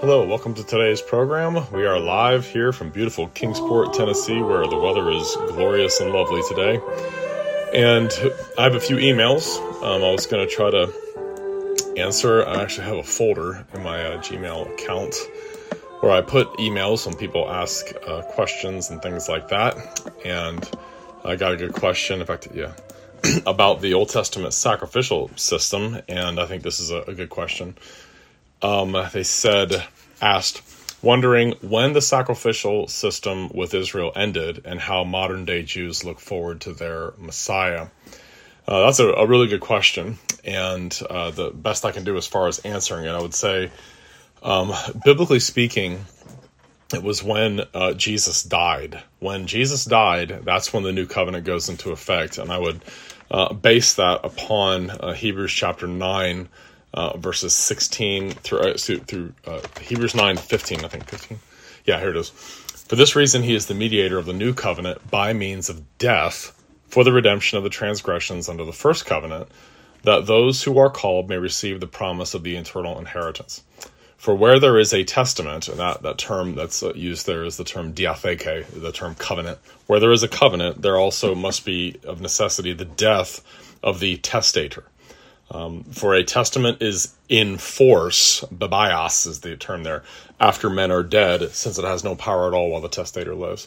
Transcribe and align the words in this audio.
Hello, 0.00 0.24
welcome 0.24 0.54
to 0.54 0.64
today's 0.64 1.02
program. 1.02 1.70
We 1.72 1.84
are 1.84 2.00
live 2.00 2.46
here 2.46 2.72
from 2.72 2.88
beautiful 2.88 3.28
Kingsport, 3.28 3.92
Tennessee, 3.92 4.40
where 4.40 4.66
the 4.66 4.78
weather 4.78 5.10
is 5.10 5.36
glorious 5.48 6.00
and 6.00 6.10
lovely 6.10 6.40
today. 6.48 6.80
And 7.74 8.10
I 8.56 8.62
have 8.62 8.74
a 8.74 8.80
few 8.80 8.96
emails 8.96 9.58
um, 9.84 10.02
I 10.02 10.10
was 10.10 10.24
going 10.26 10.48
to 10.48 10.50
try 10.50 10.70
to 10.70 11.94
answer. 11.98 12.46
I 12.46 12.62
actually 12.62 12.86
have 12.86 12.96
a 12.96 13.02
folder 13.02 13.66
in 13.74 13.82
my 13.82 14.02
uh, 14.02 14.22
Gmail 14.22 14.72
account 14.72 15.14
where 16.00 16.12
I 16.12 16.22
put 16.22 16.48
emails 16.54 17.06
when 17.06 17.14
people 17.14 17.50
ask 17.50 17.92
uh, 18.06 18.22
questions 18.22 18.88
and 18.88 19.02
things 19.02 19.28
like 19.28 19.48
that. 19.48 19.76
And 20.24 20.66
I 21.26 21.36
got 21.36 21.52
a 21.52 21.58
good 21.58 21.74
question. 21.74 22.20
In 22.20 22.26
fact, 22.26 22.48
yeah, 22.54 22.72
about 23.46 23.82
the 23.82 23.92
Old 23.92 24.08
Testament 24.08 24.54
sacrificial 24.54 25.30
system. 25.36 26.00
And 26.08 26.40
I 26.40 26.46
think 26.46 26.62
this 26.62 26.80
is 26.80 26.90
a, 26.90 27.02
a 27.02 27.14
good 27.14 27.28
question 27.28 27.76
um, 28.62 28.96
they 29.12 29.22
said, 29.22 29.82
asked, 30.20 30.62
wondering 31.02 31.52
when 31.60 31.92
the 31.92 32.00
sacrificial 32.00 32.88
system 32.88 33.48
with 33.54 33.74
Israel 33.74 34.12
ended 34.14 34.62
and 34.64 34.80
how 34.80 35.04
modern 35.04 35.44
day 35.44 35.62
Jews 35.62 36.04
look 36.04 36.20
forward 36.20 36.60
to 36.62 36.72
their 36.72 37.12
Messiah. 37.18 37.88
Uh, 38.68 38.84
that's 38.84 39.00
a, 39.00 39.08
a, 39.08 39.26
really 39.26 39.48
good 39.48 39.60
question, 39.60 40.18
and 40.44 40.96
uh, 41.08 41.30
the 41.30 41.50
best 41.50 41.84
I 41.84 41.92
can 41.92 42.04
do 42.04 42.16
as 42.16 42.26
far 42.26 42.46
as 42.46 42.60
answering 42.60 43.06
it, 43.06 43.10
I 43.10 43.20
would 43.20 43.34
say, 43.34 43.70
um, 44.42 44.72
biblically 45.04 45.40
speaking, 45.40 46.04
it 46.94 47.02
was 47.02 47.22
when 47.22 47.62
uh, 47.74 47.94
Jesus 47.94 48.42
died. 48.42 49.02
When 49.18 49.46
Jesus 49.46 49.84
died, 49.84 50.40
that's 50.44 50.72
when 50.72 50.82
the 50.82 50.92
new 50.92 51.06
covenant 51.06 51.44
goes 51.44 51.68
into 51.68 51.90
effect, 51.90 52.38
and 52.38 52.50
I 52.52 52.58
would 52.58 52.84
uh, 53.30 53.52
base 53.54 53.94
that 53.94 54.20
upon 54.24 54.90
uh, 54.90 55.12
Hebrews 55.12 55.52
chapter 55.52 55.86
9 55.86 56.48
uh, 56.94 57.16
verses 57.16 57.54
16 57.54 58.32
through, 58.32 58.58
uh, 58.60 58.76
through 58.76 59.32
uh, 59.46 59.60
Hebrews 59.80 60.14
9 60.14 60.36
15, 60.36 60.84
I 60.84 60.88
think 60.88 61.04
15. 61.08 61.38
Yeah, 61.84 61.98
here 62.00 62.10
it 62.10 62.16
is. 62.16 62.30
For 62.30 62.96
this 62.96 63.14
reason, 63.14 63.42
he 63.42 63.54
is 63.54 63.66
the 63.66 63.74
mediator 63.74 64.18
of 64.18 64.26
the 64.26 64.32
new 64.32 64.52
covenant 64.52 65.10
by 65.10 65.32
means 65.32 65.68
of 65.68 65.98
death 65.98 66.56
for 66.88 67.04
the 67.04 67.12
redemption 67.12 67.56
of 67.56 67.64
the 67.64 67.70
transgressions 67.70 68.48
under 68.48 68.64
the 68.64 68.72
first 68.72 69.06
covenant, 69.06 69.48
that 70.02 70.26
those 70.26 70.64
who 70.64 70.76
are 70.78 70.90
called 70.90 71.28
may 71.28 71.38
receive 71.38 71.78
the 71.78 71.86
promise 71.86 72.34
of 72.34 72.42
the 72.42 72.56
eternal 72.56 72.98
inheritance. 72.98 73.62
For 74.16 74.34
where 74.34 74.58
there 74.58 74.78
is 74.78 74.92
a 74.92 75.04
testament, 75.04 75.68
and 75.68 75.78
that, 75.78 76.02
that 76.02 76.18
term 76.18 76.54
that's 76.54 76.82
uh, 76.82 76.92
used 76.94 77.26
there 77.26 77.44
is 77.44 77.56
the 77.56 77.64
term 77.64 77.94
diatheke, 77.94 78.66
the 78.82 78.92
term 78.92 79.14
covenant. 79.14 79.58
Where 79.86 80.00
there 80.00 80.12
is 80.12 80.22
a 80.22 80.28
covenant, 80.28 80.82
there 80.82 80.98
also 80.98 81.34
must 81.34 81.64
be 81.64 81.96
of 82.04 82.20
necessity 82.20 82.72
the 82.72 82.84
death 82.84 83.42
of 83.82 84.00
the 84.00 84.18
testator. 84.18 84.84
Um, 85.50 85.84
for 85.84 86.14
a 86.14 86.22
testament 86.22 86.80
is 86.80 87.14
in 87.28 87.58
force, 87.58 88.44
bebaios 88.54 89.26
is 89.26 89.40
the 89.40 89.56
term 89.56 89.82
there, 89.82 90.04
after 90.38 90.70
men 90.70 90.92
are 90.92 91.02
dead, 91.02 91.50
since 91.50 91.78
it 91.78 91.84
has 91.84 92.04
no 92.04 92.14
power 92.14 92.46
at 92.46 92.54
all 92.54 92.70
while 92.70 92.80
the 92.80 92.88
testator 92.88 93.34
lives. 93.34 93.66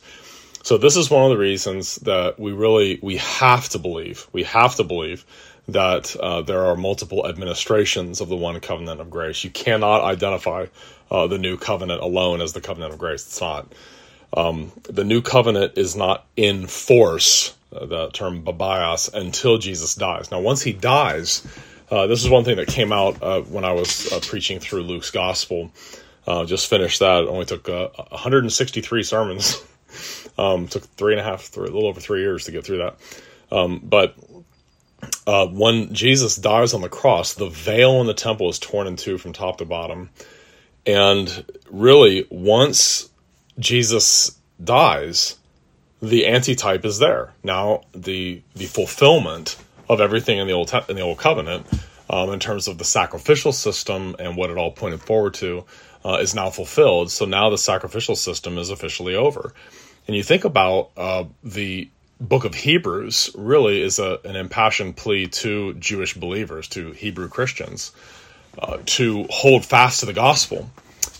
So 0.64 0.78
this 0.78 0.95
is 0.95 1.12
one 1.12 1.23
of 1.23 1.30
the 1.30 1.38
reasons 1.38 1.98
that 1.98 2.40
we 2.40 2.53
really 2.53 2.98
we 3.02 3.17
have 3.17 3.67
to 3.70 3.80
believe 3.80 4.28
we 4.31 4.44
have 4.44 4.75
to 4.75 4.86
believe 4.86 5.25
that 5.67 6.16
uh, 6.16 6.42
there 6.42 6.66
are 6.66 6.78
multiple 6.78 7.28
administrations 7.28 8.22
of 8.22 8.30
the 8.30 8.36
one 8.36 8.59
covenant 8.62 9.02
of 9.02 9.09
grace. 9.09 9.44
You 9.44 9.50
cannot 9.50 10.02
identify 10.03 10.68
uh, 11.12 11.28
the 11.28 11.38
new 11.38 11.58
covenant 11.58 12.02
alone 12.02 12.42
as 12.42 12.53
the 12.53 12.62
covenant 12.62 12.94
of 12.94 13.00
grace. 13.00 13.25
It's 13.25 13.42
not. 13.42 13.72
Um, 14.36 14.72
the 14.84 15.03
new 15.03 15.22
covenant 15.22 15.78
is 15.78 15.95
not 15.95 16.25
in 16.36 16.68
force. 16.68 17.56
Uh, 17.73 17.86
the 17.86 18.09
term 18.12 18.44
bebaios 18.44 19.14
until 19.14 19.58
Jesus 19.58 19.95
dies. 19.95 20.31
Now, 20.31 20.40
once 20.40 20.62
he 20.62 20.73
dies 20.73 21.45
uh, 21.94 22.08
this 22.08 22.24
is 22.24 22.30
one 22.30 22.44
thing 22.44 22.58
that 22.58 22.68
came 22.68 22.92
out 22.92 23.22
uh, 23.22 23.42
when 23.42 23.64
I 23.64 23.74
was 23.74 24.12
uh, 24.12 24.20
preaching 24.20 24.60
through 24.60 24.82
Luke's 24.82 25.12
gospel. 25.12 25.72
Uh, 26.26 26.44
just 26.44 26.68
finished 26.68 27.02
that. 27.02 27.24
It 27.24 27.30
only 27.30 27.46
took 27.46 27.68
163 27.68 29.00
uh, 29.00 29.04
sermons. 29.04 29.64
um, 30.40 30.68
took 30.68 30.86
three 30.98 31.14
and 31.14 31.22
a 31.22 31.24
half, 31.24 31.44
three, 31.44 31.68
a 31.68 31.72
little 31.72 31.88
over 31.88 32.02
three 32.02 32.22
years 32.22 32.46
to 32.46 32.52
get 32.52 32.66
through 32.66 32.80
that. 32.80 32.98
Um, 33.52 33.80
but 33.84 34.16
uh, 35.28 35.46
when 35.46 35.94
Jesus 35.94 36.36
dies 36.36 36.74
on 36.74 36.82
the 36.82 36.90
cross, 36.90 37.36
the 37.36 37.50
veil 37.50 38.02
in 38.02 38.08
the 38.08 38.16
temple 38.16 38.50
is 38.50 38.58
torn 38.58 38.88
in 38.88 38.96
two 38.96 39.20
from 39.20 39.32
top 39.34 39.59
to 39.59 39.66
bottom. 39.66 40.09
And 40.88 41.46
really, 41.70 42.26
once 42.32 43.08
Jesus 43.59 44.36
dies, 44.64 45.38
the 46.02 46.26
antitype 46.26 46.86
is 46.86 46.98
there. 46.98 47.34
Now, 47.44 47.84
the 47.94 48.42
the 48.56 48.66
fulfillment 48.66 49.58
of 49.90 50.02
everything 50.02 50.38
in 50.40 50.48
the 50.48 50.54
old 50.54 50.74
in 50.90 50.96
the 50.96 51.02
old 51.02 51.18
covenant, 51.18 51.66
um, 52.10 52.30
in 52.32 52.40
terms 52.40 52.68
of 52.68 52.78
the 52.78 52.86
sacrificial 52.86 53.52
system 53.52 54.16
and 54.20 54.38
what 54.38 54.50
it 54.50 54.58
all 54.58 54.72
pointed 54.72 55.02
forward 55.02 55.34
to, 55.36 55.66
uh, 56.06 56.18
is 56.22 56.36
now 56.36 56.50
fulfilled. 56.50 57.12
So 57.12 57.26
now 57.26 57.50
the 57.50 57.58
sacrificial 57.58 58.16
system 58.16 58.58
is 58.58 58.70
officially 58.70 59.16
over. 59.16 59.54
And 60.08 60.16
you 60.16 60.24
think 60.24 60.44
about 60.44 60.92
uh, 60.98 61.26
the 61.44 61.90
book 62.20 62.46
of 62.46 62.56
Hebrews 62.56 63.32
really 63.36 63.82
is 63.82 64.00
a, 64.00 64.20
an 64.24 64.36
impassioned 64.36 64.96
plea 64.96 65.28
to 65.28 65.74
Jewish 65.76 66.14
believers, 66.14 66.68
to 66.70 66.92
Hebrew 66.92 67.28
Christians, 67.28 67.92
uh, 68.58 68.78
to 68.86 69.26
hold 69.30 69.66
fast 69.66 70.02
to 70.02 70.06
the 70.06 70.14
gospel 70.14 70.70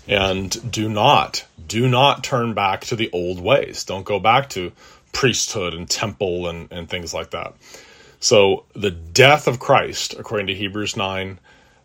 and 0.08 0.72
do 0.72 0.90
not, 0.90 1.46
do 1.66 1.88
not 1.88 2.24
turn 2.24 2.54
back 2.54 2.82
to 2.82 2.96
the 2.96 3.10
old 3.12 3.40
ways. 3.40 3.86
Don't 3.86 4.06
go 4.06 4.20
back 4.20 4.50
to 4.50 4.72
priesthood 5.14 5.74
and 5.74 5.90
temple 5.90 6.48
and, 6.48 6.72
and 6.72 6.90
things 6.90 7.14
like 7.14 7.32
that. 7.32 7.54
So 8.24 8.64
the 8.74 8.90
death 8.90 9.50
of 9.50 9.60
Christ, 9.60 10.16
according 10.18 10.48
to 10.48 10.56
Hebrews 10.56 10.96
9, 10.96 11.40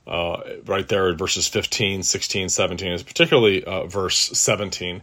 uh, 0.06 0.41
right 0.66 0.87
there 0.87 1.12
verses 1.15 1.49
15, 1.49 2.04
16, 2.04 2.49
17, 2.49 2.93
is 2.93 3.03
particularly 3.03 3.65
uh, 3.65 3.87
verse 3.87 4.31
17. 4.38 5.03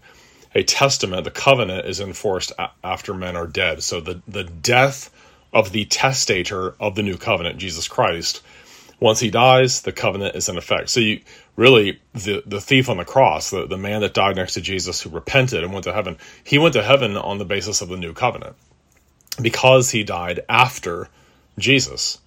A 0.56 0.63
testament, 0.63 1.25
the 1.25 1.31
covenant 1.31 1.88
is 1.88 2.00
enforced 2.00 2.53
a- 2.57 2.72
after 2.85 3.13
men 3.13 3.35
are 3.35 3.47
dead. 3.47 3.84
So 3.84 4.00
the, 4.00 4.22
the 4.25 4.45
death 4.45 5.12
of 5.51 5.74
the 5.74 5.84
testator 5.84 6.74
of 6.79 6.95
the 6.95 7.03
new 7.03 7.18
covenant, 7.18 7.57
Jesus 7.57 7.90
Christ, 7.90 8.41
once 9.01 9.19
he 9.19 9.29
dies, 9.29 9.81
the 9.81 9.91
covenant 9.91 10.38
is 10.38 10.47
in 10.47 10.57
effect. 10.57 10.90
So 10.90 11.01
you 11.01 11.19
really 11.57 12.00
the 12.13 12.44
the 12.45 12.62
thief 12.62 12.88
on 12.88 12.95
the 12.95 13.03
cross, 13.03 13.50
the, 13.50 13.68
the 13.68 13.78
man 13.78 14.00
that 14.01 14.13
died 14.13 14.38
next 14.38 14.53
to 14.53 14.62
Jesus 14.62 15.01
who 15.01 15.09
repented 15.09 15.66
and 15.66 15.74
went 15.74 15.84
to 15.84 15.91
heaven, 15.91 16.16
he 16.45 16.57
went 16.59 16.75
to 16.75 16.81
heaven 16.81 17.18
on 17.18 17.40
the 17.40 17.45
basis 17.45 17.81
of 17.81 17.90
the 17.90 17.97
new 17.97 18.13
covenant. 18.13 18.56
Because 19.41 19.91
he 19.91 20.06
died 20.06 20.40
after 20.47 21.09
Jesus. 21.57 22.19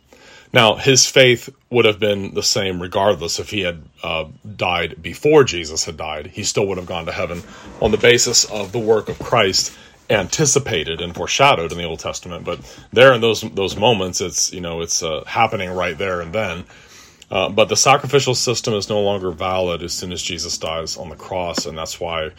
Now, 0.52 0.76
his 0.76 1.06
faith 1.06 1.50
would 1.70 1.84
have 1.84 1.98
been 1.98 2.34
the 2.34 2.42
same 2.42 2.80
regardless 2.80 3.38
if 3.38 3.50
he 3.50 3.60
had 3.60 3.82
uh, 4.02 4.26
died 4.56 5.02
before 5.02 5.44
Jesus 5.44 5.84
had 5.84 5.96
died. 5.96 6.28
He 6.28 6.42
still 6.42 6.66
would 6.68 6.78
have 6.78 6.86
gone 6.86 7.06
to 7.06 7.12
heaven 7.12 7.42
on 7.82 7.90
the 7.90 7.98
basis 7.98 8.44
of 8.46 8.72
the 8.72 8.78
work 8.78 9.08
of 9.08 9.18
Christ 9.18 9.76
anticipated 10.10 11.02
and 11.02 11.14
foreshadowed 11.14 11.70
in 11.70 11.78
the 11.78 11.84
Old 11.84 12.00
Testament. 12.00 12.44
But 12.44 12.60
there 12.92 13.12
in 13.12 13.20
those 13.20 13.42
those 13.42 13.76
moments, 13.76 14.20
it's 14.20 14.52
you 14.52 14.60
know 14.60 14.80
it's 14.80 15.02
uh, 15.02 15.24
happening 15.24 15.70
right 15.70 15.96
there 15.96 16.20
and 16.20 16.32
then. 16.32 16.64
Uh, 17.30 17.50
but 17.50 17.68
the 17.68 17.76
sacrificial 17.76 18.34
system 18.34 18.72
is 18.72 18.88
no 18.88 19.00
longer 19.00 19.30
valid 19.30 19.82
as 19.82 19.92
soon 19.92 20.12
as 20.12 20.22
Jesus 20.22 20.56
dies 20.56 20.96
on 20.96 21.10
the 21.10 21.16
cross, 21.16 21.66
and 21.66 21.76
that's 21.76 22.00
why 22.00 22.30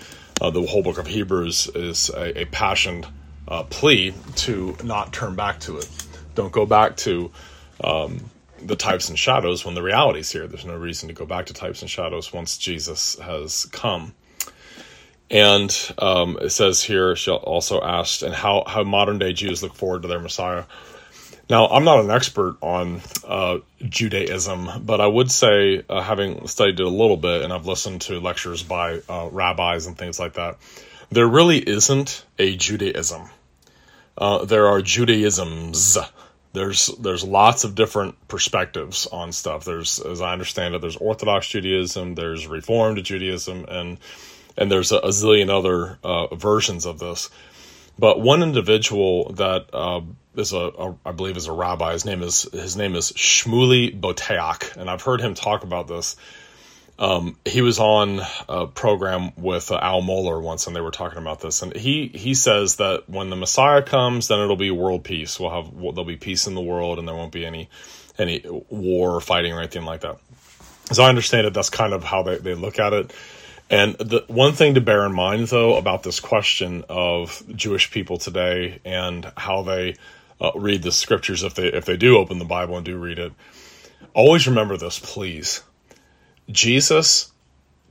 uh, 0.41 0.49
the 0.49 0.63
whole 0.63 0.81
book 0.81 0.97
of 0.97 1.05
Hebrews 1.05 1.69
is 1.75 2.09
a, 2.09 2.41
a 2.41 2.45
passioned 2.45 3.05
uh, 3.47 3.63
plea 3.63 4.15
to 4.37 4.75
not 4.83 5.13
turn 5.13 5.35
back 5.35 5.59
to 5.61 5.77
it. 5.77 5.87
Don't 6.39 6.53
go 6.53 6.65
back 6.65 6.95
to 6.95 7.31
um, 7.83 8.31
the 8.61 8.77
types 8.77 9.09
and 9.09 9.19
shadows 9.19 9.65
when 9.65 9.75
the 9.75 9.83
reality 9.83 10.21
is 10.21 10.31
here. 10.31 10.47
There's 10.47 10.63
no 10.63 10.77
reason 10.77 11.09
to 11.09 11.13
go 11.13 11.25
back 11.25 11.47
to 11.47 11.53
types 11.53 11.81
and 11.81 11.91
shadows 11.91 12.31
once 12.31 12.57
Jesus 12.57 13.19
has 13.19 13.65
come. 13.65 14.13
And 15.29 15.69
um, 15.97 16.37
it 16.39 16.51
says 16.51 16.81
here, 16.81 17.13
she 17.17 17.29
also 17.29 17.81
asked, 17.81 18.23
and 18.23 18.33
how, 18.33 18.63
how 18.65 18.83
modern 18.83 19.19
day 19.19 19.33
Jews 19.33 19.61
look 19.61 19.75
forward 19.75 20.03
to 20.03 20.07
their 20.07 20.21
Messiah. 20.21 20.63
Now, 21.49 21.67
I'm 21.67 21.83
not 21.83 22.05
an 22.05 22.09
expert 22.09 22.55
on 22.61 23.01
uh, 23.27 23.57
Judaism, 23.81 24.85
but 24.85 25.01
I 25.01 25.07
would 25.07 25.29
say, 25.29 25.83
uh, 25.89 26.01
having 26.01 26.47
studied 26.47 26.79
it 26.79 26.85
a 26.85 26.87
little 26.87 27.17
bit, 27.17 27.41
and 27.41 27.51
I've 27.51 27.65
listened 27.65 27.99
to 28.03 28.21
lectures 28.21 28.63
by 28.63 29.01
uh, 29.09 29.27
rabbis 29.29 29.87
and 29.87 29.97
things 29.97 30.21
like 30.21 30.35
that, 30.35 30.55
there 31.11 31.27
really 31.27 31.57
isn't 31.57 32.23
a 32.37 32.55
Judaism. 32.55 33.29
Uh, 34.17 34.45
there 34.45 34.67
are 34.67 34.81
Judaisms. 34.81 35.97
There's 36.53 36.87
there's 36.99 37.23
lots 37.23 37.63
of 37.63 37.75
different 37.75 38.27
perspectives 38.27 39.07
on 39.07 39.31
stuff. 39.31 39.65
There's, 39.65 39.99
as 39.99 40.21
I 40.21 40.33
understand 40.33 40.75
it, 40.75 40.81
there's 40.81 40.95
Orthodox 40.95 41.47
Judaism, 41.47 42.15
there's 42.15 42.47
Reformed 42.47 43.03
Judaism, 43.03 43.65
and 43.67 43.97
and 44.57 44.71
there's 44.71 44.91
a, 44.91 44.97
a 44.97 45.09
zillion 45.09 45.49
other 45.49 45.99
uh, 46.03 46.33
versions 46.35 46.85
of 46.85 46.99
this. 46.99 47.29
But 47.99 48.21
one 48.21 48.41
individual 48.41 49.33
that 49.33 49.69
uh, 49.73 50.01
is 50.35 50.53
a, 50.53 50.57
a 50.57 50.95
I 51.05 51.11
believe 51.11 51.37
is 51.37 51.47
a 51.47 51.51
rabbi. 51.51 51.93
His 51.93 52.05
name 52.05 52.23
is 52.23 52.43
his 52.51 52.75
name 52.75 52.95
is 52.95 53.11
Shmuley 53.11 53.99
Boteach, 53.99 54.75
and 54.75 54.89
I've 54.89 55.03
heard 55.03 55.21
him 55.21 55.35
talk 55.35 55.63
about 55.63 55.87
this 55.87 56.15
um, 56.99 57.37
he 57.45 57.61
was 57.61 57.79
on 57.79 58.19
a 58.49 58.67
program 58.67 59.31
with 59.37 59.71
uh, 59.71 59.79
Al 59.81 60.01
Mohler 60.01 60.41
once, 60.41 60.67
and 60.67 60.75
they 60.75 60.81
were 60.81 60.91
talking 60.91 61.17
about 61.17 61.39
this. 61.39 61.61
And 61.61 61.73
he 61.73 62.07
he 62.07 62.33
says 62.33 62.75
that 62.75 63.09
when 63.09 63.29
the 63.29 63.37
Messiah 63.37 63.81
comes, 63.81 64.27
then 64.27 64.39
it'll 64.41 64.57
be 64.57 64.69
world 64.69 65.05
peace. 65.05 65.39
We'll 65.39 65.49
have 65.49 65.73
there'll 65.73 66.03
be 66.03 66.17
peace 66.17 66.45
in 66.45 66.55
the 66.55 66.61
world, 66.61 66.99
and 66.99 67.07
there 67.07 67.15
won't 67.15 67.31
be 67.31 67.45
any 67.45 67.69
any 68.17 68.43
war 68.69 69.15
or 69.15 69.21
fighting 69.21 69.53
or 69.53 69.59
anything 69.59 69.85
like 69.85 70.01
that. 70.01 70.17
As 70.91 70.99
I 70.99 71.07
understand 71.07 71.47
it, 71.47 71.53
that's 71.53 71.69
kind 71.69 71.93
of 71.93 72.03
how 72.03 72.23
they, 72.23 72.37
they 72.37 72.53
look 72.53 72.79
at 72.79 72.91
it. 72.91 73.13
And 73.69 73.95
the 73.95 74.25
one 74.27 74.53
thing 74.53 74.73
to 74.73 74.81
bear 74.81 75.05
in 75.05 75.13
mind, 75.13 75.47
though, 75.47 75.77
about 75.77 76.03
this 76.03 76.19
question 76.19 76.83
of 76.89 77.41
Jewish 77.55 77.91
people 77.91 78.17
today 78.17 78.81
and 78.83 79.31
how 79.37 79.61
they 79.61 79.95
uh, 80.41 80.51
read 80.55 80.83
the 80.83 80.91
scriptures, 80.91 81.43
if 81.43 81.53
they 81.53 81.67
if 81.67 81.85
they 81.85 81.95
do 81.95 82.17
open 82.17 82.39
the 82.39 82.45
Bible 82.45 82.75
and 82.75 82.85
do 82.85 82.97
read 82.97 83.19
it, 83.19 83.31
always 84.13 84.47
remember 84.47 84.75
this, 84.75 84.99
please. 84.99 85.63
Jesus 86.51 87.31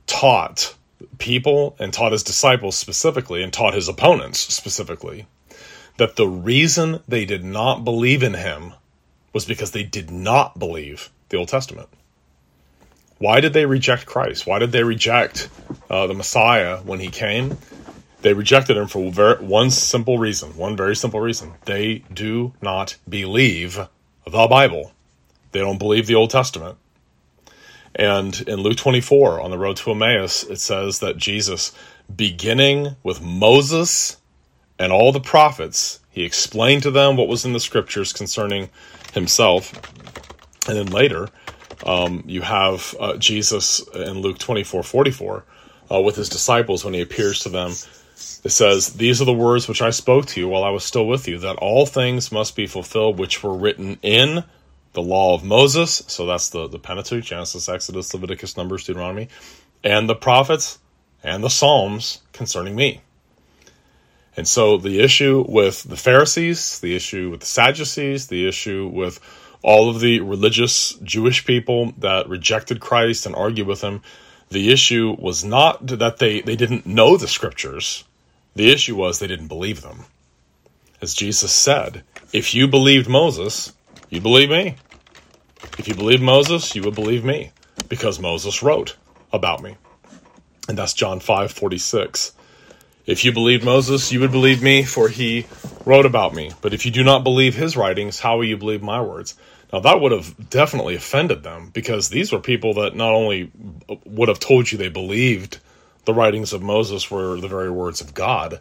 taught 0.07 0.75
people 1.17 1.75
and 1.79 1.93
taught 1.93 2.11
his 2.11 2.23
disciples 2.23 2.75
specifically, 2.75 3.41
and 3.41 3.53
taught 3.53 3.73
his 3.73 3.87
opponents 3.87 4.39
specifically, 4.39 5.27
that 5.97 6.15
the 6.15 6.27
reason 6.27 7.01
they 7.07 7.25
did 7.25 7.43
not 7.43 7.83
believe 7.83 8.23
in 8.23 8.33
him 8.33 8.73
was 9.33 9.45
because 9.45 9.71
they 9.71 9.83
did 9.83 10.11
not 10.11 10.57
believe 10.57 11.09
the 11.29 11.37
Old 11.37 11.47
Testament. 11.47 11.87
Why 13.17 13.41
did 13.41 13.53
they 13.53 13.65
reject 13.65 14.05
Christ? 14.05 14.47
Why 14.47 14.59
did 14.59 14.71
they 14.71 14.83
reject 14.83 15.49
uh, 15.89 16.07
the 16.07 16.13
Messiah 16.13 16.77
when 16.77 16.99
he 16.99 17.09
came? 17.09 17.57
They 18.21 18.33
rejected 18.33 18.77
him 18.77 18.87
for 18.87 19.11
very, 19.11 19.43
one 19.43 19.69
simple 19.69 20.17
reason, 20.17 20.57
one 20.57 20.75
very 20.75 20.95
simple 20.95 21.19
reason. 21.19 21.53
They 21.65 22.03
do 22.13 22.53
not 22.61 22.95
believe 23.07 23.79
the 24.25 24.47
Bible. 24.47 24.93
They 25.51 25.59
don't 25.59 25.77
believe 25.77 26.07
the 26.07 26.15
Old 26.15 26.29
Testament. 26.29 26.77
And 27.99 28.39
in 28.47 28.61
Luke 28.61 28.77
24, 28.77 29.41
on 29.41 29.51
the 29.51 29.57
road 29.57 29.75
to 29.77 29.91
Emmaus, 29.91 30.43
it 30.43 30.61
says 30.61 30.99
that 30.99 31.17
Jesus, 31.17 31.73
beginning 32.15 32.95
with 33.03 33.21
Moses 33.21 34.15
and 34.79 34.93
all 34.93 35.11
the 35.11 35.19
prophets, 35.19 35.99
he 36.09 36.23
explained 36.23 36.83
to 36.83 36.91
them 36.91 37.17
what 37.17 37.27
was 37.27 37.43
in 37.43 37.51
the 37.51 37.59
scriptures 37.59 38.13
concerning 38.13 38.69
himself. 39.13 39.73
And 40.65 40.77
then 40.77 40.85
later, 40.85 41.27
um, 41.85 42.23
you 42.25 42.39
have 42.39 42.95
uh, 43.01 43.17
Jesus 43.17 43.85
in 43.89 44.21
Luke 44.21 44.39
24 44.39 44.81
44 44.81 45.43
uh, 45.91 45.99
with 45.99 46.15
his 46.15 46.29
disciples 46.29 46.85
when 46.85 46.93
he 46.93 47.01
appears 47.01 47.41
to 47.41 47.49
them. 47.49 47.71
It 47.71 48.51
says, 48.51 48.93
These 48.93 49.21
are 49.21 49.25
the 49.25 49.33
words 49.33 49.67
which 49.67 49.81
I 49.81 49.89
spoke 49.89 50.25
to 50.27 50.39
you 50.39 50.47
while 50.47 50.63
I 50.63 50.69
was 50.69 50.85
still 50.85 51.05
with 51.05 51.27
you, 51.27 51.37
that 51.39 51.57
all 51.57 51.85
things 51.85 52.31
must 52.31 52.55
be 52.55 52.65
fulfilled 52.65 53.19
which 53.19 53.43
were 53.43 53.57
written 53.57 53.99
in 54.01 54.45
the 54.93 55.01
law 55.01 55.35
of 55.35 55.43
Moses. 55.43 56.03
So 56.07 56.25
that's 56.25 56.49
the, 56.49 56.67
the 56.67 56.79
Pentateuch, 56.79 57.23
Genesis, 57.23 57.69
Exodus, 57.69 58.13
Leviticus, 58.13 58.57
Numbers, 58.57 58.85
Deuteronomy, 58.85 59.29
and 59.83 60.09
the 60.09 60.15
prophets 60.15 60.79
and 61.23 61.43
the 61.43 61.49
Psalms 61.49 62.21
concerning 62.33 62.75
me. 62.75 63.01
And 64.37 64.47
so 64.47 64.77
the 64.77 65.01
issue 65.01 65.43
with 65.47 65.83
the 65.83 65.97
Pharisees, 65.97 66.79
the 66.79 66.95
issue 66.95 67.29
with 67.29 67.41
the 67.41 67.45
Sadducees, 67.45 68.27
the 68.27 68.47
issue 68.47 68.87
with 68.87 69.19
all 69.61 69.89
of 69.89 69.99
the 69.99 70.21
religious 70.21 70.93
Jewish 71.03 71.45
people 71.45 71.93
that 71.97 72.29
rejected 72.29 72.79
Christ 72.79 73.25
and 73.25 73.35
argued 73.35 73.67
with 73.67 73.81
him, 73.81 74.01
the 74.49 74.71
issue 74.71 75.15
was 75.19 75.43
not 75.43 75.85
that 75.87 76.17
they, 76.17 76.41
they 76.41 76.55
didn't 76.55 76.85
know 76.85 77.17
the 77.17 77.27
scriptures. 77.27 78.05
The 78.55 78.71
issue 78.71 78.95
was 78.95 79.19
they 79.19 79.27
didn't 79.27 79.47
believe 79.47 79.81
them. 79.81 80.05
As 81.01 81.13
Jesus 81.13 81.51
said, 81.51 82.03
if 82.33 82.55
you 82.55 82.67
believed 82.67 83.09
Moses, 83.09 83.73
you 84.09 84.21
believe 84.21 84.49
me. 84.49 84.75
If 85.77 85.87
you 85.87 85.95
believe 85.95 86.21
Moses, 86.21 86.75
you 86.75 86.83
would 86.83 86.95
believe 86.95 87.23
me, 87.23 87.51
because 87.87 88.19
Moses 88.19 88.63
wrote 88.63 88.95
about 89.31 89.61
me. 89.61 89.75
And 90.67 90.77
that's 90.77 90.93
John 90.93 91.19
5 91.19 91.51
46. 91.51 92.33
If 93.05 93.25
you 93.25 93.31
believed 93.31 93.63
Moses, 93.63 94.11
you 94.11 94.19
would 94.19 94.31
believe 94.31 94.61
me, 94.61 94.83
for 94.83 95.09
he 95.09 95.47
wrote 95.85 96.05
about 96.05 96.33
me. 96.33 96.51
But 96.61 96.73
if 96.73 96.85
you 96.85 96.91
do 96.91 97.03
not 97.03 97.23
believe 97.23 97.55
his 97.55 97.75
writings, 97.75 98.19
how 98.19 98.37
will 98.37 98.45
you 98.45 98.57
believe 98.57 98.83
my 98.83 99.01
words? 99.01 99.35
Now, 99.73 99.79
that 99.79 100.01
would 100.01 100.11
have 100.11 100.49
definitely 100.49 100.95
offended 100.95 101.43
them 101.43 101.69
because 101.73 102.09
these 102.09 102.31
were 102.31 102.39
people 102.39 102.75
that 102.75 102.95
not 102.95 103.13
only 103.13 103.51
would 104.05 104.29
have 104.29 104.39
told 104.39 104.71
you 104.71 104.77
they 104.77 104.89
believed 104.89 105.59
the 106.05 106.13
writings 106.13 106.53
of 106.53 106.61
Moses 106.61 107.09
were 107.09 107.39
the 107.39 107.47
very 107.47 107.69
words 107.69 108.01
of 108.01 108.13
God, 108.13 108.59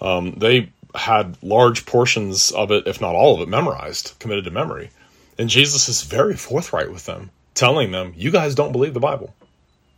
um, 0.00 0.32
they 0.32 0.72
had 0.96 1.36
large 1.42 1.86
portions 1.86 2.50
of 2.50 2.70
it, 2.70 2.86
if 2.86 3.00
not 3.00 3.14
all 3.14 3.34
of 3.34 3.40
it, 3.40 3.48
memorized, 3.48 4.14
committed 4.18 4.44
to 4.44 4.50
memory. 4.50 4.90
And 5.38 5.48
Jesus 5.48 5.88
is 5.88 6.02
very 6.02 6.34
forthright 6.34 6.90
with 6.90 7.06
them, 7.06 7.30
telling 7.54 7.92
them, 7.92 8.14
You 8.16 8.30
guys 8.30 8.54
don't 8.54 8.72
believe 8.72 8.94
the 8.94 9.00
Bible. 9.00 9.34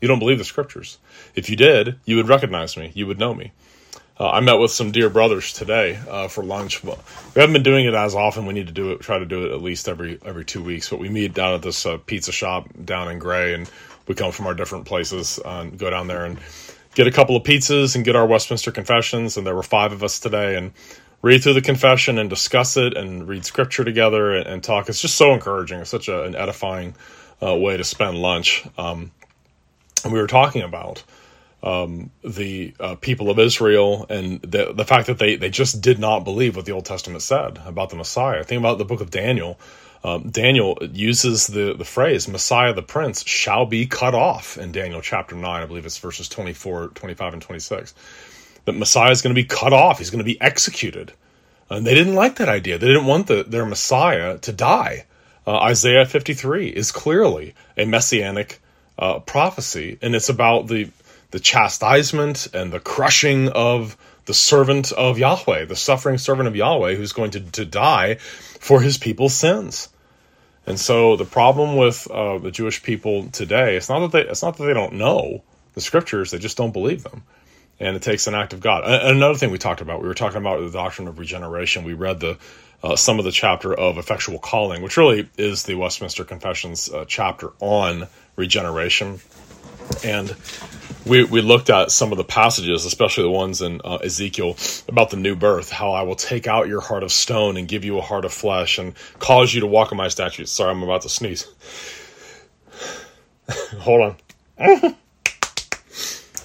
You 0.01 0.09
don't 0.09 0.19
believe 0.19 0.39
the 0.39 0.45
scriptures. 0.45 0.99
If 1.35 1.51
you 1.51 1.57
did, 1.57 1.97
you 2.05 2.17
would 2.17 2.29
recognize 2.29 2.77
me, 2.77 2.93
you 2.95 3.07
would 3.07 3.19
know 3.19 3.35
me. 3.35 3.53
Uh, 4.21 4.31
I 4.31 4.41
met 4.41 4.55
with 4.59 4.73
some 4.73 4.91
dear 4.91 5.09
brothers 5.09 5.53
today 5.53 5.99
uh, 6.09 6.27
for 6.27 6.43
lunch. 6.43 6.83
We 6.83 6.93
haven't 7.37 7.53
been 7.53 7.63
doing 7.63 7.87
it 7.87 7.95
as 7.95 8.17
often. 8.17 8.47
We 8.47 8.55
need 8.55 8.67
to 8.67 8.73
do 8.73 8.91
it. 8.91 9.01
Try 9.01 9.21
to 9.21 9.25
do 9.25 9.47
it 9.47 9.53
at 9.53 9.63
least 9.63 9.89
every 9.89 10.19
every 10.25 10.45
two 10.45 10.63
weeks. 10.63 10.91
But 10.91 10.99
we 10.99 11.09
meet 11.09 11.35
down 11.35 11.55
at 11.55 11.63
this 11.63 11.87
uh, 11.87 11.99
pizza 11.99 12.33
shop 12.33 12.69
down 12.85 13.09
in 13.13 13.21
Gray, 13.21 13.55
and 13.55 13.71
we 14.09 14.17
come 14.17 14.33
from 14.33 14.49
our 14.49 14.55
different 14.55 14.87
places 14.87 15.39
uh, 15.45 15.61
and 15.61 15.79
go 15.79 15.89
down 15.89 16.09
there 16.09 16.25
and 16.25 16.39
get 16.95 17.07
a 17.07 17.13
couple 17.13 17.37
of 17.37 17.43
pizzas 17.43 17.95
and 17.97 18.05
get 18.05 18.17
our 18.17 18.27
Westminster 18.27 18.73
confessions. 18.73 19.37
And 19.37 19.47
there 19.47 19.55
were 19.55 19.63
five 19.63 19.93
of 19.93 20.03
us 20.03 20.19
today, 20.21 20.57
and 20.57 20.73
read 21.23 21.43
through 21.43 21.55
the 21.55 21.63
confession 21.63 22.19
and 22.19 22.31
discuss 22.31 22.77
it 22.77 22.97
and 22.97 23.27
read 23.29 23.45
scripture 23.45 23.85
together 23.85 24.35
and, 24.35 24.47
and 24.47 24.63
talk. 24.63 24.89
It's 24.89 25.01
just 25.01 25.17
so 25.17 25.35
encouraging. 25.35 25.81
It's 25.81 25.91
such 25.91 26.09
a, 26.09 26.25
an 26.25 26.35
edifying 26.35 26.95
uh, 27.43 27.57
way 27.57 27.77
to 27.77 27.85
spend 27.85 28.19
lunch. 28.19 28.65
Um, 28.77 29.11
and 30.05 30.13
we 30.13 30.21
were 30.21 30.27
talking 30.29 30.63
about 30.63 31.03
um, 31.63 32.11
the 32.23 32.75
uh, 32.79 32.95
people 32.97 33.31
of 33.31 33.39
Israel 33.39 34.07
and 34.09 34.41
the 34.43 34.73
the 34.73 34.85
fact 34.85 35.09
that 35.09 35.19
they 35.19 35.35
they 35.37 35.51
just 35.51 35.81
did 35.81 35.99
not 35.99 36.21
believe 36.21 36.55
what 36.55 36.65
the 36.67 36.73
Old 36.73 36.85
Testament 36.85 37.23
said 37.23 37.59
about 37.67 37.91
the 37.91 37.97
Messiah. 37.97 38.45
Think 38.45 38.61
about 38.61 38.79
the 38.79 38.85
book 38.85 39.01
of 39.01 39.11
Daniel. 39.11 39.59
Um, 40.05 40.31
Daniel 40.31 40.79
uses 40.93 41.49
the 41.49 41.75
the 41.75 41.85
phrase 41.85 42.29
Messiah 42.29 42.73
the 42.73 42.83
Prince 42.83 43.27
shall 43.27 43.67
be 43.67 43.87
cut 43.87 44.15
off 44.15 44.57
in 44.57 44.73
Daniel 44.73 45.01
chapter 45.01 45.35
9. 45.35 45.45
I 45.45 45.67
believe 45.67 45.87
it's 45.87 45.99
verses 45.99 46.29
24, 46.29 46.89
25, 46.89 47.33
and 47.35 47.43
26. 47.43 47.95
That 48.65 48.73
Messiah 48.75 49.11
is 49.11 49.23
going 49.23 49.35
to 49.35 49.41
be 49.41 49.47
cut 49.47 49.73
off. 49.73 49.99
He's 49.99 50.11
going 50.11 50.19
to 50.19 50.25
be 50.25 50.41
executed. 50.41 51.13
And 51.71 51.87
they 51.87 51.95
didn't 51.95 52.15
like 52.15 52.37
that 52.37 52.49
idea. 52.49 52.79
They 52.79 52.87
didn't 52.87 53.07
want 53.07 53.27
the, 53.27 53.43
their 53.43 53.67
Messiah 53.67 54.39
to 54.39 54.53
die. 54.53 55.05
Uh, 55.47 55.59
Isaiah 55.59 56.07
53 56.07 56.69
is 56.69 56.93
clearly 56.93 57.55
a 57.77 57.85
messianic 57.85 58.61
uh, 58.99 59.21
prophecy, 59.21 59.99
and 60.03 60.15
it's 60.15 60.29
about 60.29 60.69
the 60.69 60.91
the 61.31 61.41
chastisement 61.41 62.49
and 62.55 62.73
the 62.73 62.81
crushing 62.81 63.49
of 63.51 63.97
the 64.25 64.33
servant 64.33 64.93
of 64.93 65.19
Yahweh, 65.19 65.67
the 65.67 65.77
suffering 65.77 66.17
servant 66.17 66.49
of 66.49 66.57
Yahweh, 66.57 66.95
who's 66.95 67.13
going 67.13 67.31
to, 67.33 67.41
to 67.41 67.65
die 67.67 68.19
for 68.61 68.81
his 68.81 68.99
people's 68.99 69.35
sins. 69.35 69.89
And 70.67 70.79
so 70.79 71.17
the 71.17 71.25
problem 71.25 71.77
with 71.77 72.11
uh, 72.11 72.39
the 72.39 72.51
Jewish 72.51 72.83
people 72.83 73.29
today, 73.31 73.77
it's 73.77 73.89
not 73.89 74.01
that 74.01 74.13
they, 74.13 74.31
it's 74.31 74.43
not 74.43 74.59
that 74.59 74.65
they 74.65 74.75
don't 74.75 74.95
know 74.95 75.43
the 75.75 75.81
scriptures; 75.81 76.31
they 76.31 76.39
just 76.39 76.57
don't 76.59 76.73
believe 76.73 77.03
them. 77.03 77.23
And 77.81 77.97
it 77.97 78.03
takes 78.03 78.27
an 78.27 78.35
act 78.35 78.53
of 78.53 78.61
God. 78.61 78.85
And 78.85 79.17
another 79.17 79.39
thing 79.39 79.51
we 79.51 79.59
talked 79.59 79.81
about, 79.81 80.03
we 80.03 80.09
were 80.09 80.15
talking 80.15 80.39
about 80.39 80.61
the 80.61 80.71
doctrine 80.71 81.09
of 81.09 81.19
regeneration. 81.19 81.85
We 81.85 81.95
read 81.95 82.21
the 82.21 82.37
uh, 82.83 82.97
some 82.97 83.19
of 83.19 83.25
the 83.25 83.33
chapter 83.33 83.73
of 83.73 83.99
effectual 83.99 84.39
calling, 84.39 84.83
which 84.83 84.97
really 84.97 85.29
is 85.37 85.63
the 85.63 85.75
Westminster 85.75 86.25
Confessions 86.25 86.91
uh, 86.91 87.05
chapter 87.09 87.51
on 87.61 88.07
regeneration. 88.37 89.21
And 90.05 90.35
we, 91.09 91.25
we 91.25 91.41
looked 91.41 91.71
at 91.71 91.91
some 91.91 92.13
of 92.13 92.19
the 92.19 92.25
passages, 92.25 92.85
especially 92.85 93.25
the 93.25 93.31
ones 93.31 93.63
in 93.63 93.81
uh, 93.85 93.97
Ezekiel 93.97 94.57
about 94.89 95.11
the 95.11 95.17
new 95.17 95.35
birth, 95.35 95.71
how 95.71 95.93
I 95.93 96.03
will 96.03 96.15
take 96.15 96.47
out 96.47 96.69
your 96.69 96.81
heart 96.81 97.03
of 97.03 97.11
stone 97.11 97.57
and 97.57 97.67
give 97.67 97.85
you 97.85 97.99
a 97.99 98.03
heart 98.03 98.25
of 98.25 98.33
flesh 98.33 98.79
and 98.79 98.95
cause 99.19 99.53
you 99.53 99.61
to 99.63 99.67
walk 99.67 99.91
in 99.91 99.99
my 99.99 100.09
statutes. 100.09 100.53
Sorry, 100.53 100.71
I'm 100.71 100.83
about 100.83 101.03
to 101.03 101.09
sneeze. 101.09 101.47
Hold 103.79 104.17
on. 104.59 104.97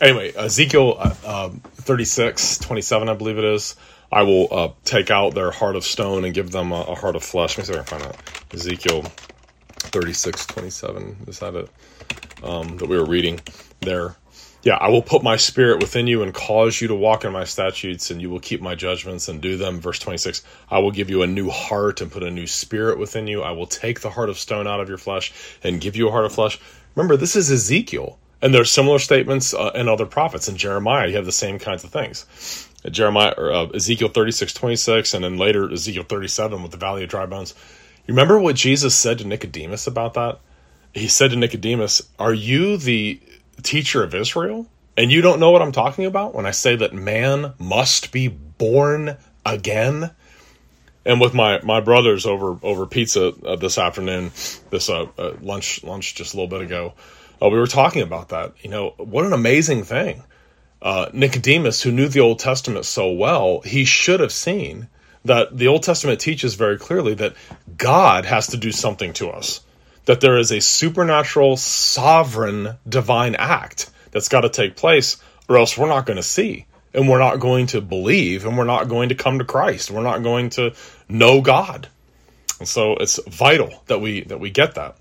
anyway, 0.01 0.31
Ezekiel 0.33 0.95
uh, 0.97 1.45
um, 1.45 1.59
36, 1.75 2.59
27, 2.59 3.09
I 3.09 3.13
believe 3.13 3.37
it 3.37 3.43
is. 3.43 3.75
I 4.11 4.23
will 4.23 4.47
uh, 4.51 4.69
take 4.85 5.09
out 5.09 5.33
their 5.33 5.51
heart 5.51 5.75
of 5.75 5.83
stone 5.83 6.23
and 6.23 6.33
give 6.33 6.51
them 6.51 6.71
a, 6.71 6.81
a, 6.81 6.95
heart 6.95 7.15
of 7.15 7.23
flesh. 7.23 7.57
Let 7.57 7.67
me 7.67 7.73
see 7.73 7.79
if 7.79 7.79
I 7.79 7.97
can 7.97 7.99
find 7.99 8.13
that. 8.13 8.53
Ezekiel 8.53 9.03
36, 9.77 10.45
27. 10.45 11.17
Is 11.27 11.39
that 11.39 11.55
it? 11.55 11.69
Um, 12.43 12.77
that 12.77 12.87
we 12.87 12.97
were 12.97 13.05
reading 13.05 13.39
there 13.79 14.15
yeah, 14.63 14.75
I 14.75 14.89
will 14.89 15.01
put 15.01 15.23
my 15.23 15.35
spirit 15.35 15.81
within 15.81 16.07
you 16.07 16.23
and 16.23 16.33
cause 16.33 16.79
you 16.79 16.87
to 16.87 16.95
walk 16.95 17.25
in 17.25 17.33
my 17.33 17.43
statutes, 17.43 18.11
and 18.11 18.21
you 18.21 18.29
will 18.29 18.39
keep 18.39 18.61
my 18.61 18.75
judgments 18.75 19.27
and 19.27 19.41
do 19.41 19.57
them. 19.57 19.81
Verse 19.81 19.99
26 19.99 20.41
I 20.71 20.79
will 20.79 20.91
give 20.91 21.09
you 21.09 21.21
a 21.21 21.27
new 21.27 21.49
heart 21.49 21.99
and 21.99 22.09
put 22.09 22.23
a 22.23 22.31
new 22.31 22.47
spirit 22.47 22.97
within 22.97 23.27
you. 23.27 23.41
I 23.43 23.51
will 23.51 23.67
take 23.67 23.99
the 23.99 24.09
heart 24.09 24.29
of 24.29 24.39
stone 24.39 24.65
out 24.65 24.79
of 24.79 24.87
your 24.87 24.97
flesh 24.97 25.33
and 25.63 25.81
give 25.81 25.97
you 25.97 26.07
a 26.07 26.11
heart 26.11 26.25
of 26.25 26.33
flesh. 26.33 26.59
Remember, 26.95 27.17
this 27.17 27.35
is 27.35 27.51
Ezekiel. 27.51 28.17
And 28.41 28.53
there's 28.53 28.71
similar 28.71 28.99
statements 28.99 29.53
uh, 29.53 29.71
in 29.73 29.87
other 29.87 30.05
prophets. 30.05 30.49
In 30.49 30.57
Jeremiah, 30.57 31.07
you 31.07 31.15
have 31.15 31.25
the 31.25 31.31
same 31.31 31.59
kinds 31.59 31.85
of 31.85 31.91
things. 31.91 32.25
Jeremiah, 32.91 33.33
or, 33.37 33.53
uh, 33.53 33.65
Ezekiel 33.67 34.09
36, 34.09 34.53
26, 34.53 35.13
and 35.13 35.23
then 35.23 35.37
later 35.37 35.71
Ezekiel 35.71 36.03
37 36.03 36.61
with 36.61 36.71
the 36.71 36.77
valley 36.77 37.03
of 37.03 37.09
dry 37.09 37.25
bones. 37.25 37.53
You 38.05 38.13
remember 38.13 38.37
what 38.37 38.57
Jesus 38.57 38.95
said 38.95 39.19
to 39.19 39.27
Nicodemus 39.27 39.87
about 39.87 40.15
that? 40.15 40.39
He 40.93 41.07
said 41.07 41.31
to 41.31 41.37
Nicodemus, 41.37 42.01
Are 42.19 42.33
you 42.33 42.75
the 42.75 43.21
teacher 43.61 44.03
of 44.03 44.15
Israel, 44.15 44.65
and 44.97 45.11
you 45.11 45.21
don't 45.21 45.39
know 45.39 45.51
what 45.51 45.61
I'm 45.61 45.71
talking 45.71 46.05
about 46.05 46.33
when 46.33 46.45
I 46.45 46.51
say 46.51 46.75
that 46.75 46.93
man 46.93 47.53
must 47.59 48.11
be 48.11 48.27
born 48.27 49.17
again. 49.45 50.11
And 51.05 51.19
with 51.19 51.33
my, 51.33 51.61
my 51.61 51.81
brothers 51.81 52.25
over 52.25 52.57
over 52.63 52.85
pizza 52.85 53.33
uh, 53.45 53.55
this 53.57 53.77
afternoon, 53.77 54.31
this 54.69 54.89
uh, 54.89 55.07
uh, 55.17 55.33
lunch 55.41 55.83
lunch 55.83 56.15
just 56.15 56.33
a 56.33 56.37
little 56.37 56.49
bit 56.49 56.65
ago, 56.65 56.93
Uh, 57.41 57.49
we 57.49 57.59
were 57.59 57.67
talking 57.67 58.01
about 58.01 58.29
that. 58.29 58.53
You 58.61 58.69
know, 58.69 58.93
what 58.97 59.25
an 59.25 59.33
amazing 59.33 59.83
thing. 59.83 60.23
Uh, 60.81 61.09
Nicodemus, 61.13 61.81
who 61.81 61.91
knew 61.91 62.07
the 62.07 62.21
Old 62.21 62.39
Testament 62.39 62.85
so 62.85 63.11
well, 63.11 63.61
he 63.61 63.85
should 63.85 64.19
have 64.19 64.31
seen 64.31 64.87
that 65.25 65.57
the 65.57 65.67
Old 65.67 65.83
Testament 65.83 66.19
teaches 66.19 66.55
very 66.55 66.77
clearly 66.77 67.15
that 67.15 67.33
God 67.77 68.25
has 68.25 68.47
to 68.47 68.57
do 68.57 68.71
something 68.71 69.13
to 69.13 69.29
us, 69.29 69.61
that 70.05 70.21
there 70.21 70.37
is 70.37 70.51
a 70.51 70.61
supernatural, 70.61 71.57
sovereign, 71.57 72.77
divine 72.87 73.35
act 73.35 73.89
that's 74.11 74.29
got 74.29 74.41
to 74.41 74.49
take 74.49 74.75
place, 74.75 75.17
or 75.47 75.57
else 75.57 75.77
we're 75.77 75.87
not 75.87 76.05
going 76.05 76.17
to 76.17 76.23
see, 76.23 76.65
and 76.93 77.07
we're 77.07 77.19
not 77.19 77.39
going 77.39 77.67
to 77.67 77.81
believe, 77.81 78.45
and 78.45 78.57
we're 78.57 78.63
not 78.63 78.89
going 78.89 79.09
to 79.09 79.15
come 79.15 79.39
to 79.39 79.45
Christ. 79.45 79.91
We're 79.91 80.03
not 80.03 80.23
going 80.23 80.49
to 80.51 80.73
know 81.09 81.41
God. 81.41 81.87
And 82.59 82.67
so 82.67 82.95
it's 82.95 83.19
vital 83.27 83.83
that 83.87 83.99
we 83.99 84.21
that 84.21 84.39
we 84.39 84.49
get 84.49 84.75
that. 84.75 84.95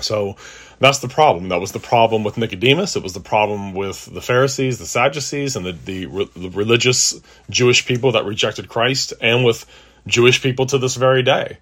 So 0.00 0.36
that's 0.78 0.98
the 0.98 1.08
problem. 1.08 1.48
That 1.50 1.60
was 1.60 1.72
the 1.72 1.78
problem 1.78 2.24
with 2.24 2.36
Nicodemus. 2.36 2.96
It 2.96 3.02
was 3.02 3.12
the 3.12 3.20
problem 3.20 3.72
with 3.72 4.06
the 4.06 4.20
Pharisees, 4.20 4.78
the 4.78 4.86
Sadducees, 4.86 5.54
and 5.54 5.64
the, 5.64 5.72
the, 5.72 6.28
the 6.34 6.50
religious 6.50 7.20
Jewish 7.48 7.86
people 7.86 8.12
that 8.12 8.24
rejected 8.24 8.68
Christ, 8.68 9.12
and 9.20 9.44
with 9.44 9.64
Jewish 10.06 10.42
people 10.42 10.66
to 10.66 10.78
this 10.78 10.96
very 10.96 11.22
day. 11.22 11.58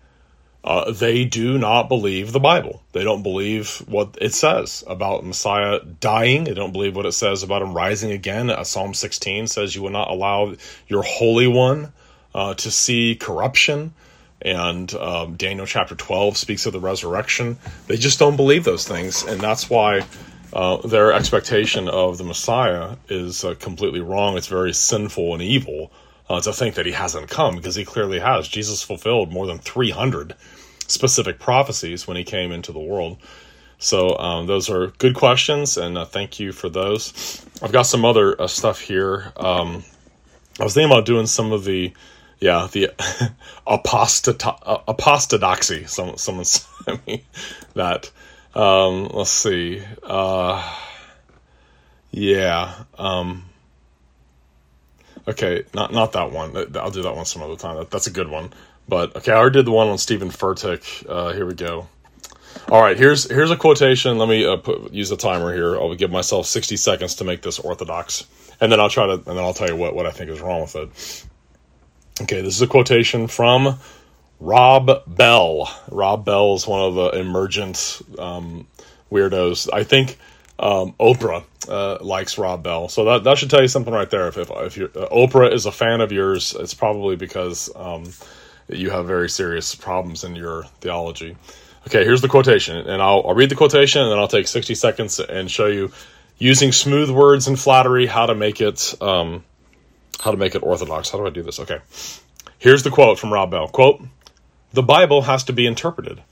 Uh, 0.63 0.93
they 0.93 1.25
do 1.25 1.57
not 1.57 1.89
believe 1.89 2.33
the 2.33 2.41
Bible. 2.41 2.83
They 2.93 3.03
don't 3.03 3.23
believe 3.23 3.79
what 3.89 4.19
it 4.21 4.35
says 4.35 4.85
about 4.87 5.25
Messiah 5.25 5.81
dying. 5.81 6.45
They 6.45 6.55
don't 6.55 6.73
believe 6.73 6.95
what 6.95 7.07
it 7.07 7.13
says 7.13 7.43
about 7.43 7.63
him 7.63 7.73
rising 7.73 8.11
again. 8.11 8.51
Uh, 8.51 8.65
Psalm 8.65 8.93
16 8.93 9.47
says 9.47 9.75
you 9.75 9.83
will 9.83 9.91
not 9.91 10.11
allow 10.11 10.55
your 10.87 11.03
Holy 11.03 11.47
One 11.47 11.93
uh, 12.35 12.55
to 12.55 12.71
see 12.71 13.17
corruption 13.17 13.95
and 14.43 14.93
um, 14.95 15.37
Daniel 15.37 15.67
chapter 15.67 15.95
12 15.95 16.37
speaks 16.37 16.67
of 16.67 16.73
the 16.73 16.81
resurrection. 16.81 17.59
They 17.87 17.97
just 17.97 18.19
don't 18.19 18.37
believe 18.37 18.65
those 18.65 18.87
things, 18.87 19.23
and 19.23 19.41
that's 19.41 19.69
why 19.69 20.03
uh, 20.53 20.79
their 20.79 21.13
expectation 21.13 21.89
of 21.89 22.19
the 22.19 22.25
Messiah 22.25 22.97
is 23.09 23.45
uh, 23.45 23.55
completely 23.55 24.01
wrong. 24.01 24.37
It's 24.37 24.47
very 24.47 24.73
sinful 24.73 25.35
and 25.35 25.43
evil 25.43 25.93
uh, 26.31 26.41
to 26.41 26.53
think 26.53 26.77
that 26.77 26.87
he 26.87 26.93
hasn't 26.93 27.29
come 27.29 27.57
because 27.57 27.75
he 27.75 27.85
clearly 27.85 28.21
has. 28.21 28.47
Jesus 28.47 28.85
fulfilled 28.85 29.33
more 29.33 29.49
than 29.49 29.59
300 29.59 30.37
specific 30.87 31.41
prophecies 31.41 32.07
when 32.07 32.17
he 32.17 32.23
came 32.23 32.53
into 32.53 32.71
the 32.71 32.79
world. 32.79 33.19
So 33.79 34.17
um, 34.17 34.47
those 34.47 34.71
are 34.71 34.93
good 34.99 35.17
questions, 35.17 35.77
and 35.77 35.99
uh, 35.99 36.05
thank 36.05 36.39
you 36.39 36.53
for 36.53 36.69
those. 36.69 37.45
I've 37.61 37.73
got 37.73 37.83
some 37.83 38.05
other 38.05 38.41
uh, 38.41 38.47
stuff 38.47 38.81
here. 38.81 39.33
Um, 39.37 39.83
I 40.61 40.65
was 40.65 40.75
thinking 40.75 40.93
about 40.93 41.05
doing 41.05 41.27
some 41.27 41.51
of 41.51 41.65
the 41.65 41.93
yeah, 42.39 42.69
the 42.71 42.93
apostadoxy. 43.67 45.89
Some, 45.89 46.17
someone 46.17 46.45
sent 46.45 47.05
me 47.09 47.25
that. 47.75 48.13
Um, 48.55 49.09
let's 49.09 49.31
see. 49.31 49.83
Uh, 50.03 50.77
yeah. 52.13 52.85
Um, 52.97 53.50
okay, 55.31 55.65
not 55.75 55.93
not 55.93 56.13
that 56.13 56.33
one. 56.33 56.57
I'll 56.77 56.91
do 56.91 57.03
that 57.03 57.17
one 57.17 57.25
some 57.25 57.43
other 57.43 57.57
time. 57.57 57.77
That, 57.77 57.91
that's 57.91 58.07
a 58.07 58.11
good 58.11 58.29
one. 58.29 58.53
But 58.89 59.17
okay, 59.17 59.33
I 59.33 59.37
already 59.37 59.59
did 59.59 59.67
the 59.67 59.73
one 59.73 59.89
on 59.89 59.99
Steven 59.99 60.31
Furtick. 60.31 61.07
Uh, 61.09 61.33
here 61.33 61.47
we 61.47 61.55
go. 61.55 61.89
All 62.69 62.83
right, 62.83 62.97
here's 62.97 63.31
here's 63.31 63.51
a 63.51 63.57
quotation. 63.57 64.19
Let 64.19 64.29
me 64.29 64.45
uh, 64.45 64.57
put, 64.57 64.93
use 64.93 65.11
a 65.11 65.17
timer 65.17 65.55
here. 65.55 65.77
I'll 65.77 65.95
give 65.95 66.11
myself 66.11 66.47
60 66.47 66.77
seconds 66.77 67.17
to 67.17 67.25
make 67.25 67.43
this 67.43 67.59
orthodox, 67.59 68.27
and 68.61 68.71
then 68.71 68.81
I'll 68.81 68.91
try 68.91 69.07
to, 69.07 69.13
and 69.13 69.25
then 69.25 69.39
I'll 69.39 69.55
tell 69.55 69.69
you 69.69 69.77
what 69.77 69.95
what 69.95 70.07
I 70.07 70.11
think 70.11 70.31
is 70.31 70.41
wrong 70.41 70.63
with 70.63 70.77
it. 70.77 71.27
Okay, 72.23 72.43
this 72.43 72.57
is 72.57 72.63
a 72.63 72.67
quotation 72.67 73.29
from 73.29 73.79
Rob 74.41 75.03
Bell. 75.07 75.73
Rob 75.91 76.25
Bell 76.25 76.55
is 76.55 76.67
one 76.67 76.83
of 76.83 76.95
the 76.95 77.21
emergent 77.21 78.03
um, 78.19 78.67
weirdos. 79.11 79.69
I 79.73 79.85
think 79.85 80.19
um, 80.61 80.95
Oprah 81.01 81.43
uh, 81.69 81.99
likes 82.03 82.39
Rob 82.39 82.63
Bell, 82.63 82.89
so 82.89 83.05
that 83.07 83.25
that 83.25 83.39
should 83.39 83.51
tell 83.51 83.63
you 83.63 83.69
something 83.69 83.93
right 83.93 84.11
there. 84.11 84.29
If 84.29 84.37
if, 84.37 84.51
if 84.51 84.97
uh, 84.97 85.09
Oprah 85.09 85.53
is 85.53 85.67
a 85.67 85.73
fan 85.73 86.01
of 86.01 86.13
yours, 86.13 86.55
it's 86.59 86.75
probably 86.75 87.17
because 87.17 87.71
um, 87.75 88.05
you 88.69 88.91
have 88.91 89.07
very 89.07 89.29
serious 89.29 89.75
problems 89.75 90.23
in 90.23 90.37
your 90.37 90.65
theology. 90.81 91.37
Okay, 91.87 92.05
here's 92.05 92.21
the 92.21 92.29
quotation, 92.29 92.77
and 92.77 93.01
I'll, 93.01 93.25
I'll 93.27 93.35
read 93.35 93.49
the 93.49 93.55
quotation, 93.55 94.03
and 94.03 94.11
then 94.13 94.19
I'll 94.19 94.29
take 94.29 94.47
60 94.47 94.75
seconds 94.75 95.19
and 95.19 95.51
show 95.51 95.67
you 95.67 95.91
using 96.37 96.73
smooth 96.73 97.11
words 97.11 97.49
and 97.49 97.59
flattery 97.59 98.07
how 98.07 98.27
to 98.27 98.35
make 98.35 98.61
it 98.61 98.95
um, 99.01 99.43
how 100.21 100.31
to 100.31 100.37
make 100.37 100.55
it 100.55 100.63
orthodox. 100.63 101.09
How 101.09 101.19
do 101.19 101.27
I 101.27 101.31
do 101.31 101.43
this? 101.43 101.59
Okay. 101.59 101.79
Here's 102.59 102.83
the 102.83 102.91
quote 102.91 103.19
from 103.19 103.33
Rob 103.33 103.51
Bell. 103.51 103.69
Quote, 103.69 104.03
the 104.75 104.83
Bible 104.83 105.23
has 105.23 105.45
to 105.45 105.55
be 105.55 105.67
interpreted. 105.67 106.23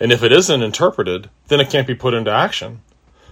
And 0.00 0.10
if 0.10 0.22
it 0.22 0.32
isn't 0.32 0.62
interpreted, 0.62 1.30
then 1.46 1.60
it 1.60 1.70
can't 1.70 1.86
be 1.86 1.94
put 1.94 2.14
into 2.14 2.32
action. 2.32 2.80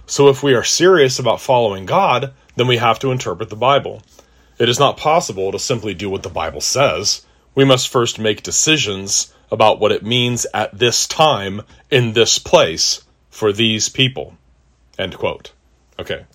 So 0.07 0.29
if 0.29 0.41
we 0.41 0.55
are 0.55 0.63
serious 0.63 1.19
about 1.19 1.41
following 1.41 1.85
God, 1.85 2.33
then 2.55 2.65
we 2.65 2.77
have 2.77 2.97
to 2.99 3.11
interpret 3.11 3.49
the 3.49 3.55
Bible. 3.55 4.01
It 4.57 4.69
is 4.69 4.79
not 4.79 4.97
possible 4.97 5.51
to 5.51 5.59
simply 5.59 5.93
do 5.93 6.09
what 6.09 6.23
the 6.23 6.29
Bible 6.29 6.61
says. 6.61 7.23
We 7.53 7.65
must 7.65 7.89
first 7.89 8.17
make 8.17 8.41
decisions 8.41 9.31
about 9.51 9.79
what 9.79 9.91
it 9.91 10.03
means 10.03 10.47
at 10.53 10.77
this 10.77 11.07
time, 11.07 11.61
in 11.91 12.13
this 12.13 12.39
place, 12.39 13.03
for 13.29 13.53
these 13.53 13.89
people. 13.89 14.35
End 14.97 15.15
quote. 15.15 15.51
Okay 15.99 16.25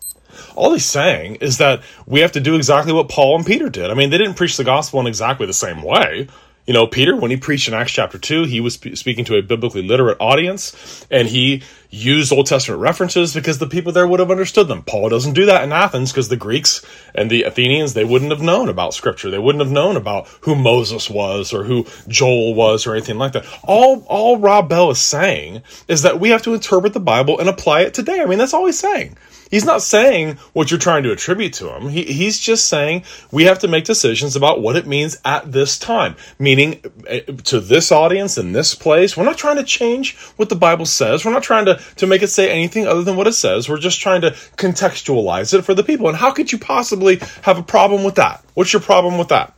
all 0.55 0.73
he's 0.73 0.85
saying 0.85 1.37
is 1.37 1.59
that 1.59 1.83
we 2.07 2.21
have 2.21 2.33
to 2.33 2.41
do 2.41 2.55
exactly 2.55 2.93
what 2.93 3.09
Paul 3.09 3.37
and 3.37 3.47
Peter 3.47 3.69
did. 3.69 3.91
I 3.91 3.95
mean, 3.95 4.11
they 4.11 4.19
didn't 4.19 4.35
preach 4.35 4.57
the 4.57 4.65
gospel 4.65 5.01
in 5.01 5.07
exactly 5.07 5.47
the 5.47 5.53
same 5.53 5.83
way. 5.83 6.29
You 6.67 6.75
know, 6.75 6.87
Peter, 6.87 7.17
when 7.17 7.31
he 7.31 7.37
preached 7.37 7.69
in 7.69 7.75
Acts 7.75 7.93
chapter 7.93 8.19
2, 8.19 8.45
he 8.45 8.61
was 8.61 8.75
speaking 8.75 9.25
to 9.27 9.37
a 9.37 9.43
biblically 9.43 9.83
literate 9.83 10.19
audience 10.21 11.07
and 11.11 11.27
he 11.27 11.63
used 11.93 12.33
Old 12.33 12.47
Testament 12.47 12.81
references 12.81 13.35
because 13.35 13.59
the 13.59 13.67
people 13.67 13.93
there 13.93 14.07
would 14.07 14.19
have 14.19 14.31
understood 14.31 14.67
them. 14.67 14.83
Paul 14.83 15.11
doesn't 15.11 15.35
do 15.35 15.47
that 15.47 15.63
in 15.63 15.73
Athens 15.73 16.11
because 16.11 16.29
the 16.29 16.37
Greeks 16.37 16.85
and 17.15 17.31
the 17.31 17.43
Athenians, 17.43 17.93
they 17.93 18.05
wouldn't 18.05 18.31
have 18.31 18.41
known 18.41 18.71
about 18.71 18.95
scripture. 18.95 19.31
They 19.31 19.39
wouldn't 19.39 19.63
have 19.63 19.71
known 19.71 19.97
about 19.97 20.27
who 20.41 20.55
Moses 20.55 21.11
was 21.11 21.53
or 21.53 21.65
who 21.65 21.87
Joel 22.09 22.55
was 22.55 22.87
or 22.87 22.95
anything 22.95 23.19
like 23.19 23.33
that. 23.33 23.45
All, 23.63 24.05
all 24.09 24.39
Rob 24.39 24.71
Bell 24.71 24.91
is 24.91 25.01
saying 25.01 25.63
is 25.87 26.03
that 26.03 26.19
we 26.19 26.31
have 26.31 26.43
to 26.43 26.55
interpret 26.55 26.95
the 26.95 27.01
Bible 27.01 27.39
and 27.39 27.49
apply 27.49 27.83
it 27.83 27.93
today. 27.93 28.23
I 28.23 28.25
mean, 28.25 28.39
that's 28.39 28.55
all 28.55 28.65
he's 28.65 28.79
saying. 28.79 29.17
He's 29.53 29.67
not 29.67 29.83
saying 29.83 30.39
what 30.55 30.71
you're 30.71 30.81
trying 30.81 31.03
to 31.03 31.13
attribute 31.13 31.53
to 31.55 31.77
him. 31.77 31.91
He, 31.91 32.05
he's 32.05 32.41
just 32.41 32.69
saying 32.69 33.05
we 33.31 33.45
have 33.45 33.59
to 33.59 33.69
make 33.69 33.85
decisions 33.85 34.35
about 34.35 34.63
what 34.63 34.77
it 34.77 34.87
means 34.87 35.19
at 35.27 35.53
this 35.53 35.79
time, 35.79 36.17
meaning 36.39 36.81
eh, 37.07 37.21
to 37.21 37.61
this 37.61 37.93
audience 37.93 38.39
in 38.39 38.53
this 38.53 38.75
place. 38.75 39.15
We're 39.15 39.27
not 39.27 39.37
trying 39.37 39.57
to 39.57 39.63
change 39.63 40.17
what 40.37 40.49
the 40.49 40.57
Bible 40.57 40.87
says. 40.87 41.27
We're 41.27 41.35
not 41.35 41.43
trying 41.43 41.67
to, 41.67 41.82
to 41.97 42.07
make 42.07 42.23
it 42.23 42.29
say 42.29 42.51
anything 42.51 42.87
other 42.87 43.03
than 43.03 43.17
what 43.17 43.27
it 43.27 43.33
says. 43.33 43.69
We're 43.69 43.79
just 43.79 44.01
trying 44.01 44.23
to 44.23 44.31
contextualize 44.57 45.55
it 45.57 45.63
for 45.63 45.75
the 45.75 45.85
people. 45.85 46.09
And 46.09 46.17
how 46.17 46.33
could 46.33 46.53
you 46.53 46.59
possibly 46.59 47.21
have 47.43 47.59
a 47.59 47.63
problem 47.63 48.05
with 48.05 48.17
that? 48.17 48.45
What's 48.55 48.73
your 48.73 48.83
problem 48.83 49.19
with 49.19 49.29
that? 49.29 49.55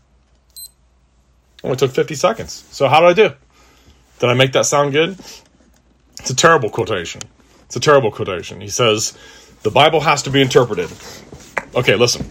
Only 1.63 1.77
took 1.77 1.93
50 1.93 2.15
seconds. 2.15 2.67
So 2.71 2.89
how 2.89 3.01
did 3.01 3.07
I 3.07 3.29
do? 3.29 3.35
Did 4.19 4.31
I 4.31 4.35
make 4.35 4.53
that 4.53 4.67
sound 4.67 4.93
good? 4.93 5.19
It's 6.21 6.31
a 6.31 6.37
terrible 6.37 6.71
quotation. 6.71 7.23
It's 7.67 7.77
a 7.77 7.81
terrible 7.81 8.11
quotation. 8.11 8.61
He 8.61 8.69
says, 8.69 9.17
the 9.63 9.71
Bible 9.71 10.01
has 10.01 10.23
to 10.25 10.31
be 10.31 10.43
interpreted. 10.43 10.91
Okay, 11.75 11.97
listen. 11.97 12.27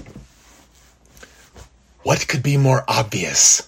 What 2.03 2.27
could 2.27 2.43
be 2.43 2.57
more 2.57 2.83
obvious? 2.88 3.67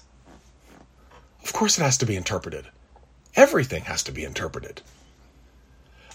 Of 1.43 1.53
course, 1.53 1.77
it 1.77 1.81
has 1.81 1.97
to 1.97 2.05
be 2.05 2.15
interpreted. 2.15 2.65
Everything 3.35 3.83
has 3.83 4.03
to 4.03 4.11
be 4.11 4.23
interpreted. 4.23 4.81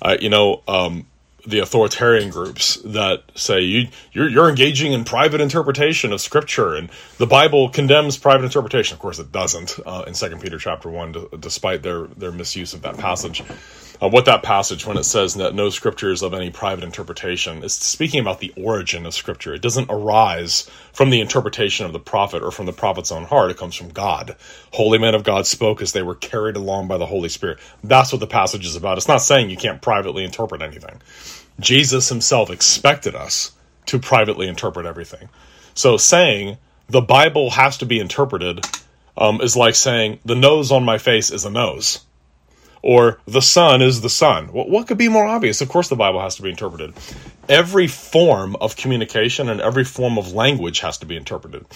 Uh, 0.02 0.16
you 0.20 0.28
know, 0.28 0.62
um, 0.66 1.06
the 1.46 1.58
authoritarian 1.60 2.30
groups 2.30 2.76
that 2.84 3.22
say 3.34 3.60
you 3.60 3.88
you're, 4.12 4.28
you're 4.28 4.48
engaging 4.48 4.92
in 4.92 5.04
private 5.04 5.40
interpretation 5.40 6.12
of 6.12 6.20
scripture 6.20 6.74
and 6.74 6.90
the 7.18 7.26
bible 7.26 7.68
condemns 7.70 8.18
private 8.18 8.44
interpretation. 8.44 8.94
Of 8.94 9.00
course 9.00 9.18
it 9.18 9.32
doesn't 9.32 9.78
uh, 9.86 10.04
in 10.06 10.14
second 10.14 10.40
peter 10.40 10.58
chapter 10.58 10.88
1 10.90 11.12
d- 11.12 11.26
despite 11.38 11.82
their 11.82 12.06
their 12.08 12.32
misuse 12.32 12.74
of 12.74 12.82
that 12.82 12.98
passage 12.98 13.42
uh, 14.00 14.08
what 14.08 14.24
that 14.24 14.42
passage 14.42 14.86
when 14.86 14.96
it 14.96 15.04
says 15.04 15.34
that 15.34 15.54
no 15.54 15.68
scripture 15.68 16.10
is 16.10 16.22
of 16.22 16.32
any 16.32 16.50
private 16.50 16.84
interpretation 16.84 17.62
is 17.62 17.74
speaking 17.74 18.20
about 18.20 18.40
the 18.40 18.52
origin 18.56 19.04
of 19.04 19.12
scripture. 19.12 19.54
It 19.54 19.62
doesn't 19.62 19.90
arise 19.90 20.70
from 20.92 21.10
the 21.10 21.20
interpretation 21.20 21.84
of 21.84 21.92
the 21.92 22.00
prophet 22.00 22.42
or 22.42 22.50
from 22.50 22.66
the 22.66 22.72
prophet's 22.72 23.12
own 23.12 23.24
heart. 23.24 23.50
It 23.50 23.58
comes 23.58 23.74
from 23.74 23.90
god. 23.90 24.36
Holy 24.72 24.98
men 24.98 25.14
of 25.14 25.24
god 25.24 25.46
spoke 25.46 25.82
as 25.82 25.92
they 25.92 26.02
were 26.02 26.14
carried 26.14 26.56
along 26.56 26.88
by 26.88 26.96
the 26.96 27.06
holy 27.06 27.28
spirit. 27.28 27.58
That's 27.84 28.12
what 28.12 28.20
the 28.20 28.26
passage 28.26 28.64
is 28.64 28.76
about. 28.76 28.96
It's 28.96 29.08
not 29.08 29.22
saying 29.22 29.50
you 29.50 29.56
can't 29.56 29.82
privately 29.82 30.24
interpret 30.24 30.62
anything. 30.62 31.02
Jesus 31.58 32.08
himself 32.08 32.48
expected 32.48 33.14
us 33.14 33.52
to 33.86 33.98
privately 33.98 34.48
interpret 34.48 34.86
everything. 34.86 35.28
So 35.74 35.98
saying 35.98 36.56
the 36.88 37.02
bible 37.02 37.50
has 37.50 37.78
to 37.78 37.86
be 37.86 38.00
interpreted 38.00 38.64
um, 39.16 39.42
is 39.42 39.56
like 39.56 39.74
saying 39.74 40.20
the 40.24 40.34
nose 40.34 40.72
on 40.72 40.84
my 40.84 40.96
face 40.96 41.30
is 41.30 41.44
a 41.44 41.50
nose 41.50 42.00
or 42.82 43.20
the 43.26 43.42
sun 43.42 43.82
is 43.82 44.00
the 44.00 44.08
sun. 44.08 44.46
What, 44.48 44.86
could 44.86 44.98
be 44.98 45.08
more 45.08 45.26
obvious? 45.26 45.60
Of 45.60 45.68
course, 45.68 45.88
the 45.88 45.96
Bible 45.96 46.20
has 46.20 46.36
to 46.36 46.42
be 46.42 46.50
interpreted. 46.50 46.94
Every 47.48 47.86
form 47.86 48.56
of 48.56 48.76
communication 48.76 49.48
and 49.48 49.60
every 49.60 49.84
form 49.84 50.18
of 50.18 50.32
language 50.32 50.80
has 50.80 50.98
to 50.98 51.06
be 51.06 51.16
interpreted. 51.16 51.66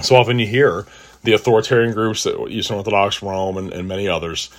So 0.00 0.16
often 0.16 0.38
you 0.38 0.46
hear 0.46 0.86
the 1.22 1.34
authoritarian 1.34 1.92
groups, 1.92 2.24
that 2.24 2.38
Eastern 2.48 2.78
Orthodox, 2.78 3.22
Rome, 3.22 3.58
and, 3.58 3.72
and 3.72 3.86
many 3.86 4.08
others, 4.08 4.50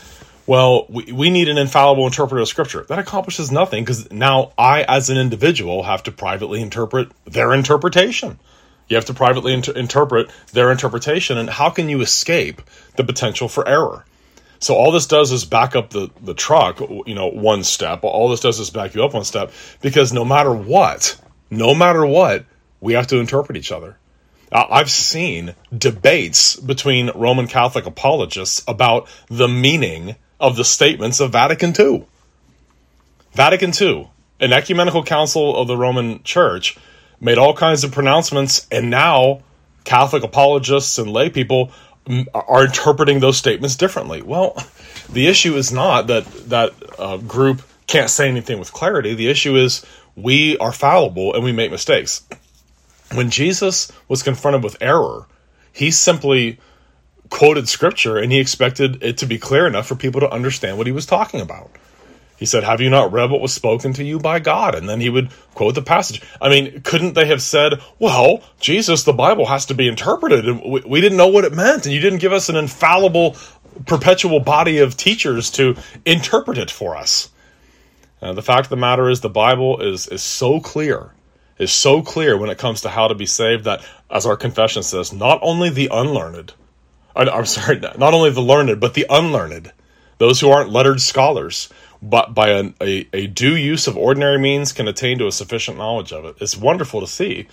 well, 0.45 0.85
we, 0.89 1.11
we 1.11 1.29
need 1.29 1.49
an 1.49 1.57
infallible 1.57 2.05
interpreter 2.05 2.41
of 2.41 2.47
scripture. 2.47 2.83
That 2.87 2.99
accomplishes 2.99 3.51
nothing 3.51 3.83
because 3.83 4.11
now 4.11 4.53
I, 4.57 4.83
as 4.83 5.09
an 5.09 5.17
individual, 5.17 5.83
have 5.83 6.03
to 6.03 6.11
privately 6.11 6.61
interpret 6.61 7.11
their 7.25 7.53
interpretation. 7.53 8.39
You 8.87 8.95
have 8.95 9.05
to 9.05 9.13
privately 9.13 9.53
inter- 9.53 9.73
interpret 9.73 10.29
their 10.51 10.71
interpretation. 10.71 11.37
And 11.37 11.49
how 11.49 11.69
can 11.69 11.89
you 11.89 12.01
escape 12.01 12.61
the 12.95 13.03
potential 13.03 13.47
for 13.47 13.67
error? 13.67 14.05
So 14.61 14.75
all 14.75 14.91
this 14.91 15.07
does 15.07 15.31
is 15.31 15.43
back 15.43 15.75
up 15.75 15.89
the, 15.89 16.09
the 16.21 16.35
truck, 16.35 16.79
you 16.79 17.15
know, 17.15 17.27
one 17.27 17.63
step. 17.63 18.03
All 18.03 18.29
this 18.29 18.39
does 18.39 18.59
is 18.59 18.69
back 18.69 18.93
you 18.93 19.03
up 19.03 19.13
one 19.13 19.23
step 19.23 19.51
because 19.81 20.13
no 20.13 20.23
matter 20.23 20.53
what, 20.53 21.19
no 21.49 21.73
matter 21.73 22.05
what, 22.05 22.45
we 22.79 22.93
have 22.93 23.07
to 23.07 23.17
interpret 23.17 23.57
each 23.57 23.71
other. 23.71 23.97
I've 24.51 24.91
seen 24.91 25.55
debates 25.75 26.57
between 26.57 27.09
Roman 27.15 27.47
Catholic 27.47 27.85
apologists 27.85 28.63
about 28.67 29.07
the 29.27 29.47
meaning 29.47 30.15
of 30.39 30.57
the 30.57 30.65
statements 30.65 31.19
of 31.19 31.31
Vatican 31.31 31.73
II. 31.77 32.05
Vatican 33.31 33.71
II, 33.79 34.09
an 34.41 34.51
ecumenical 34.51 35.03
council 35.03 35.55
of 35.55 35.67
the 35.67 35.77
Roman 35.77 36.21
Church, 36.23 36.77
made 37.21 37.37
all 37.37 37.55
kinds 37.55 37.83
of 37.83 37.93
pronouncements, 37.93 38.67
and 38.71 38.89
now 38.89 39.41
Catholic 39.85 40.23
apologists 40.23 40.97
and 40.97 41.11
lay 41.11 41.29
people 41.29 41.71
are 42.33 42.65
interpreting 42.65 43.19
those 43.19 43.37
statements 43.37 43.75
differently. 43.75 44.21
Well, 44.21 44.57
the 45.11 45.27
issue 45.27 45.55
is 45.55 45.71
not 45.71 46.07
that 46.07 46.25
that 46.49 46.73
uh, 46.99 47.17
group 47.17 47.61
can't 47.87 48.09
say 48.09 48.27
anything 48.27 48.59
with 48.59 48.73
clarity. 48.73 49.13
The 49.13 49.27
issue 49.27 49.55
is 49.55 49.85
we 50.15 50.57
are 50.57 50.71
fallible 50.71 51.33
and 51.33 51.43
we 51.43 51.51
make 51.51 51.71
mistakes. 51.71 52.23
When 53.13 53.29
Jesus 53.29 53.91
was 54.07 54.23
confronted 54.23 54.63
with 54.63 54.77
error, 54.81 55.27
he 55.73 55.91
simply 55.91 56.59
quoted 57.29 57.67
scripture 57.67 58.17
and 58.17 58.31
he 58.31 58.39
expected 58.39 59.03
it 59.03 59.17
to 59.19 59.25
be 59.25 59.37
clear 59.37 59.67
enough 59.67 59.87
for 59.87 59.95
people 59.95 60.21
to 60.21 60.29
understand 60.29 60.77
what 60.77 60.87
he 60.87 60.93
was 60.93 61.05
talking 61.05 61.41
about. 61.41 61.71
He 62.41 62.47
said, 62.47 62.63
Have 62.63 62.81
you 62.81 62.89
not 62.89 63.13
read 63.13 63.29
what 63.29 63.39
was 63.39 63.53
spoken 63.53 63.93
to 63.93 64.03
you 64.03 64.17
by 64.17 64.39
God? 64.39 64.73
And 64.73 64.89
then 64.89 64.99
he 64.99 65.11
would 65.11 65.29
quote 65.53 65.75
the 65.75 65.83
passage. 65.83 66.23
I 66.41 66.49
mean, 66.49 66.81
couldn't 66.81 67.13
they 67.13 67.27
have 67.27 67.39
said, 67.39 67.79
Well, 67.99 68.41
Jesus, 68.59 69.03
the 69.03 69.13
Bible 69.13 69.45
has 69.45 69.67
to 69.67 69.75
be 69.75 69.87
interpreted, 69.87 70.49
and 70.49 70.59
we, 70.59 70.81
we 70.81 71.01
didn't 71.01 71.19
know 71.19 71.27
what 71.27 71.45
it 71.45 71.53
meant, 71.53 71.85
and 71.85 71.93
you 71.93 72.01
didn't 72.01 72.17
give 72.17 72.33
us 72.33 72.49
an 72.49 72.55
infallible, 72.55 73.37
perpetual 73.85 74.39
body 74.39 74.79
of 74.79 74.97
teachers 74.97 75.51
to 75.51 75.75
interpret 76.03 76.57
it 76.57 76.71
for 76.71 76.97
us? 76.97 77.29
Uh, 78.23 78.33
the 78.33 78.41
fact 78.41 78.65
of 78.65 78.69
the 78.71 78.75
matter 78.75 79.07
is, 79.07 79.21
the 79.21 79.29
Bible 79.29 79.79
is, 79.79 80.07
is 80.07 80.23
so 80.23 80.59
clear, 80.59 81.11
is 81.59 81.71
so 81.71 82.01
clear 82.01 82.35
when 82.35 82.49
it 82.49 82.57
comes 82.57 82.81
to 82.81 82.89
how 82.89 83.07
to 83.07 83.13
be 83.13 83.27
saved 83.27 83.65
that, 83.65 83.85
as 84.09 84.25
our 84.25 84.35
confession 84.35 84.81
says, 84.81 85.13
not 85.13 85.37
only 85.43 85.69
the 85.69 85.89
unlearned, 85.91 86.55
I'm 87.15 87.45
sorry, 87.45 87.79
not 87.79 88.15
only 88.15 88.31
the 88.31 88.41
learned, 88.41 88.79
but 88.79 88.95
the 88.95 89.05
unlearned, 89.11 89.71
those 90.17 90.39
who 90.39 90.49
aren't 90.49 90.71
lettered 90.71 91.01
scholars, 91.01 91.69
but 92.01 92.33
by 92.33 92.49
a, 92.49 92.73
a, 92.81 93.07
a, 93.13 93.27
due 93.27 93.55
use 93.55 93.87
of 93.87 93.95
ordinary 93.95 94.39
means 94.39 94.73
can 94.73 94.87
attain 94.87 95.19
to 95.19 95.27
a 95.27 95.31
sufficient 95.31 95.77
knowledge 95.77 96.11
of 96.11 96.25
it. 96.25 96.35
It's 96.41 96.57
wonderful 96.57 97.01
to 97.01 97.07
see. 97.07 97.47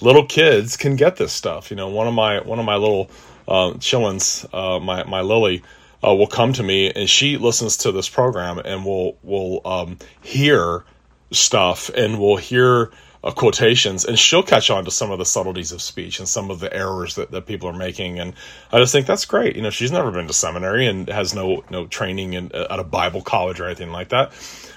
Little 0.00 0.26
kids 0.26 0.76
can 0.76 0.96
get 0.96 1.16
this 1.16 1.32
stuff. 1.32 1.70
You 1.70 1.76
know, 1.76 1.88
one 1.88 2.08
of 2.08 2.14
my 2.14 2.40
one 2.40 2.58
of 2.58 2.64
my 2.64 2.76
little 2.76 3.10
uh, 3.46 3.74
chillins, 3.74 4.46
uh, 4.52 4.80
my 4.80 5.04
my 5.04 5.20
Lily, 5.20 5.62
uh, 6.04 6.14
will 6.14 6.26
come 6.26 6.52
to 6.54 6.62
me 6.62 6.90
and 6.90 7.08
she 7.08 7.36
listens 7.36 7.76
to 7.78 7.92
this 7.92 8.08
program 8.08 8.58
and 8.58 8.84
will 8.84 9.16
will 9.22 9.60
um, 9.64 9.98
hear 10.20 10.84
stuff 11.30 11.88
and 11.90 12.18
will 12.18 12.36
hear 12.36 12.90
uh, 13.24 13.30
quotations, 13.30 14.04
and 14.04 14.18
she'll 14.18 14.42
catch 14.42 14.70
on 14.70 14.84
to 14.84 14.90
some 14.90 15.10
of 15.10 15.18
the 15.18 15.24
subtleties 15.24 15.72
of 15.72 15.80
speech 15.80 16.18
and 16.18 16.28
some 16.28 16.50
of 16.50 16.60
the 16.60 16.74
errors 16.74 17.14
that, 17.14 17.30
that 17.30 17.46
people 17.46 17.68
are 17.68 17.76
making. 17.76 18.18
And 18.18 18.34
I 18.72 18.78
just 18.78 18.92
think 18.92 19.06
that's 19.06 19.24
great. 19.24 19.56
You 19.56 19.62
know, 19.62 19.70
she's 19.70 19.92
never 19.92 20.10
been 20.10 20.26
to 20.26 20.32
seminary 20.32 20.86
and 20.86 21.08
has 21.08 21.34
no 21.34 21.64
no 21.70 21.86
training 21.86 22.32
in, 22.32 22.52
at 22.54 22.78
a 22.78 22.84
Bible 22.84 23.22
college 23.22 23.60
or 23.60 23.66
anything 23.66 23.92
like 23.92 24.08
that, 24.10 24.32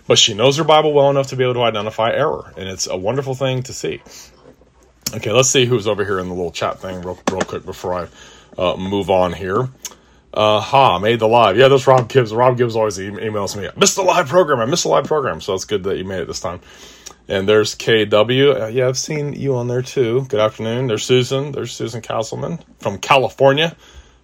but 0.08 0.18
she 0.18 0.34
knows 0.34 0.58
her 0.58 0.64
Bible 0.64 0.94
well 0.94 1.10
enough 1.10 1.28
to 1.28 1.36
be 1.36 1.44
able 1.44 1.56
to 1.56 1.64
identify 1.64 2.12
error, 2.12 2.54
and 2.58 2.70
it's 2.70 2.88
a 2.88 2.98
wonderful 2.98 3.36
thing 3.36 3.64
to 3.64 3.74
see. 3.74 4.02
Okay, 5.14 5.32
let's 5.32 5.50
see 5.50 5.66
who's 5.66 5.88
over 5.88 6.04
here 6.04 6.20
in 6.20 6.28
the 6.28 6.34
little 6.34 6.52
chat 6.52 6.80
thing 6.80 7.02
real, 7.02 7.18
real 7.32 7.42
quick 7.42 7.66
before 7.66 7.94
I 7.94 8.08
uh, 8.58 8.76
move 8.76 9.10
on 9.10 9.34
here. 9.34 9.70
Uh, 10.34 10.60
ha, 10.60 11.00
made 11.00 11.20
the 11.20 11.28
live. 11.28 11.58
Yeah, 11.58 11.70
that's 11.70 11.88
Rob 11.88 12.10
Gibbs. 12.10 12.34
Rob 12.34 12.58
Gibbs 12.58 12.76
always 12.76 13.00
e- 13.00 13.10
emails 13.10 13.56
me. 13.56 13.70
Missed 13.78 13.96
the 13.96 14.02
live 14.02 14.28
program. 14.28 14.60
I 14.60 14.66
missed 14.66 14.84
the 14.84 14.90
live 14.90 15.06
program. 15.06 15.40
So 15.40 15.54
it's 15.54 15.64
good 15.64 15.84
that 15.84 15.98
you 15.98 16.04
made 16.04 16.20
it 16.20 16.28
this 16.28 16.42
time. 16.42 16.60
And 17.28 17.50
there's 17.50 17.76
KW. 17.76 18.62
Uh, 18.62 18.68
yeah, 18.68 18.88
I've 18.88 18.98
seen 18.98 19.34
you 19.34 19.56
on 19.56 19.68
there 19.68 19.82
too. 19.82 20.26
Good 20.30 20.40
afternoon. 20.40 20.88
There's 20.88 21.04
Susan. 21.04 21.52
There's 21.52 21.72
Susan 21.72 22.02
Castleman 22.02 22.60
from 22.80 23.00
California. 23.00 23.76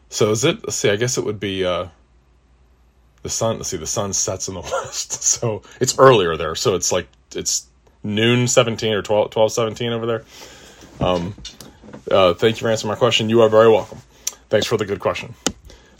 So 0.09 0.31
is 0.31 0.43
it? 0.43 0.63
Let's 0.63 0.75
see. 0.75 0.89
I 0.89 0.97
guess 0.97 1.17
it 1.17 1.25
would 1.25 1.39
be 1.39 1.65
uh, 1.65 1.87
the 3.23 3.29
sun. 3.29 3.57
Let's 3.57 3.69
see. 3.69 3.77
The 3.77 3.87
sun 3.87 4.13
sets 4.13 4.47
in 4.47 4.53
the 4.53 4.61
west, 4.85 5.23
so 5.23 5.63
it's 5.79 5.97
earlier 5.97 6.37
there. 6.37 6.53
So 6.53 6.75
it's 6.75 6.91
like 6.91 7.07
it's 7.33 7.67
noon 8.03 8.47
17 8.47 8.93
or 8.93 9.01
12, 9.01 9.31
12 9.31 9.51
17 9.51 9.91
over 9.91 10.05
there. 10.05 10.25
Um, 10.99 11.35
uh, 12.09 12.33
thank 12.35 12.57
you 12.57 12.61
for 12.61 12.69
answering 12.69 12.89
my 12.89 12.97
question. 12.97 13.29
You 13.29 13.41
are 13.41 13.49
very 13.49 13.69
welcome. 13.69 13.99
Thanks 14.49 14.67
for 14.67 14.77
the 14.77 14.85
good 14.85 14.99
question. 14.99 15.33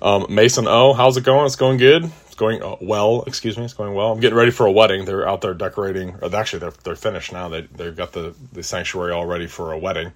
Um, 0.02 0.28
Mason 0.30 0.68
O, 0.68 0.94
how's 0.94 1.18
it 1.18 1.24
going? 1.24 1.46
It's 1.46 1.56
going 1.56 1.78
good 1.78 2.12
going 2.42 2.64
uh, 2.64 2.76
well. 2.82 3.24
Excuse 3.28 3.58
me, 3.58 3.64
it's 3.64 3.76
going 3.76 3.94
well. 3.94 4.12
I'm 4.12 4.20
getting 4.20 4.38
ready 4.38 4.52
for 4.52 4.66
a 4.66 4.72
wedding. 4.72 5.06
They're 5.06 5.30
out 5.30 5.42
there 5.42 5.54
decorating. 5.54 6.16
Actually, 6.34 6.60
they're 6.60 6.74
they're 6.84 6.96
finished 6.96 7.32
now. 7.32 7.48
They 7.48 7.62
they've 7.62 7.96
got 7.96 8.12
the 8.12 8.34
the 8.52 8.64
sanctuary 8.64 9.14
all 9.14 9.26
ready 9.26 9.48
for 9.48 9.72
a 9.72 9.78
wedding. 9.78 10.12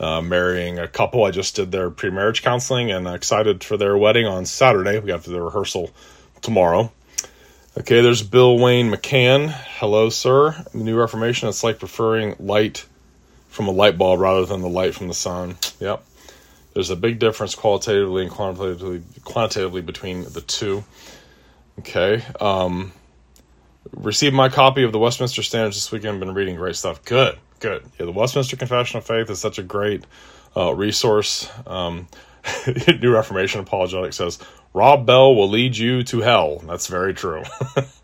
Uh, 0.00 0.20
marrying 0.20 0.78
a 0.78 0.88
couple. 0.88 1.24
I 1.24 1.30
just 1.30 1.56
did 1.56 1.70
their 1.70 1.90
pre 1.90 2.10
marriage 2.10 2.42
counseling 2.42 2.90
and 2.90 3.06
excited 3.06 3.62
for 3.62 3.76
their 3.76 3.96
wedding 3.96 4.26
on 4.26 4.46
Saturday. 4.46 4.98
We 4.98 5.10
have 5.10 5.24
the 5.24 5.40
rehearsal 5.40 5.90
tomorrow. 6.40 6.90
Okay, 7.78 8.00
there's 8.00 8.22
Bill 8.22 8.58
Wayne 8.58 8.90
McCann. 8.90 9.50
Hello, 9.50 10.10
sir. 10.10 10.56
New 10.74 10.98
Reformation. 10.98 11.48
It's 11.48 11.62
like 11.62 11.78
preferring 11.78 12.34
light 12.40 12.84
from 13.48 13.68
a 13.68 13.70
light 13.70 13.96
bulb 13.96 14.20
rather 14.20 14.44
than 14.44 14.62
the 14.62 14.68
light 14.68 14.94
from 14.94 15.06
the 15.08 15.14
sun. 15.14 15.56
Yep. 15.78 16.02
There's 16.74 16.90
a 16.90 16.96
big 16.96 17.18
difference 17.18 17.54
qualitatively 17.54 18.22
and 18.22 18.30
quantitatively, 18.30 19.02
quantitatively 19.22 19.82
between 19.82 20.24
the 20.24 20.40
two. 20.40 20.82
Okay. 21.80 22.22
Um, 22.38 22.92
received 23.92 24.34
my 24.34 24.50
copy 24.50 24.82
of 24.82 24.92
the 24.92 24.98
Westminster 24.98 25.42
Standards 25.42 25.76
this 25.76 25.90
weekend. 25.90 26.20
Been 26.20 26.34
reading 26.34 26.56
great 26.56 26.76
stuff. 26.76 27.02
Good, 27.06 27.38
good. 27.58 27.82
Yeah, 27.98 28.04
the 28.04 28.12
Westminster 28.12 28.56
Confession 28.56 28.98
of 28.98 29.06
Faith 29.06 29.30
is 29.30 29.40
such 29.40 29.58
a 29.58 29.62
great 29.62 30.04
uh, 30.54 30.74
resource. 30.74 31.50
Um, 31.66 32.06
New 33.00 33.14
Reformation 33.14 33.60
Apologetic 33.60 34.12
says 34.12 34.38
Rob 34.74 35.06
Bell 35.06 35.34
will 35.34 35.48
lead 35.48 35.74
you 35.74 36.02
to 36.04 36.20
hell. 36.20 36.58
That's 36.58 36.86
very 36.86 37.14
true. 37.14 37.44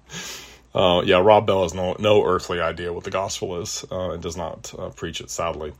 uh, 0.74 1.02
yeah, 1.04 1.18
Rob 1.18 1.46
Bell 1.46 1.64
has 1.64 1.74
no 1.74 1.96
no 1.98 2.24
earthly 2.24 2.60
idea 2.60 2.94
what 2.94 3.04
the 3.04 3.10
gospel 3.10 3.60
is 3.60 3.84
uh, 3.92 4.12
and 4.12 4.22
does 4.22 4.38
not 4.38 4.72
uh, 4.78 4.88
preach 4.88 5.20
it. 5.20 5.28
Sadly. 5.28 5.74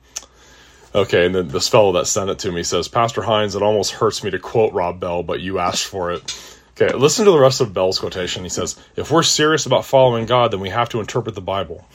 Okay, 0.94 1.24
and 1.24 1.34
then 1.34 1.48
this 1.48 1.68
fellow 1.68 1.92
that 1.92 2.06
sent 2.06 2.28
it 2.28 2.40
to 2.40 2.52
me 2.52 2.62
says, 2.62 2.88
Pastor 2.88 3.22
Hines, 3.22 3.54
it 3.54 3.62
almost 3.62 3.92
hurts 3.92 4.22
me 4.22 4.30
to 4.30 4.38
quote 4.38 4.74
Rob 4.74 5.00
Bell, 5.00 5.22
but 5.22 5.40
you 5.40 5.58
asked 5.58 5.86
for 5.86 6.12
it. 6.12 6.55
Okay, 6.78 6.94
listen 6.94 7.24
to 7.24 7.30
the 7.30 7.38
rest 7.38 7.62
of 7.62 7.72
Bell's 7.72 7.98
quotation. 7.98 8.42
He 8.42 8.50
says, 8.50 8.76
If 8.96 9.10
we're 9.10 9.22
serious 9.22 9.64
about 9.64 9.86
following 9.86 10.26
God, 10.26 10.50
then 10.50 10.60
we 10.60 10.68
have 10.68 10.90
to 10.90 11.00
interpret 11.00 11.34
the 11.34 11.40
Bible. 11.40 11.86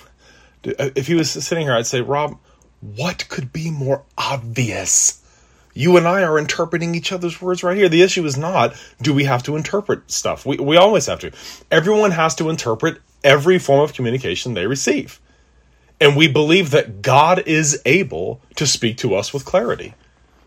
If 0.64 1.06
he 1.06 1.14
was 1.14 1.30
sitting 1.30 1.66
here, 1.66 1.76
I'd 1.76 1.86
say, 1.86 2.02
Rob, 2.02 2.40
what 2.80 3.30
could 3.30 3.54
be 3.54 3.70
more 3.70 4.04
obvious? 4.18 5.22
You 5.76 5.98
and 5.98 6.08
I 6.08 6.24
are 6.24 6.40
interpreting 6.40 6.96
each 6.96 7.12
other's 7.12 7.40
words 7.40 7.64
right 7.64 7.78
here. 7.78 7.90
The 7.90 8.02
issue 8.02 8.26
is 8.26 8.38
not, 8.38 8.74
do 9.02 9.14
we 9.14 9.26
have 9.26 9.44
to 9.44 9.56
interpret 9.56 10.10
stuff? 10.10 10.48
We, 10.48 10.58
we 10.58 10.78
always 10.78 11.06
have 11.06 11.20
to. 11.20 11.32
Everyone 11.70 12.12
has 12.12 12.34
to 12.36 12.50
interpret 12.50 12.98
every 13.24 13.60
form 13.60 13.82
of 13.82 13.94
communication 13.94 14.56
they 14.56 14.66
receive. 14.66 15.22
And 16.00 16.18
we 16.18 16.28
believe 16.28 16.72
that 16.72 17.04
God 17.04 17.44
is 17.46 17.80
able 17.86 18.42
to 18.56 18.66
speak 18.66 18.98
to 18.98 19.14
us 19.14 19.32
with 19.32 19.46
clarity. 19.46 19.94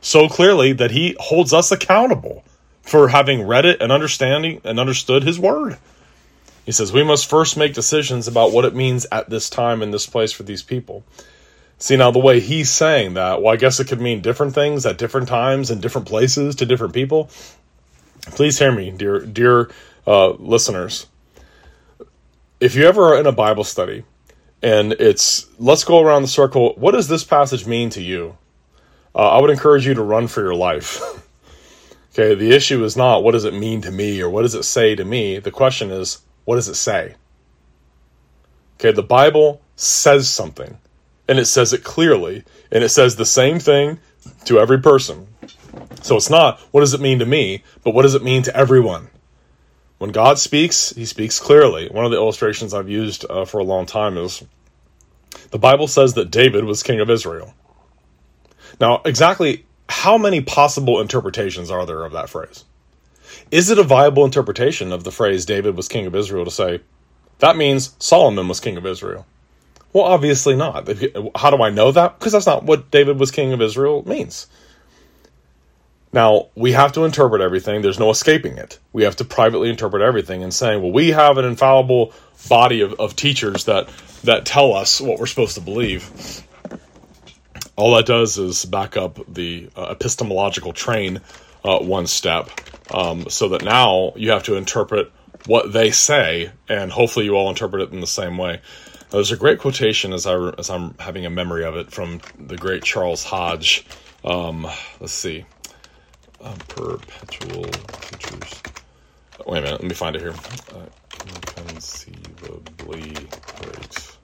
So 0.01 0.29
clearly 0.29 0.73
that 0.73 0.91
he 0.91 1.17
holds 1.21 1.55
us 1.55 1.71
accountable 1.71 2.45
for 2.85 3.09
having 3.09 3.47
read 3.47 3.65
it 3.65 3.81
and 3.81 3.91
understanding 3.91 4.61
and 4.65 4.79
understood 4.79 5.23
his 5.23 5.39
word. 5.39 5.79
He 6.65 6.73
says, 6.73 6.93
We 6.93 7.03
must 7.03 7.29
first 7.29 7.57
make 7.57 7.75
decisions 7.75 8.29
about 8.29 8.53
what 8.53 8.65
it 8.65 8.75
means 8.75 9.07
at 9.11 9.31
this 9.31 9.51
time 9.51 9.83
in 9.83 9.91
this 9.91 10.07
place 10.07 10.33
for 10.33 10.43
these 10.43 10.63
people. 10.63 11.05
See, 11.79 11.97
now 11.97 12.11
the 12.11 12.19
way 12.19 12.41
he's 12.41 12.71
saying 12.71 13.15
that, 13.15 13.43
well, 13.43 13.53
I 13.53 13.57
guess 13.57 13.81
it 13.81 13.89
could 13.89 14.01
mean 14.01 14.21
different 14.21 14.55
things 14.55 14.87
at 14.87 14.97
different 14.97 15.29
times 15.29 15.71
and 15.71 15.83
different 15.83 16.07
places 16.07 16.55
to 16.57 16.67
different 16.67 16.95
people. 16.95 17.29
Please 18.29 18.59
hear 18.59 18.73
me, 18.73 18.91
dear, 18.91 19.21
dear 19.21 19.71
uh, 20.07 20.31
listeners. 20.31 21.07
If 22.61 22.75
you 22.75 22.87
ever 22.87 23.15
are 23.15 23.21
in 23.21 23.27
a 23.27 23.33
Bible 23.33 23.65
study 23.65 24.05
and 24.63 24.93
it's, 24.95 25.47
let's 25.59 25.85
go 25.85 26.01
around 26.01 26.23
the 26.23 26.29
circle, 26.29 26.75
what 26.77 26.93
does 26.93 27.09
this 27.09 27.25
passage 27.25 27.67
mean 27.67 27.91
to 27.91 28.01
you? 28.01 28.39
Uh, 29.15 29.31
I 29.31 29.41
would 29.41 29.51
encourage 29.51 29.87
you 29.87 29.95
to 29.95 30.03
run 30.03 30.27
for 30.29 30.43
your 30.43 30.55
life. 30.55 31.03
Okay, 32.15 32.37
the 32.37 32.53
issue 32.53 32.85
is 32.85 32.97
not 32.97 33.25
what 33.25 33.33
does 33.33 33.45
it 33.45 33.55
mean 33.55 33.81
to 33.81 33.91
me 33.91 34.23
or 34.23 34.31
what 34.31 34.43
does 34.43 34.55
it 34.55 34.63
say 34.63 34.95
to 34.95 35.05
me. 35.05 35.41
The 35.41 35.51
question 35.51 35.91
is, 35.91 36.23
what 36.45 36.55
does 36.55 36.69
it 36.69 36.77
say? 36.77 37.17
Okay, 38.79 38.93
the 38.93 39.03
Bible 39.03 39.61
says 39.75 40.29
something, 40.29 40.79
and 41.27 41.41
it 41.41 41.47
says 41.47 41.73
it 41.73 41.83
clearly, 41.83 42.45
and 42.71 42.85
it 42.85 42.91
says 42.91 43.17
the 43.17 43.27
same 43.27 43.59
thing 43.59 43.99
to 44.45 44.61
every 44.61 44.81
person. 44.81 45.27
So 46.03 46.17
it's 46.17 46.31
not 46.31 46.61
what 46.71 46.83
does 46.83 46.95
it 46.95 47.01
mean 47.01 47.19
to 47.19 47.27
me, 47.27 47.65
but 47.83 47.95
what 47.95 48.03
does 48.03 48.15
it 48.15 48.23
mean 48.23 48.45
to 48.45 48.57
everyone? 48.57 49.09
When 49.99 50.13
God 50.13 50.39
speaks, 50.39 50.91
he 50.91 51.07
speaks 51.07 51.41
clearly. 51.41 51.89
One 51.89 52.05
of 52.05 52.13
the 52.13 52.17
illustrations 52.17 52.75
I've 52.75 52.89
used 52.89 53.27
uh, 53.29 53.45
for 53.45 53.59
a 53.59 53.65
long 53.65 53.87
time 53.87 54.17
is 54.19 54.45
the 55.51 55.59
Bible 55.59 55.89
says 55.89 56.15
that 56.15 56.31
David 56.31 56.63
was 56.63 56.85
king 56.85 57.01
of 57.01 57.11
Israel. 57.11 57.55
Now, 58.81 59.03
exactly 59.05 59.67
how 59.89 60.19
many 60.19 60.41
possible 60.41 61.01
interpretations 61.01 61.71
are 61.71 61.87
there 61.87 62.05
of 62.05 62.13
that 62.13 62.29
phrase? 62.29 62.65
Is 63.51 63.71
it 63.71 63.79
a 63.79 63.83
viable 63.83 64.25
interpretation 64.25 64.93
of 64.93 65.05
the 65.05 65.11
phrase 65.11 65.45
David 65.45 65.77
was 65.77 65.89
king 65.89 66.07
of 66.07 66.15
Israel 66.15 66.45
to 66.45 66.51
say, 66.51 66.81
that 67.39 67.57
means 67.57 67.95
Solomon 67.99 68.49
was 68.49 68.61
king 68.61 68.77
of 68.77 68.87
Israel? 68.87 69.27
Well, 69.93 70.05
obviously 70.05 70.57
not. 70.57 70.89
How 71.37 71.51
do 71.51 71.63
I 71.63 71.71
know 71.71 71.93
that? 71.93 72.19
Because 72.19 72.33
that's 72.33 72.47
not 72.47 72.65
what 72.65 72.91
David 72.91 73.19
was 73.19 73.31
king 73.31 73.53
of 73.53 73.63
Israel 73.63 74.03
means. 74.07 74.47
Now, 76.13 76.49
we 76.55 76.73
have 76.73 76.93
to 76.93 77.05
interpret 77.05 77.41
everything. 77.41 77.83
There's 77.83 77.99
no 77.99 78.11
escaping 78.11 78.57
it. 78.57 78.79
We 78.93 79.03
have 79.03 79.17
to 79.17 79.25
privately 79.25 79.69
interpret 79.69 80.01
everything 80.01 80.45
and 80.45 80.55
saying, 80.55 80.81
well, 80.81 80.93
we 80.93 81.11
have 81.11 81.39
an 81.39 81.45
infallible 81.45 82.13
body 82.49 82.83
of, 82.83 82.95
of 83.01 83.17
teachers 83.17 83.65
that, 83.65 83.89
that 84.23 84.47
tell 84.47 84.75
us 84.75 85.01
what 85.01 85.19
we're 85.19 85.27
supposed 85.27 85.57
to 85.57 85.61
believe. 85.61 86.45
All 87.77 87.97
that 87.97 88.07
does 88.07 88.39
is 88.39 88.65
back 88.65 88.97
up 88.97 89.19
the 89.33 89.69
uh, 89.77 89.89
epistemological 89.91 90.73
train 90.73 91.21
uh, 91.65 91.79
one 91.79 92.07
step 92.07 92.51
um, 92.93 93.29
so 93.29 93.49
that 93.51 93.65
now 93.65 94.13
you 94.17 94.31
have 94.31 94.45
to 94.45 94.57
interpret 94.57 95.11
what 95.47 95.73
they 95.73 95.91
say, 95.91 96.53
and 96.69 96.93
hopefully 96.93 97.25
you 97.25 97.35
all 97.35 97.49
interpret 97.49 97.83
it 97.83 97.93
in 97.93 98.01
the 98.01 98.07
same 98.07 98.39
way. 98.39 98.61
Now, 99.05 99.19
there's 99.19 99.33
a 99.33 99.37
great 99.37 99.59
quotation 99.59 100.13
as 100.13 100.27
I 100.27 100.37
as 100.59 100.71
I'm 100.71 100.95
having 100.99 101.27
a 101.27 101.31
memory 101.31 101.65
of 101.65 101.77
it 101.77 101.91
from 101.91 102.21
the 102.39 102.57
great 102.57 102.83
Charles 102.83 103.25
Hodge. 103.25 103.85
Um, 104.25 104.67
let's 105.01 105.13
see, 105.13 105.45
uh, 106.41 106.55
perpetual. 106.69 107.67
Wait 109.47 109.59
a 109.59 109.63
minute, 109.63 109.81
let 109.81 109.83
me 109.83 109.95
find 109.95 110.17
it 110.17 110.23
here. 110.23 110.35
Uh, 110.75 110.87
inconceivably 111.59 113.13
great. 113.57 114.17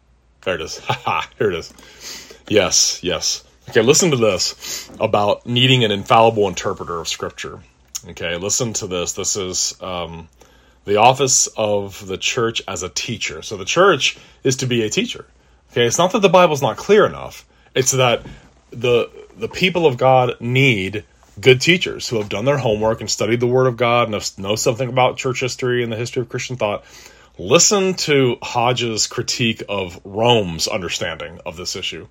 There 0.43 0.55
it 0.55 0.61
is. 0.63 0.79
Haha, 0.85 1.27
here 1.39 1.51
it 1.51 1.57
is. 1.57 2.30
Yes, 2.49 3.01
yes. 3.03 3.45
Okay, 3.69 3.83
listen 3.83 4.11
to 4.11 4.17
this 4.17 4.91
about 4.99 5.47
needing 5.47 5.85
an 5.85 5.91
infallible 5.91 6.49
interpreter 6.49 6.99
of 6.99 7.09
Scripture. 7.09 7.61
Okay, 8.09 8.37
listen 8.37 8.73
to 8.75 8.87
this. 8.87 9.13
This 9.13 9.37
is 9.37 9.81
um, 9.81 10.29
the 10.85 10.97
office 10.97 11.47
of 11.57 12.07
the 12.07 12.17
church 12.19 12.63
as 12.67 12.83
a 12.83 12.89
teacher. 12.89 13.43
So 13.43 13.57
the 13.57 13.65
church 13.65 14.19
is 14.43 14.57
to 14.57 14.67
be 14.67 14.83
a 14.83 14.91
teacher. 14.91 15.27
Okay, 15.71 15.87
it's 15.87 15.99
not 15.99 16.13
that 16.13 16.23
the 16.23 16.29
Bible's 16.29 16.63
not 16.63 16.77
clear 16.77 17.07
enough. 17.07 17.47
It's 17.75 17.93
that 17.93 18.27
the 18.71 19.11
the 19.37 19.49
people 19.49 19.87
of 19.87 19.97
God 19.97 20.41
need 20.41 21.05
good 21.41 21.61
teachers 21.61 22.09
who 22.09 22.17
have 22.17 22.29
done 22.29 22.45
their 22.45 22.59
homework 22.59 23.01
and 23.01 23.11
studied 23.11 23.41
the 23.41 23.47
Word 23.47 23.67
of 23.67 23.77
God 23.77 24.13
and 24.13 24.39
know 24.39 24.57
something 24.57 24.89
about 24.89 25.17
church 25.17 25.41
history 25.41 25.83
and 25.83 25.93
the 25.93 25.97
history 25.97 26.23
of 26.23 26.29
Christian 26.29 26.57
thought. 26.57 26.85
Listen 27.43 27.95
to 27.95 28.37
Hodge's 28.43 29.07
critique 29.07 29.63
of 29.67 29.99
Rome's 30.05 30.69
understanding 30.69 31.41
of 31.47 31.57
this 31.57 31.75
issue. 31.75 32.07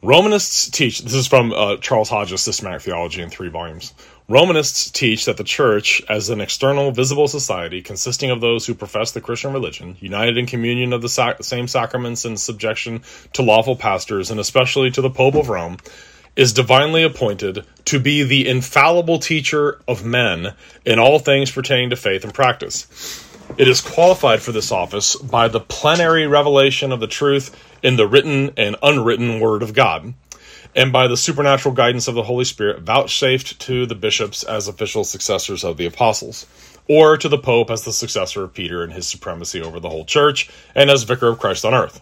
Romanists 0.00 0.70
teach, 0.70 1.00
this 1.00 1.14
is 1.14 1.26
from 1.26 1.52
uh, 1.52 1.76
Charles 1.78 2.08
Hodge's 2.08 2.42
Systematic 2.42 2.82
Theology 2.82 3.22
in 3.22 3.28
three 3.28 3.48
volumes. 3.48 3.92
Romanists 4.28 4.92
teach 4.92 5.24
that 5.24 5.36
the 5.36 5.42
church, 5.42 6.00
as 6.08 6.30
an 6.30 6.40
external, 6.40 6.92
visible 6.92 7.26
society 7.26 7.82
consisting 7.82 8.30
of 8.30 8.40
those 8.40 8.66
who 8.66 8.72
profess 8.72 9.10
the 9.10 9.20
Christian 9.20 9.52
religion, 9.52 9.96
united 9.98 10.38
in 10.38 10.46
communion 10.46 10.92
of 10.92 11.02
the 11.02 11.08
sac- 11.08 11.42
same 11.42 11.66
sacraments 11.66 12.24
and 12.24 12.38
subjection 12.38 13.02
to 13.32 13.42
lawful 13.42 13.74
pastors, 13.74 14.30
and 14.30 14.38
especially 14.38 14.92
to 14.92 15.02
the 15.02 15.10
Pope 15.10 15.34
of 15.34 15.48
Rome, 15.48 15.78
is 16.36 16.52
divinely 16.52 17.02
appointed 17.02 17.66
to 17.86 17.98
be 17.98 18.22
the 18.22 18.46
infallible 18.46 19.18
teacher 19.18 19.80
of 19.88 20.04
men 20.04 20.54
in 20.86 21.00
all 21.00 21.18
things 21.18 21.50
pertaining 21.50 21.90
to 21.90 21.96
faith 21.96 22.22
and 22.22 22.32
practice. 22.32 23.26
It 23.56 23.68
is 23.68 23.80
qualified 23.80 24.42
for 24.42 24.52
this 24.52 24.72
office 24.72 25.16
by 25.16 25.48
the 25.48 25.60
plenary 25.60 26.26
revelation 26.26 26.92
of 26.92 27.00
the 27.00 27.06
truth 27.06 27.54
in 27.82 27.96
the 27.96 28.06
written 28.06 28.50
and 28.56 28.76
unwritten 28.82 29.40
Word 29.40 29.62
of 29.62 29.74
God 29.74 30.14
and 30.74 30.92
by 30.92 31.08
the 31.08 31.16
supernatural 31.16 31.74
guidance 31.74 32.08
of 32.08 32.14
the 32.14 32.22
Holy 32.22 32.44
Spirit 32.44 32.82
vouchsafed 32.82 33.58
to 33.60 33.86
the 33.86 33.94
bishops 33.94 34.42
as 34.44 34.68
official 34.68 35.04
successors 35.04 35.64
of 35.64 35.76
the 35.76 35.86
apostles, 35.86 36.46
or 36.88 37.16
to 37.16 37.28
the 37.28 37.38
Pope 37.38 37.70
as 37.70 37.84
the 37.84 37.92
successor 37.92 38.44
of 38.44 38.54
Peter 38.54 38.82
and 38.82 38.92
his 38.92 39.06
supremacy 39.06 39.60
over 39.60 39.80
the 39.80 39.90
whole 39.90 40.04
church, 40.04 40.50
and 40.74 40.90
as 40.90 41.02
vicar 41.02 41.28
of 41.28 41.38
Christ 41.38 41.64
on 41.64 41.74
earth. 41.74 42.00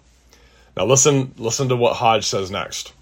Now 0.76 0.84
listen, 0.84 1.34
listen 1.38 1.68
to 1.70 1.76
what 1.76 1.96
Hodge 1.96 2.26
says 2.26 2.50
next. 2.50 2.92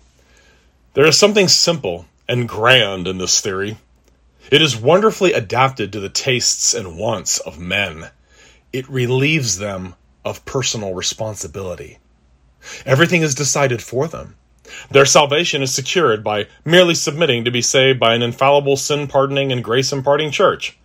There 0.95 1.07
is 1.07 1.19
something 1.19 1.49
simple 1.49 2.07
and 2.29 2.49
grand 2.49 3.07
in 3.07 3.19
this 3.19 3.41
theory. 3.41 3.77
It 4.51 4.63
is 4.63 4.77
wonderfully 4.77 5.33
adapted 5.33 5.93
to 5.93 6.01
the 6.01 6.09
tastes 6.09 6.73
and 6.75 6.97
wants 6.97 7.39
of 7.39 7.59
men. 7.59 8.11
It 8.77 8.91
relieves 8.91 9.57
them 9.57 9.95
of 10.23 10.45
personal 10.45 10.93
responsibility. 10.93 11.97
Everything 12.85 13.23
is 13.23 13.35
decided 13.35 13.83
for 13.83 14.07
them 14.07 14.37
their 14.91 15.07
salvation 15.07 15.63
is 15.63 15.75
secured 15.75 16.23
by 16.23 16.47
merely 16.63 16.95
submitting 16.95 17.45
to 17.45 17.51
be 17.51 17.63
saved 17.63 17.99
by 17.99 18.15
an 18.15 18.23
infallible 18.23 18.77
sin 18.77 19.07
pardoning 19.07 19.51
and 19.51 19.65
grace 19.65 19.93
imparting 19.93 20.31
church. 20.31 20.77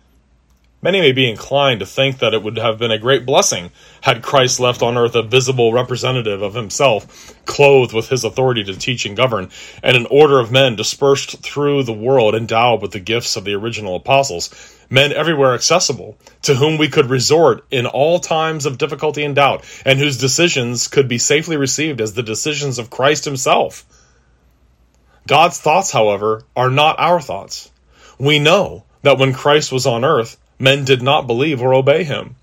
Many 0.84 1.00
may 1.00 1.12
be 1.12 1.30
inclined 1.30 1.78
to 1.78 1.86
think 1.86 2.18
that 2.18 2.34
it 2.34 2.42
would 2.42 2.56
have 2.58 2.78
been 2.78 2.90
a 2.90 2.98
great 2.98 3.24
blessing 3.24 3.70
had 4.00 4.22
Christ 4.22 4.58
left 4.58 4.82
on 4.82 4.98
earth 4.98 5.14
a 5.14 5.22
visible 5.22 5.72
representative 5.72 6.42
of 6.42 6.54
himself, 6.54 7.36
clothed 7.44 7.92
with 7.92 8.08
his 8.08 8.24
authority 8.24 8.64
to 8.64 8.74
teach 8.74 9.06
and 9.06 9.16
govern, 9.16 9.50
and 9.84 9.96
an 9.96 10.06
order 10.10 10.40
of 10.40 10.50
men 10.50 10.74
dispersed 10.74 11.40
through 11.40 11.84
the 11.84 11.92
world 11.92 12.34
endowed 12.34 12.82
with 12.82 12.90
the 12.90 12.98
gifts 12.98 13.36
of 13.36 13.44
the 13.44 13.54
original 13.54 13.94
apostles, 13.94 14.50
men 14.92 15.10
everywhere 15.10 15.54
accessible, 15.54 16.18
to 16.42 16.54
whom 16.54 16.76
we 16.76 16.86
could 16.86 17.08
resort 17.08 17.64
in 17.70 17.86
all 17.86 18.20
times 18.20 18.66
of 18.66 18.76
difficulty 18.76 19.24
and 19.24 19.34
doubt, 19.34 19.64
and 19.86 19.98
whose 19.98 20.18
decisions 20.18 20.86
could 20.86 21.08
be 21.08 21.16
safely 21.16 21.56
received 21.56 21.98
as 21.98 22.12
the 22.12 22.22
decisions 22.22 22.78
of 22.78 22.90
Christ 22.90 23.24
himself. 23.24 23.86
God's 25.26 25.58
thoughts, 25.58 25.90
however, 25.92 26.42
are 26.54 26.68
not 26.68 27.00
our 27.00 27.22
thoughts. 27.22 27.70
We 28.18 28.38
know 28.38 28.84
that 29.00 29.18
when 29.18 29.32
Christ 29.32 29.72
was 29.72 29.86
on 29.86 30.04
earth, 30.04 30.36
men 30.58 30.84
did 30.84 31.00
not 31.00 31.26
believe 31.26 31.62
or 31.62 31.72
obey 31.72 32.04
him. 32.04 32.36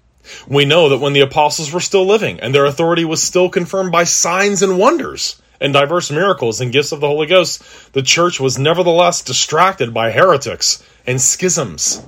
We 0.47 0.65
know 0.65 0.89
that 0.89 0.97
when 0.97 1.13
the 1.13 1.21
apostles 1.21 1.71
were 1.71 1.79
still 1.79 2.05
living 2.05 2.39
and 2.39 2.53
their 2.53 2.65
authority 2.65 3.05
was 3.05 3.21
still 3.21 3.49
confirmed 3.49 3.91
by 3.91 4.05
signs 4.05 4.63
and 4.63 4.79
wonders 4.79 5.39
and 5.61 5.71
diverse 5.71 6.09
miracles 6.09 6.61
and 6.61 6.71
gifts 6.71 6.91
of 6.91 6.99
the 6.99 7.07
Holy 7.07 7.27
Ghost, 7.27 7.61
the 7.93 8.01
church 8.01 8.39
was 8.39 8.57
nevertheless 8.57 9.21
distracted 9.21 9.93
by 9.93 10.09
heretics 10.09 10.83
and 11.05 11.21
schisms. 11.21 12.01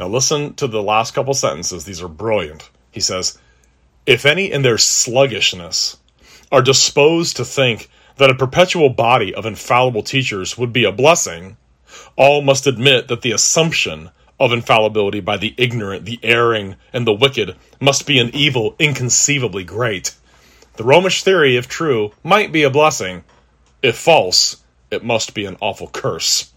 Now, 0.00 0.08
listen 0.08 0.54
to 0.54 0.66
the 0.66 0.82
last 0.82 1.12
couple 1.12 1.34
sentences. 1.34 1.84
These 1.84 2.00
are 2.00 2.08
brilliant. 2.08 2.70
He 2.90 3.00
says, 3.00 3.36
If 4.06 4.24
any 4.24 4.50
in 4.50 4.62
their 4.62 4.78
sluggishness 4.78 5.98
are 6.50 6.62
disposed 6.62 7.36
to 7.36 7.44
think 7.44 7.90
that 8.16 8.30
a 8.30 8.34
perpetual 8.34 8.88
body 8.88 9.34
of 9.34 9.44
infallible 9.44 10.02
teachers 10.02 10.56
would 10.56 10.72
be 10.72 10.84
a 10.84 10.90
blessing, 10.90 11.58
all 12.16 12.40
must 12.40 12.66
admit 12.66 13.08
that 13.08 13.20
the 13.20 13.32
assumption 13.32 14.08
of 14.38 14.54
infallibility 14.54 15.20
by 15.20 15.36
the 15.36 15.54
ignorant, 15.58 16.06
the 16.06 16.18
erring, 16.22 16.76
and 16.94 17.06
the 17.06 17.12
wicked 17.12 17.54
must 17.78 18.06
be 18.06 18.18
an 18.18 18.30
evil 18.32 18.76
inconceivably 18.78 19.64
great. 19.64 20.14
The 20.76 20.84
Romish 20.84 21.22
theory, 21.22 21.58
if 21.58 21.68
true, 21.68 22.12
might 22.24 22.52
be 22.52 22.62
a 22.62 22.70
blessing. 22.70 23.22
If 23.82 23.98
false, 23.98 24.56
it 24.90 25.04
must 25.04 25.34
be 25.34 25.44
an 25.44 25.58
awful 25.60 25.88
curse. 25.88 26.50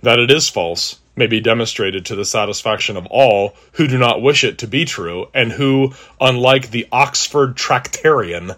That 0.00 0.20
it 0.20 0.30
is 0.30 0.48
false 0.48 1.00
may 1.16 1.26
be 1.26 1.40
demonstrated 1.40 2.06
to 2.06 2.14
the 2.14 2.24
satisfaction 2.24 2.96
of 2.96 3.06
all 3.06 3.56
who 3.72 3.88
do 3.88 3.98
not 3.98 4.22
wish 4.22 4.44
it 4.44 4.58
to 4.58 4.66
be 4.66 4.84
true, 4.84 5.28
and 5.34 5.50
who, 5.50 5.92
unlike 6.20 6.70
the 6.70 6.86
Oxford 6.92 7.56
Tractarian, 7.56 8.54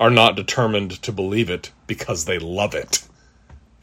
are 0.00 0.10
not 0.10 0.36
determined 0.36 1.02
to 1.02 1.12
believe 1.12 1.50
it 1.50 1.70
because 1.86 2.24
they 2.24 2.38
love 2.38 2.74
it. 2.74 3.06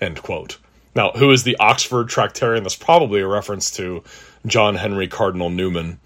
End 0.01 0.21
quote. 0.21 0.57
Now, 0.95 1.11
who 1.11 1.31
is 1.31 1.43
the 1.43 1.57
Oxford 1.59 2.07
Tractarian? 2.07 2.63
That's 2.63 2.75
probably 2.75 3.21
a 3.21 3.27
reference 3.27 3.71
to 3.71 4.03
John 4.45 4.75
Henry 4.75 5.07
Cardinal 5.07 5.49
Newman, 5.49 5.99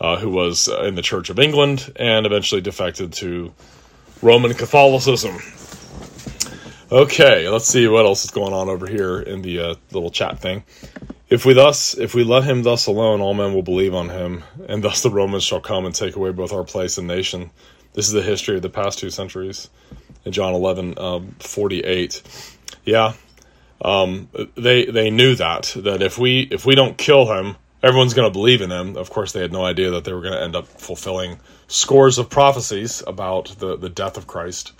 uh, 0.00 0.16
who 0.16 0.30
was 0.30 0.68
uh, 0.68 0.82
in 0.82 0.94
the 0.94 1.02
Church 1.02 1.30
of 1.30 1.38
England 1.38 1.92
and 1.96 2.24
eventually 2.24 2.62
defected 2.62 3.12
to 3.14 3.52
Roman 4.22 4.54
Catholicism. 4.54 5.36
Okay, 6.90 7.48
let's 7.48 7.66
see 7.66 7.86
what 7.86 8.04
else 8.06 8.24
is 8.24 8.30
going 8.30 8.52
on 8.52 8.68
over 8.68 8.86
here 8.86 9.20
in 9.20 9.42
the 9.42 9.60
uh, 9.60 9.74
little 9.92 10.10
chat 10.10 10.38
thing. 10.40 10.64
If 11.30 11.44
we 11.44 11.54
thus, 11.54 11.96
if 11.96 12.12
we 12.12 12.24
let 12.24 12.42
him 12.42 12.64
thus 12.64 12.86
alone, 12.86 13.20
all 13.20 13.34
men 13.34 13.54
will 13.54 13.62
believe 13.62 13.94
on 13.94 14.08
him, 14.08 14.42
and 14.68 14.82
thus 14.82 15.02
the 15.02 15.10
Romans 15.10 15.44
shall 15.44 15.60
come 15.60 15.86
and 15.86 15.94
take 15.94 16.16
away 16.16 16.32
both 16.32 16.52
our 16.52 16.64
place 16.64 16.98
and 16.98 17.06
nation. 17.06 17.50
This 17.92 18.08
is 18.08 18.12
the 18.12 18.22
history 18.22 18.56
of 18.56 18.62
the 18.62 18.68
past 18.68 18.98
two 18.98 19.10
centuries. 19.10 19.70
In 20.24 20.32
John 20.32 20.54
11, 20.54 20.98
um, 20.98 21.36
48. 21.38 22.22
Yeah, 22.84 23.12
um, 23.80 24.28
they 24.56 24.86
they 24.86 25.10
knew 25.10 25.36
that 25.36 25.72
that 25.76 26.02
if 26.02 26.18
we 26.18 26.40
if 26.50 26.66
we 26.66 26.74
don't 26.74 26.98
kill 26.98 27.32
him, 27.32 27.56
everyone's 27.80 28.14
going 28.14 28.28
to 28.28 28.32
believe 28.32 28.60
in 28.60 28.72
him. 28.72 28.96
Of 28.96 29.10
course, 29.10 29.30
they 29.30 29.40
had 29.40 29.52
no 29.52 29.64
idea 29.64 29.90
that 29.92 30.04
they 30.04 30.12
were 30.12 30.22
going 30.22 30.34
to 30.34 30.42
end 30.42 30.56
up 30.56 30.66
fulfilling 30.66 31.38
scores 31.68 32.18
of 32.18 32.28
prophecies 32.28 33.04
about 33.06 33.54
the 33.60 33.76
the 33.76 33.88
death 33.88 34.16
of 34.16 34.26
Christ, 34.26 34.72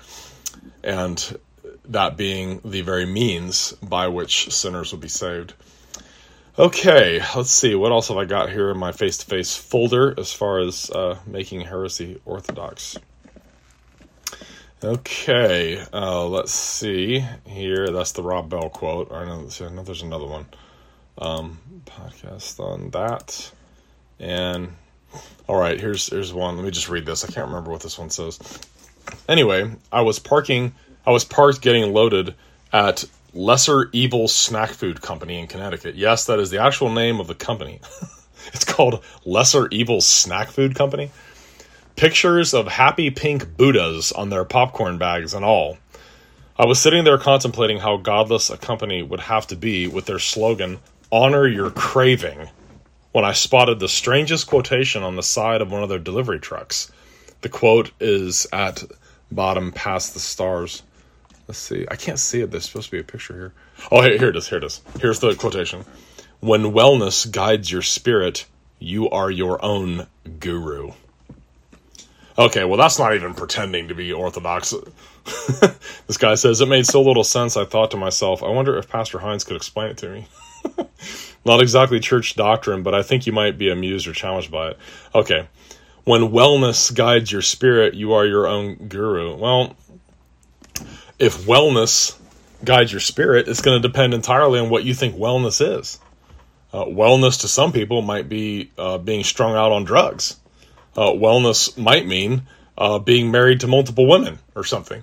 and 0.82 1.38
that 1.84 2.16
being 2.16 2.60
the 2.64 2.80
very 2.80 3.06
means 3.06 3.72
by 3.82 4.08
which 4.08 4.52
sinners 4.52 4.90
would 4.90 5.00
be 5.00 5.08
saved. 5.08 5.54
Okay, 6.60 7.22
let's 7.34 7.48
see. 7.48 7.74
What 7.74 7.90
else 7.90 8.08
have 8.08 8.18
I 8.18 8.26
got 8.26 8.50
here 8.50 8.70
in 8.70 8.76
my 8.76 8.92
face 8.92 9.16
to 9.16 9.24
face 9.24 9.56
folder 9.56 10.14
as 10.20 10.30
far 10.30 10.58
as 10.58 10.90
uh, 10.90 11.18
making 11.26 11.62
heresy 11.62 12.20
orthodox? 12.26 12.98
Okay, 14.84 15.82
uh, 15.90 16.26
let's 16.26 16.52
see 16.52 17.24
here. 17.46 17.88
That's 17.88 18.12
the 18.12 18.22
Rob 18.22 18.50
Bell 18.50 18.68
quote. 18.68 19.10
I 19.10 19.24
know, 19.24 19.48
I 19.58 19.68
know 19.70 19.82
there's 19.82 20.02
another 20.02 20.26
one. 20.26 20.44
Um, 21.16 21.58
podcast 21.86 22.60
on 22.60 22.90
that. 22.90 23.50
And 24.18 24.76
all 25.48 25.58
right, 25.58 25.80
here's 25.80 26.08
here's 26.10 26.34
one. 26.34 26.56
Let 26.56 26.66
me 26.66 26.72
just 26.72 26.90
read 26.90 27.06
this. 27.06 27.24
I 27.24 27.32
can't 27.32 27.46
remember 27.46 27.70
what 27.70 27.80
this 27.80 27.98
one 27.98 28.10
says. 28.10 28.38
Anyway, 29.26 29.70
I 29.90 30.02
was 30.02 30.18
parking. 30.18 30.74
I 31.06 31.10
was 31.10 31.24
parked 31.24 31.62
getting 31.62 31.94
loaded 31.94 32.34
at 32.70 33.06
Lesser 33.32 33.88
Evil 33.92 34.26
Snack 34.26 34.70
Food 34.70 35.00
Company 35.00 35.38
in 35.38 35.46
Connecticut. 35.46 35.94
Yes, 35.94 36.26
that 36.26 36.40
is 36.40 36.50
the 36.50 36.60
actual 36.60 36.90
name 36.90 37.20
of 37.20 37.28
the 37.28 37.34
company. 37.34 37.80
it's 38.52 38.64
called 38.64 39.04
Lesser 39.24 39.68
Evil 39.68 40.00
Snack 40.00 40.48
Food 40.48 40.74
Company. 40.74 41.10
Pictures 41.94 42.54
of 42.54 42.66
happy 42.66 43.10
pink 43.10 43.56
Buddhas 43.56 44.10
on 44.10 44.30
their 44.30 44.44
popcorn 44.44 44.98
bags 44.98 45.32
and 45.32 45.44
all. 45.44 45.78
I 46.58 46.66
was 46.66 46.80
sitting 46.80 47.04
there 47.04 47.18
contemplating 47.18 47.78
how 47.78 47.98
godless 47.98 48.50
a 48.50 48.58
company 48.58 49.02
would 49.02 49.20
have 49.20 49.46
to 49.48 49.56
be 49.56 49.86
with 49.86 50.06
their 50.06 50.18
slogan, 50.18 50.80
Honor 51.12 51.46
Your 51.46 51.70
Craving, 51.70 52.48
when 53.12 53.24
I 53.24 53.32
spotted 53.32 53.78
the 53.78 53.88
strangest 53.88 54.48
quotation 54.48 55.04
on 55.04 55.14
the 55.14 55.22
side 55.22 55.60
of 55.60 55.70
one 55.70 55.84
of 55.84 55.88
their 55.88 56.00
delivery 56.00 56.40
trucks. 56.40 56.90
The 57.42 57.48
quote 57.48 57.92
is 58.00 58.48
at 58.52 58.82
bottom 59.30 59.70
past 59.70 60.14
the 60.14 60.20
stars. 60.20 60.82
Let's 61.50 61.58
see. 61.58 61.84
I 61.90 61.96
can't 61.96 62.20
see 62.20 62.42
it. 62.42 62.52
There's 62.52 62.66
supposed 62.66 62.90
to 62.90 62.92
be 62.92 63.00
a 63.00 63.02
picture 63.02 63.34
here. 63.34 63.52
Oh, 63.90 64.02
here, 64.02 64.16
here 64.16 64.28
it 64.28 64.36
is. 64.36 64.48
Here 64.48 64.58
it 64.58 64.62
is. 64.62 64.80
Here's 65.00 65.18
the 65.18 65.34
quotation. 65.34 65.84
When 66.38 66.62
wellness 66.66 67.28
guides 67.28 67.72
your 67.72 67.82
spirit, 67.82 68.46
you 68.78 69.10
are 69.10 69.28
your 69.28 69.60
own 69.64 70.06
guru. 70.38 70.92
Okay, 72.38 72.64
well, 72.64 72.78
that's 72.78 73.00
not 73.00 73.16
even 73.16 73.34
pretending 73.34 73.88
to 73.88 73.96
be 73.96 74.12
orthodox. 74.12 74.72
this 76.06 76.18
guy 76.18 76.36
says, 76.36 76.60
It 76.60 76.66
made 76.66 76.86
so 76.86 77.02
little 77.02 77.24
sense, 77.24 77.56
I 77.56 77.64
thought 77.64 77.90
to 77.90 77.96
myself, 77.96 78.44
I 78.44 78.48
wonder 78.50 78.78
if 78.78 78.88
Pastor 78.88 79.18
Hines 79.18 79.42
could 79.42 79.56
explain 79.56 79.90
it 79.90 79.96
to 79.96 80.08
me. 80.08 80.28
not 81.44 81.60
exactly 81.60 81.98
church 81.98 82.36
doctrine, 82.36 82.84
but 82.84 82.94
I 82.94 83.02
think 83.02 83.26
you 83.26 83.32
might 83.32 83.58
be 83.58 83.70
amused 83.70 84.06
or 84.06 84.12
challenged 84.12 84.52
by 84.52 84.68
it. 84.68 84.78
Okay, 85.16 85.48
when 86.04 86.30
wellness 86.30 86.94
guides 86.94 87.32
your 87.32 87.42
spirit, 87.42 87.94
you 87.94 88.12
are 88.12 88.24
your 88.24 88.46
own 88.46 88.86
guru. 88.86 89.34
Well, 89.34 89.74
if 91.20 91.44
wellness 91.44 92.18
guides 92.64 92.90
your 92.90 93.00
spirit, 93.00 93.46
it's 93.46 93.60
going 93.60 93.80
to 93.80 93.86
depend 93.86 94.14
entirely 94.14 94.58
on 94.58 94.70
what 94.70 94.84
you 94.84 94.94
think 94.94 95.14
wellness 95.14 95.78
is. 95.78 96.00
Uh, 96.72 96.84
wellness 96.84 97.42
to 97.42 97.48
some 97.48 97.72
people 97.72 98.00
might 98.02 98.28
be 98.28 98.70
uh, 98.78 98.98
being 98.98 99.22
strung 99.22 99.54
out 99.54 99.70
on 99.70 99.84
drugs. 99.84 100.36
Uh, 100.96 101.10
wellness 101.10 101.76
might 101.76 102.06
mean 102.06 102.42
uh, 102.78 102.98
being 102.98 103.30
married 103.30 103.60
to 103.60 103.66
multiple 103.66 104.06
women 104.06 104.38
or 104.54 104.64
something. 104.64 105.02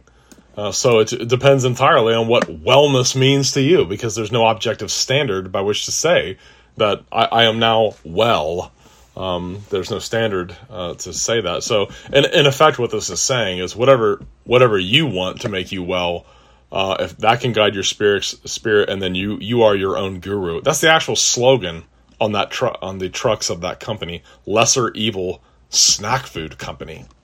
Uh, 0.56 0.72
so 0.72 1.00
it, 1.00 1.14
it, 1.14 1.28
depends 1.28 1.66
entirely 1.66 2.16
on 2.16 2.28
what 2.28 2.48
wellness 2.48 3.16
means 3.16 3.52
to 3.52 3.62
you 3.62 3.86
because 3.86 4.16
there's 4.16 4.32
no 4.32 4.48
objective 4.48 4.90
standard 4.90 5.52
by 5.52 5.62
which 5.62 5.86
to 5.86 5.92
say 5.92 6.38
that 6.78 7.04
I, 7.12 7.26
I 7.26 7.44
am 7.44 7.60
now 7.60 7.94
well. 8.04 8.72
Um, 9.18 9.64
there's 9.72 9.90
no 9.90 9.98
standard 9.98 10.56
uh, 10.70 10.94
to 10.94 11.12
say 11.12 11.42
that. 11.42 11.64
So, 11.64 11.90
in, 12.14 12.24
in 12.26 12.46
effect, 12.46 12.78
what 12.78 12.92
this 12.92 13.10
is 13.10 13.20
saying 13.20 13.58
is 13.58 13.76
whatever 13.76 14.22
whatever 14.44 14.78
you 14.78 15.08
want 15.08 15.42
to 15.42 15.50
make 15.50 15.72
you 15.72 15.82
well, 15.82 16.28
uh, 16.72 16.98
if 17.00 17.18
that 17.18 17.42
can 17.42 17.52
guide 17.52 17.74
your 17.74 17.84
spirit, 17.84 18.24
spirit, 18.24 18.90
and 18.90 19.02
then 19.02 19.16
you 19.16 19.40
you 19.40 19.64
are 19.64 19.76
your 19.76 19.98
own 19.98 20.20
guru. 20.20 20.62
That's 20.62 20.82
the 20.82 20.92
actual 20.92 21.16
slogan 21.16 21.84
on 22.22 22.34
that 22.34 22.52
truck 22.52 22.78
on 22.84 23.00
the 23.00 23.10
trucks 23.10 23.50
of 23.50 23.62
that 23.62 23.80
company. 23.80 24.22
Lesser 24.46 24.92
evil 24.92 25.42
snack 25.70 26.28
food 26.28 26.58
company. 26.60 27.06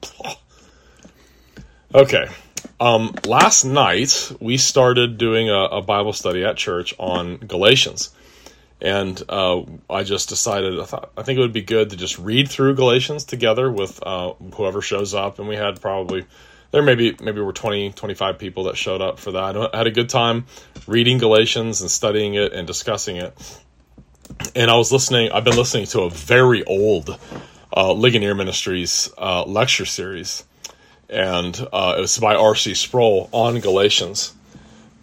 Okay. 1.95 2.27
Um, 2.79 3.13
last 3.23 3.65
night 3.65 4.31
we 4.39 4.57
started 4.57 5.19
doing 5.19 5.47
a, 5.47 5.65
a 5.65 5.81
Bible 5.83 6.11
study 6.11 6.43
at 6.43 6.57
church 6.57 6.95
on 6.97 7.37
Galatians 7.37 8.09
and 8.83 9.19
uh, 9.29 9.61
I 9.89 10.03
just 10.03 10.27
decided 10.27 10.77
I 10.77 10.83
thought 10.83 11.11
I 11.17 11.23
think 11.23 11.37
it 11.37 11.41
would 11.41 11.53
be 11.53 11.61
good 11.61 11.91
to 11.91 11.95
just 11.95 12.19
read 12.19 12.49
through 12.49 12.75
Galatians 12.75 13.23
together 13.23 13.71
with 13.71 14.03
uh, 14.05 14.33
whoever 14.55 14.81
shows 14.81 15.13
up, 15.13 15.39
and 15.39 15.47
we 15.47 15.55
had 15.55 15.81
probably 15.81 16.25
there 16.71 16.83
maybe 16.83 17.15
maybe 17.21 17.39
were 17.39 17.53
20 17.53 17.93
25 17.93 18.37
people 18.37 18.65
that 18.65 18.75
showed 18.75 19.01
up 19.01 19.19
for 19.19 19.31
that. 19.31 19.55
I 19.55 19.77
had 19.77 19.87
a 19.87 19.91
good 19.91 20.09
time 20.09 20.45
reading 20.85 21.17
Galatians 21.17 21.79
and 21.79 21.89
studying 21.89 22.33
it 22.33 22.51
and 22.51 22.67
discussing 22.67 23.15
it. 23.15 23.33
And 24.53 24.69
I 24.69 24.75
was 24.75 24.91
listening. 24.91 25.31
I've 25.31 25.45
been 25.45 25.55
listening 25.55 25.85
to 25.87 26.01
a 26.01 26.09
very 26.09 26.63
old 26.65 27.17
uh, 27.75 27.93
Ligonier 27.93 28.35
Ministries 28.35 29.09
uh, 29.17 29.45
lecture 29.45 29.85
series, 29.85 30.43
and 31.09 31.57
uh, 31.71 31.95
it 31.97 32.01
was 32.01 32.17
by 32.17 32.35
R.C. 32.35 32.73
Sproul 32.73 33.29
on 33.31 33.59
Galatians 33.61 34.33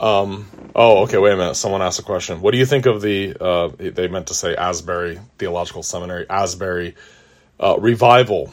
um, 0.00 0.50
oh, 0.74 1.02
okay. 1.04 1.18
Wait 1.18 1.32
a 1.32 1.36
minute. 1.36 1.54
Someone 1.54 1.82
asked 1.82 2.00
a 2.00 2.02
question. 2.02 2.40
What 2.40 2.52
do 2.52 2.58
you 2.58 2.66
think 2.66 2.86
of 2.86 3.00
the? 3.00 3.36
Uh, 3.40 3.70
they 3.78 4.08
meant 4.08 4.28
to 4.28 4.34
say 4.34 4.54
Asbury 4.54 5.18
Theological 5.38 5.82
Seminary, 5.82 6.26
Asbury 6.28 6.94
uh, 7.58 7.76
revival. 7.78 8.52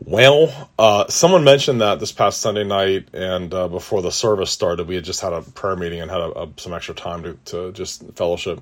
Well, 0.00 0.70
uh, 0.78 1.08
someone 1.08 1.42
mentioned 1.42 1.80
that 1.80 1.98
this 1.98 2.12
past 2.12 2.40
Sunday 2.40 2.62
night, 2.62 3.08
and 3.12 3.52
uh, 3.52 3.66
before 3.66 4.00
the 4.00 4.12
service 4.12 4.50
started, 4.50 4.86
we 4.86 4.94
had 4.94 5.04
just 5.04 5.20
had 5.20 5.32
a 5.32 5.42
prayer 5.42 5.74
meeting 5.74 6.00
and 6.00 6.10
had 6.10 6.20
a, 6.20 6.42
a, 6.42 6.48
some 6.56 6.72
extra 6.72 6.94
time 6.94 7.24
to, 7.24 7.38
to 7.46 7.72
just 7.72 8.04
fellowship. 8.14 8.60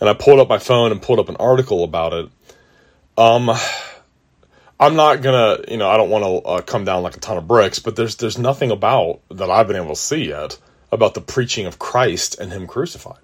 And 0.00 0.08
I 0.08 0.12
pulled 0.12 0.38
up 0.38 0.48
my 0.48 0.58
phone 0.58 0.92
and 0.92 1.00
pulled 1.00 1.18
up 1.18 1.30
an 1.30 1.36
article 1.36 1.82
about 1.82 2.12
it. 2.12 2.28
Um, 3.16 3.50
I'm 4.78 4.96
not 4.96 5.22
gonna, 5.22 5.64
you 5.68 5.78
know, 5.78 5.88
I 5.88 5.96
don't 5.96 6.10
want 6.10 6.24
to 6.24 6.48
uh, 6.48 6.60
come 6.62 6.84
down 6.84 7.02
like 7.02 7.16
a 7.16 7.20
ton 7.20 7.38
of 7.38 7.48
bricks, 7.48 7.78
but 7.78 7.96
there's 7.96 8.16
there's 8.16 8.38
nothing 8.38 8.70
about 8.70 9.20
that 9.30 9.50
I've 9.50 9.66
been 9.66 9.76
able 9.76 9.88
to 9.88 9.96
see 9.96 10.28
yet 10.28 10.58
about 10.92 11.14
the 11.14 11.20
preaching 11.20 11.66
of 11.66 11.78
Christ 11.78 12.38
and 12.38 12.52
Him 12.52 12.66
crucified. 12.66 13.22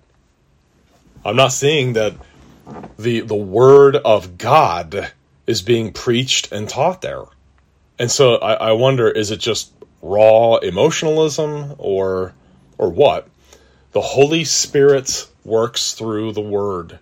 I'm 1.25 1.37
not 1.37 1.53
saying 1.53 1.95
that 1.95 2.15
the 2.99 3.21
the 3.21 3.35
word 3.35 3.97
of 3.97 4.39
God 4.39 5.13
is 5.47 5.63
being 5.63 5.93
preached 5.93 6.53
and 6.53 6.69
taught 6.69 7.03
there. 7.03 7.25
And 7.99 8.11
so 8.11 8.37
I, 8.37 8.55
I 8.55 8.73
wonder, 8.73 9.09
is 9.09 9.31
it 9.31 9.41
just 9.41 9.73
raw 10.03 10.57
emotionalism 10.57 11.75
or 11.79 12.35
or 12.79 12.91
what? 12.91 13.29
The 13.93 14.01
Holy 14.01 14.45
Spirit 14.45 15.27
works 15.45 15.95
through 15.95 16.33
the 16.33 16.41
word. 16.41 16.99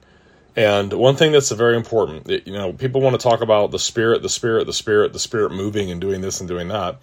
And 0.57 0.93
one 0.93 1.17
thing 1.17 1.33
that's 1.33 1.51
very 1.51 1.77
important, 1.77 2.31
you 2.47 2.53
know, 2.53 2.73
people 2.73 3.01
want 3.01 3.19
to 3.19 3.23
talk 3.23 3.41
about 3.41 3.73
the 3.73 3.79
spirit, 3.79 4.23
the 4.23 4.29
spirit, 4.29 4.67
the 4.67 4.73
spirit, 4.73 5.13
the 5.13 5.19
spirit 5.19 5.51
moving 5.51 5.91
and 5.91 6.01
doing 6.01 6.21
this 6.21 6.39
and 6.39 6.49
doing 6.49 6.69
that. 6.69 6.99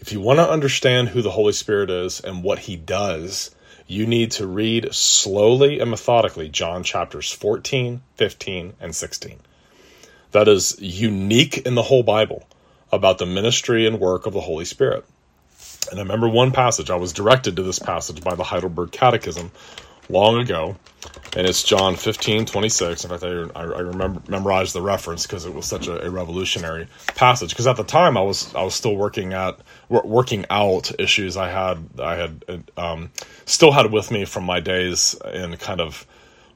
If 0.00 0.12
you 0.12 0.20
want 0.20 0.38
to 0.38 0.50
understand 0.50 1.10
who 1.10 1.20
the 1.20 1.30
Holy 1.30 1.52
Spirit 1.52 1.90
is 1.90 2.20
and 2.20 2.42
what 2.42 2.60
he 2.60 2.76
does, 2.76 3.54
you 3.86 4.06
need 4.06 4.30
to 4.32 4.46
read 4.46 4.94
slowly 4.94 5.78
and 5.78 5.90
methodically 5.90 6.48
John 6.48 6.82
chapters 6.84 7.30
14, 7.30 8.00
15, 8.16 8.74
and 8.80 8.96
16. 8.96 9.38
That 10.32 10.48
is 10.48 10.80
unique 10.80 11.58
in 11.58 11.74
the 11.74 11.82
whole 11.82 12.02
Bible 12.02 12.46
about 12.90 13.18
the 13.18 13.26
ministry 13.26 13.86
and 13.86 14.00
work 14.00 14.24
of 14.24 14.32
the 14.32 14.40
Holy 14.40 14.64
Spirit. 14.64 15.04
And 15.90 16.00
I 16.00 16.02
remember 16.02 16.28
one 16.28 16.52
passage, 16.52 16.88
I 16.88 16.96
was 16.96 17.12
directed 17.12 17.56
to 17.56 17.62
this 17.62 17.78
passage 17.78 18.22
by 18.22 18.34
the 18.34 18.44
Heidelberg 18.44 18.92
Catechism 18.92 19.50
long 20.10 20.38
ago, 20.38 20.76
and 21.36 21.46
it's 21.46 21.62
John 21.62 21.96
15, 21.96 22.46
26. 22.46 23.04
In 23.04 23.10
fact, 23.10 23.22
I, 23.22 23.60
I 23.60 23.80
remember 23.80 24.20
memorized 24.28 24.74
the 24.74 24.82
reference 24.82 25.26
because 25.26 25.46
it 25.46 25.54
was 25.54 25.66
such 25.66 25.86
a, 25.86 26.04
a 26.06 26.10
revolutionary 26.10 26.88
passage. 27.14 27.50
Because 27.50 27.66
at 27.66 27.76
the 27.76 27.84
time, 27.84 28.16
I 28.16 28.22
was 28.22 28.54
I 28.54 28.62
was 28.62 28.74
still 28.74 28.96
working 28.96 29.32
at 29.32 29.58
working 29.88 30.44
out 30.50 30.90
issues 31.00 31.36
I 31.36 31.48
had 31.50 31.78
I 32.00 32.16
had 32.16 32.64
um, 32.76 33.10
still 33.46 33.72
had 33.72 33.92
with 33.92 34.10
me 34.10 34.24
from 34.24 34.44
my 34.44 34.60
days 34.60 35.16
in 35.32 35.56
kind 35.56 35.80
of 35.80 36.06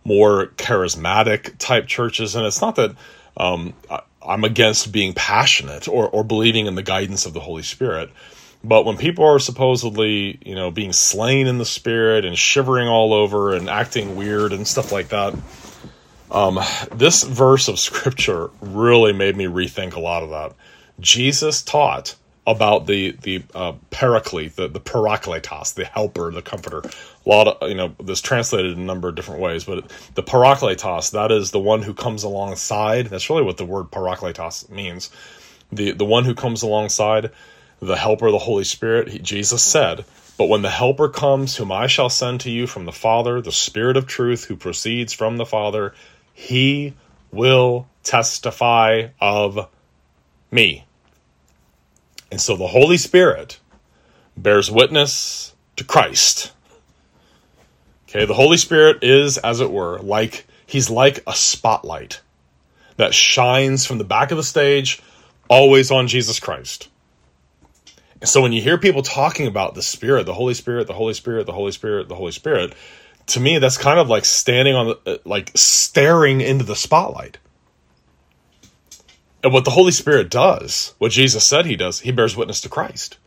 more 0.04 0.48
charismatic 0.56 1.56
type 1.58 1.86
churches, 1.86 2.34
and 2.34 2.46
it's 2.46 2.60
not 2.60 2.76
that 2.76 2.94
um, 3.36 3.74
I, 3.90 4.00
I'm 4.26 4.44
against 4.44 4.92
being 4.92 5.14
passionate 5.14 5.88
or 5.88 6.08
or 6.08 6.24
believing 6.24 6.66
in 6.66 6.74
the 6.74 6.82
guidance 6.82 7.26
of 7.26 7.32
the 7.32 7.40
Holy 7.40 7.62
Spirit. 7.62 8.10
But 8.64 8.87
when 8.87 8.96
people 8.96 9.27
are 9.27 9.38
supposedly, 9.38 10.38
you 10.42 10.55
know, 10.55 10.70
being 10.70 10.94
slain 10.94 11.46
in 11.46 11.59
the 11.59 11.66
spirit 11.66 12.24
and 12.24 12.37
shivering 12.37 12.88
all 12.88 13.12
over 13.12 13.55
and 13.55 13.68
acting 13.68 14.16
weird 14.16 14.55
and 14.55 14.66
stuff 14.66 14.90
like 14.90 15.09
that, 15.09 15.35
um, 16.31 16.59
this 16.90 17.22
verse 17.22 17.68
of 17.68 17.79
scripture 17.79 18.50
really 18.62 19.12
made 19.12 19.37
me 19.37 19.44
rethink 19.44 19.94
a 19.94 20.00
lot 20.00 20.22
of 20.22 20.31
that. 20.31 20.55
Jesus 20.98 21.61
taught 21.62 22.16
about 22.46 22.87
the 22.87 23.12
the 23.22 23.42
uh, 23.55 23.72
paraclete, 23.90 24.57
the 24.57 24.68
the 24.68 24.81
parakletos, 24.81 25.74
the 25.74 25.85
helper, 25.85 26.31
the 26.31 26.42
comforter. 26.42 26.79
A 27.27 27.29
lot 27.29 27.48
of 27.48 27.68
you 27.68 27.74
know 27.74 27.94
this 28.03 28.20
translated 28.20 28.72
in 28.72 28.81
a 28.81 28.85
number 28.85 29.09
of 29.09 29.14
different 29.14 29.40
ways, 29.40 29.64
but 29.64 29.90
the 30.14 30.22
parakletos 30.22 31.12
that 31.12 31.31
is 31.33 31.50
the 31.50 31.61
one 31.61 31.83
who 31.83 31.92
comes 31.92 32.22
alongside. 32.22 33.07
That's 33.07 33.29
really 33.29 33.42
what 33.42 33.59
the 33.59 33.64
word 33.64 33.90
parakletos 33.90 34.70
means. 34.70 35.11
The 35.72 35.92
the 35.92 36.05
one 36.05 36.24
who 36.24 36.35
comes 36.35 36.62
alongside 36.62 37.31
the 37.87 37.97
helper, 37.97 38.31
the 38.31 38.38
Holy 38.38 38.64
Spirit, 38.64 39.09
he, 39.09 39.18
Jesus 39.18 39.62
mm-hmm. 39.62 40.01
said, 40.01 40.05
But 40.37 40.49
when 40.49 40.62
the 40.62 40.70
Helper 40.70 41.09
comes, 41.09 41.57
whom 41.57 41.73
I 41.73 41.87
shall 41.87 42.11
send 42.11 42.40
to 42.40 42.51
you 42.51 42.66
from 42.66 42.85
the 42.85 42.92
Father, 42.92 43.40
the 43.40 43.53
Spirit 43.53 43.97
of 43.97 44.07
truth 44.07 44.44
who 44.44 44.57
proceeds 44.57 45.12
from 45.12 45.37
the 45.37 45.47
Father, 45.47 45.94
he 46.33 46.94
will 47.31 47.88
testify 48.03 49.09
of 49.20 49.68
me. 50.51 50.85
And 52.31 52.40
so 52.40 52.57
the 52.57 52.66
Holy 52.66 52.97
Spirit 52.97 53.59
bears 54.37 54.70
witness 54.70 55.55
to 55.77 55.85
Christ. 55.85 56.53
Okay, 58.09 58.25
the 58.25 58.35
Holy 58.35 58.57
Spirit 58.57 59.03
is, 59.03 59.38
as 59.38 59.61
it 59.61 59.70
were, 59.70 59.99
like 59.99 60.47
he's 60.66 60.90
like 60.90 61.23
a 61.27 61.35
spotlight 61.35 62.20
that 62.97 63.12
shines 63.14 63.87
from 63.87 63.99
the 63.99 64.05
back 64.05 64.31
of 64.31 64.37
the 64.37 64.42
stage 64.42 65.03
always 65.49 65.90
on 65.90 66.07
Jesus 66.07 66.38
Christ. 66.38 66.88
And 68.24 68.28
so 68.30 68.40
when 68.40 68.54
you 68.54 68.62
hear 68.62 68.78
people 68.78 69.02
talking 69.02 69.46
about 69.46 69.74
the 69.74 69.82
Spirit, 69.82 70.24
the 70.24 70.32
Holy 70.32 70.54
Spirit, 70.54 70.87
the 70.87 70.94
Holy 70.94 71.12
Spirit, 71.12 71.44
the 71.44 71.52
Holy 71.52 71.72
Spirit, 71.72 72.08
the 72.08 72.14
Holy 72.14 72.32
Spirit, 72.32 72.72
to 73.26 73.38
me 73.38 73.58
that's 73.58 73.76
kind 73.76 73.98
of 73.98 74.08
like 74.08 74.24
standing 74.24 74.74
on 74.74 74.87
the 74.87 74.98
uh, 75.04 75.18
like 75.26 75.50
staring 75.54 76.40
into 76.40 76.64
the 76.64 76.74
spotlight. 76.74 77.37
And 79.42 79.52
what 79.52 79.66
the 79.66 79.72
Holy 79.72 79.92
Spirit 79.92 80.30
does, 80.30 80.94
what 80.96 81.12
Jesus 81.12 81.44
said 81.44 81.66
he 81.66 81.76
does, 81.76 82.00
he 82.00 82.12
bears 82.12 82.34
witness 82.34 82.62
to 82.62 82.70
Christ. 82.70 83.18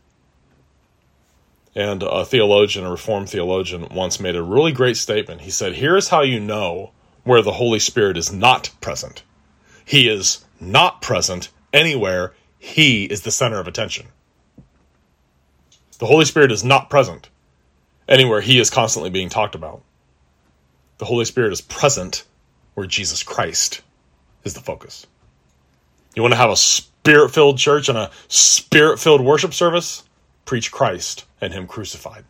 And 1.76 2.02
a 2.02 2.24
theologian, 2.24 2.84
a 2.84 2.90
Reformed 2.90 3.30
theologian, 3.30 3.86
once 3.94 4.18
made 4.18 4.34
a 4.34 4.42
really 4.42 4.72
great 4.72 4.96
statement. 4.96 5.42
He 5.42 5.50
said, 5.50 5.74
Here 5.74 5.96
is 5.96 6.08
how 6.08 6.22
you 6.22 6.40
know 6.40 6.90
where 7.22 7.42
the 7.42 7.52
Holy 7.52 7.78
Spirit 7.78 8.16
is 8.16 8.32
not 8.32 8.70
present. 8.80 9.22
He 9.84 10.08
is 10.08 10.44
not 10.58 11.00
present 11.00 11.50
anywhere, 11.72 12.34
He 12.58 13.04
is 13.04 13.22
the 13.22 13.30
center 13.30 13.60
of 13.60 13.68
attention. 13.68 14.08
The 15.98 16.06
Holy 16.06 16.24
Spirit 16.24 16.52
is 16.52 16.64
not 16.64 16.90
present 16.90 17.28
anywhere 18.08 18.40
He 18.40 18.58
is 18.58 18.70
constantly 18.70 19.10
being 19.10 19.28
talked 19.28 19.54
about. 19.54 19.82
The 20.98 21.04
Holy 21.04 21.24
Spirit 21.24 21.52
is 21.52 21.60
present 21.60 22.24
where 22.74 22.86
Jesus 22.86 23.22
Christ 23.22 23.82
is 24.44 24.54
the 24.54 24.60
focus. 24.60 25.06
You 26.14 26.22
want 26.22 26.32
to 26.32 26.38
have 26.38 26.50
a 26.50 26.56
spirit 26.56 27.30
filled 27.30 27.58
church 27.58 27.88
and 27.88 27.98
a 27.98 28.10
spirit 28.28 28.98
filled 28.98 29.20
worship 29.20 29.54
service? 29.54 30.04
Preach 30.44 30.72
Christ 30.72 31.24
and 31.40 31.52
Him 31.52 31.66
crucified. 31.66 32.24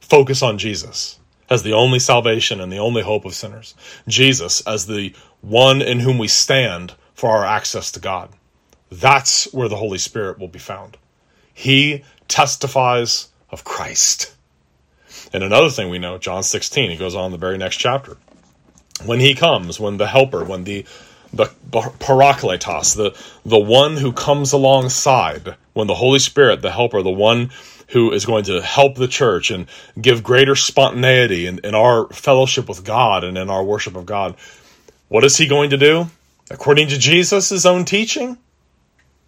Focus 0.00 0.42
on 0.42 0.58
Jesus 0.58 1.18
as 1.48 1.62
the 1.62 1.72
only 1.72 1.98
salvation 1.98 2.60
and 2.60 2.72
the 2.72 2.78
only 2.78 3.02
hope 3.02 3.24
of 3.24 3.34
sinners. 3.34 3.74
Jesus 4.06 4.60
as 4.62 4.86
the 4.86 5.14
one 5.40 5.82
in 5.82 6.00
whom 6.00 6.18
we 6.18 6.28
stand 6.28 6.94
for 7.14 7.30
our 7.30 7.44
access 7.44 7.90
to 7.92 8.00
God. 8.00 8.30
That's 8.90 9.52
where 9.52 9.68
the 9.68 9.76
Holy 9.76 9.98
Spirit 9.98 10.38
will 10.38 10.48
be 10.48 10.58
found. 10.58 10.96
He 11.52 12.04
testifies 12.30 13.28
of 13.50 13.64
Christ. 13.64 14.34
And 15.32 15.42
another 15.42 15.68
thing 15.68 15.90
we 15.90 15.98
know, 15.98 16.16
John 16.16 16.42
16, 16.42 16.90
he 16.90 16.96
goes 16.96 17.14
on 17.14 17.32
the 17.32 17.38
very 17.38 17.58
next 17.58 17.76
chapter. 17.76 18.16
When 19.04 19.20
he 19.20 19.34
comes, 19.34 19.78
when 19.78 19.98
the 19.98 20.06
helper, 20.06 20.44
when 20.44 20.64
the 20.64 20.86
the 21.32 21.44
parakletos, 21.44 22.96
the 22.96 23.16
the 23.44 23.58
one 23.58 23.96
who 23.96 24.12
comes 24.12 24.52
alongside 24.52 25.54
when 25.72 25.86
the 25.86 25.94
Holy 25.94 26.18
Spirit, 26.18 26.60
the 26.60 26.72
helper, 26.72 27.02
the 27.02 27.10
one 27.10 27.50
who 27.88 28.12
is 28.12 28.26
going 28.26 28.44
to 28.44 28.60
help 28.60 28.96
the 28.96 29.08
church 29.08 29.50
and 29.50 29.66
give 30.00 30.22
greater 30.22 30.54
spontaneity 30.54 31.46
in, 31.46 31.58
in 31.60 31.74
our 31.74 32.08
fellowship 32.08 32.68
with 32.68 32.84
God 32.84 33.24
and 33.24 33.36
in 33.36 33.50
our 33.50 33.64
worship 33.64 33.96
of 33.96 34.06
God. 34.06 34.36
What 35.08 35.24
is 35.24 35.36
he 35.36 35.46
going 35.46 35.70
to 35.70 35.76
do? 35.76 36.06
According 36.50 36.88
to 36.88 36.98
Jesus' 36.98 37.64
own 37.64 37.84
teaching, 37.84 38.38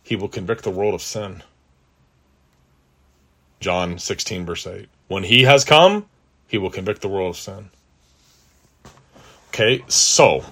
he 0.02 0.16
will 0.16 0.28
convict 0.28 0.62
the 0.64 0.70
world 0.70 0.94
of 0.94 1.02
sin. 1.02 1.42
John 3.62 3.98
16, 3.98 4.44
verse 4.44 4.66
8. 4.66 4.88
When 5.08 5.22
he 5.22 5.44
has 5.44 5.64
come, 5.64 6.06
he 6.48 6.58
will 6.58 6.70
convict 6.70 7.00
the 7.00 7.08
world 7.08 7.30
of 7.30 7.36
sin. 7.36 7.70
Okay, 9.48 9.84
so 9.88 10.44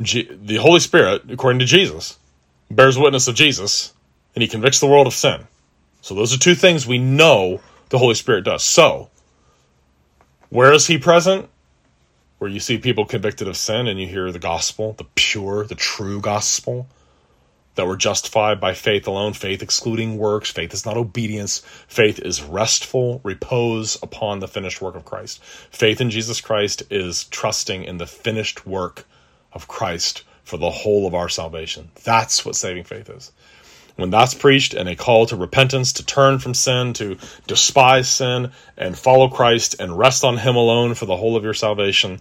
G- 0.00 0.30
the 0.30 0.56
Holy 0.56 0.80
Spirit, 0.80 1.30
according 1.30 1.58
to 1.58 1.66
Jesus, 1.66 2.18
bears 2.70 2.98
witness 2.98 3.28
of 3.28 3.34
Jesus, 3.34 3.92
and 4.34 4.42
he 4.42 4.48
convicts 4.48 4.80
the 4.80 4.86
world 4.86 5.06
of 5.06 5.14
sin. 5.14 5.46
So 6.00 6.14
those 6.14 6.34
are 6.34 6.38
two 6.38 6.54
things 6.54 6.86
we 6.86 6.98
know 6.98 7.60
the 7.88 7.98
Holy 7.98 8.14
Spirit 8.14 8.44
does. 8.44 8.62
So, 8.62 9.10
where 10.50 10.72
is 10.72 10.86
he 10.86 10.98
present? 10.98 11.48
Where 12.38 12.50
you 12.50 12.60
see 12.60 12.78
people 12.78 13.04
convicted 13.04 13.48
of 13.48 13.56
sin 13.56 13.88
and 13.88 14.00
you 14.00 14.06
hear 14.06 14.30
the 14.30 14.38
gospel, 14.38 14.92
the 14.92 15.06
pure, 15.16 15.66
the 15.66 15.74
true 15.74 16.20
gospel, 16.20 16.86
that 17.78 17.86
we're 17.86 17.96
justified 17.96 18.60
by 18.60 18.74
faith 18.74 19.06
alone, 19.06 19.32
faith 19.32 19.62
excluding 19.62 20.18
works. 20.18 20.50
Faith 20.50 20.74
is 20.74 20.84
not 20.84 20.96
obedience. 20.96 21.60
Faith 21.86 22.18
is 22.18 22.42
restful 22.42 23.20
repose 23.22 23.96
upon 24.02 24.40
the 24.40 24.48
finished 24.48 24.82
work 24.82 24.96
of 24.96 25.04
Christ. 25.04 25.40
Faith 25.44 26.00
in 26.00 26.10
Jesus 26.10 26.40
Christ 26.40 26.82
is 26.90 27.24
trusting 27.24 27.84
in 27.84 27.98
the 27.98 28.06
finished 28.06 28.66
work 28.66 29.06
of 29.52 29.68
Christ 29.68 30.24
for 30.42 30.56
the 30.56 30.70
whole 30.70 31.06
of 31.06 31.14
our 31.14 31.28
salvation. 31.28 31.88
That's 32.02 32.44
what 32.44 32.56
saving 32.56 32.82
faith 32.82 33.08
is. 33.10 33.30
When 33.94 34.10
that's 34.10 34.34
preached 34.34 34.74
and 34.74 34.88
a 34.88 34.96
call 34.96 35.26
to 35.26 35.36
repentance, 35.36 35.92
to 35.94 36.04
turn 36.04 36.40
from 36.40 36.54
sin, 36.54 36.94
to 36.94 37.16
despise 37.46 38.08
sin, 38.08 38.50
and 38.76 38.98
follow 38.98 39.28
Christ 39.28 39.76
and 39.78 39.96
rest 39.96 40.24
on 40.24 40.36
Him 40.36 40.56
alone 40.56 40.94
for 40.94 41.06
the 41.06 41.16
whole 41.16 41.36
of 41.36 41.44
your 41.44 41.54
salvation, 41.54 42.20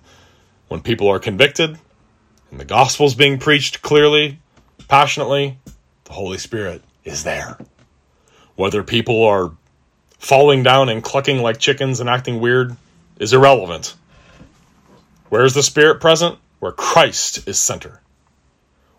when 0.67 0.81
people 0.81 1.07
are 1.07 1.19
convicted 1.19 1.79
and 2.51 2.59
the 2.59 2.65
gospel 2.65 3.07
is 3.07 3.15
being 3.15 3.39
preached 3.39 3.81
clearly, 3.81 4.37
passionately, 4.87 5.57
the 6.05 6.13
Holy 6.13 6.37
Spirit 6.37 6.81
is 7.03 7.23
there. 7.23 7.57
Whether 8.55 8.83
people 8.83 9.23
are 9.23 9.51
falling 10.19 10.63
down 10.63 10.89
and 10.89 11.03
clucking 11.03 11.41
like 11.41 11.59
chickens 11.59 11.99
and 11.99 12.09
acting 12.09 12.39
weird 12.39 12.75
is 13.19 13.33
irrelevant. 13.33 13.95
Where's 15.29 15.53
the 15.53 15.63
Spirit 15.63 16.01
present? 16.01 16.39
where 16.59 16.71
Christ 16.71 17.47
is 17.47 17.59
center. 17.59 18.01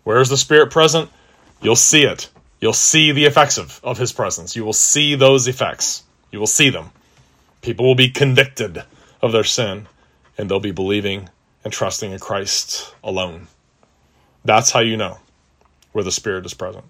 Where 0.03 0.21
is 0.21 0.29
the 0.29 0.37
Spirit 0.37 0.71
present? 0.71 1.09
You'll 1.61 1.75
see 1.75 2.03
it. 2.03 2.29
You'll 2.61 2.73
see 2.73 3.11
the 3.11 3.25
effects 3.25 3.57
of, 3.57 3.79
of 3.83 3.97
His 3.97 4.11
presence. 4.11 4.55
You 4.55 4.65
will 4.65 4.73
see 4.73 5.15
those 5.15 5.47
effects. 5.47 6.03
You 6.31 6.39
will 6.39 6.47
see 6.47 6.69
them. 6.69 6.91
People 7.61 7.85
will 7.85 7.95
be 7.95 8.09
convicted 8.09 8.83
of 9.21 9.31
their 9.31 9.43
sin, 9.43 9.87
and 10.37 10.49
they'll 10.49 10.59
be 10.59 10.71
believing 10.71 11.29
and 11.63 11.73
trusting 11.73 12.11
in 12.11 12.19
Christ 12.19 12.93
alone. 13.03 13.47
That's 14.45 14.71
how 14.71 14.79
you 14.79 14.95
know 14.95 15.19
where 15.91 16.03
the 16.03 16.11
Spirit 16.11 16.45
is 16.45 16.53
present. 16.53 16.85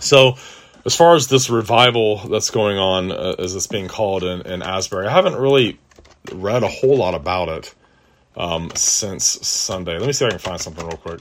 So, 0.00 0.36
as 0.84 0.94
far 0.94 1.14
as 1.14 1.28
this 1.28 1.50
revival 1.50 2.18
that's 2.28 2.50
going 2.50 2.78
on, 2.78 3.10
uh, 3.10 3.34
as 3.38 3.54
it's 3.54 3.66
being 3.66 3.88
called 3.88 4.22
in, 4.24 4.42
in 4.42 4.62
Asbury, 4.62 5.06
I 5.06 5.12
haven't 5.12 5.36
really 5.36 5.78
read 6.32 6.62
a 6.62 6.68
whole 6.68 6.96
lot 6.96 7.14
about 7.14 7.48
it 7.48 7.74
um, 8.36 8.70
since 8.74 9.24
Sunday. 9.24 9.98
Let 9.98 10.06
me 10.06 10.12
see 10.12 10.24
if 10.24 10.28
I 10.28 10.36
can 10.36 10.38
find 10.38 10.60
something 10.60 10.86
real 10.86 10.96
quick. 10.96 11.20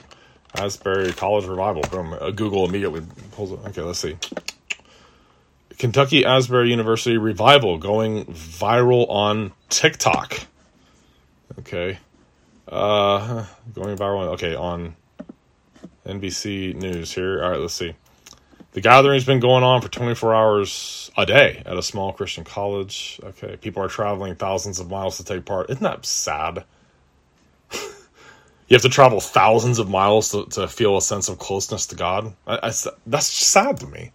Asbury 0.55 1.11
College 1.13 1.45
Revival. 1.45 1.81
Boom. 1.91 2.13
Uh, 2.13 2.31
Google 2.31 2.65
immediately 2.65 3.01
pulls 3.31 3.51
it. 3.51 3.59
Okay, 3.67 3.81
let's 3.81 3.99
see. 3.99 4.17
Kentucky 5.77 6.25
Asbury 6.25 6.69
University 6.69 7.17
Revival 7.17 7.77
going 7.77 8.25
viral 8.25 9.09
on 9.09 9.51
TikTok. 9.69 10.39
Okay. 11.59 11.97
Uh, 12.67 13.45
going 13.73 13.97
viral. 13.97 14.27
Okay, 14.33 14.55
on 14.55 14.95
NBC 16.05 16.75
News 16.75 17.13
here. 17.13 17.43
All 17.43 17.51
right, 17.51 17.59
let's 17.59 17.73
see. 17.73 17.95
The 18.71 18.81
gathering's 18.81 19.23
been 19.25 19.39
going 19.39 19.63
on 19.63 19.81
for 19.81 19.87
24 19.87 20.35
hours 20.35 21.11
a 21.17 21.25
day 21.25 21.63
at 21.65 21.77
a 21.77 21.81
small 21.81 22.11
Christian 22.11 22.43
college. 22.43 23.19
Okay, 23.23 23.55
people 23.55 23.81
are 23.81 23.87
traveling 23.87 24.35
thousands 24.35 24.79
of 24.79 24.89
miles 24.89 25.17
to 25.17 25.23
take 25.23 25.45
part. 25.45 25.69
Isn't 25.69 25.83
that 25.83 26.05
sad? 26.05 26.65
you 27.71 27.81
have 28.71 28.81
to 28.81 28.89
travel 28.89 29.21
thousands 29.21 29.79
of 29.79 29.89
miles 29.89 30.31
to, 30.31 30.45
to 30.47 30.67
feel 30.67 30.97
a 30.97 31.01
sense 31.01 31.29
of 31.29 31.39
closeness 31.39 31.87
to 31.87 31.95
God. 31.95 32.33
I, 32.45 32.59
I, 32.63 32.73
that's 33.07 33.27
sad 33.27 33.77
to 33.77 33.87
me. 33.87 34.11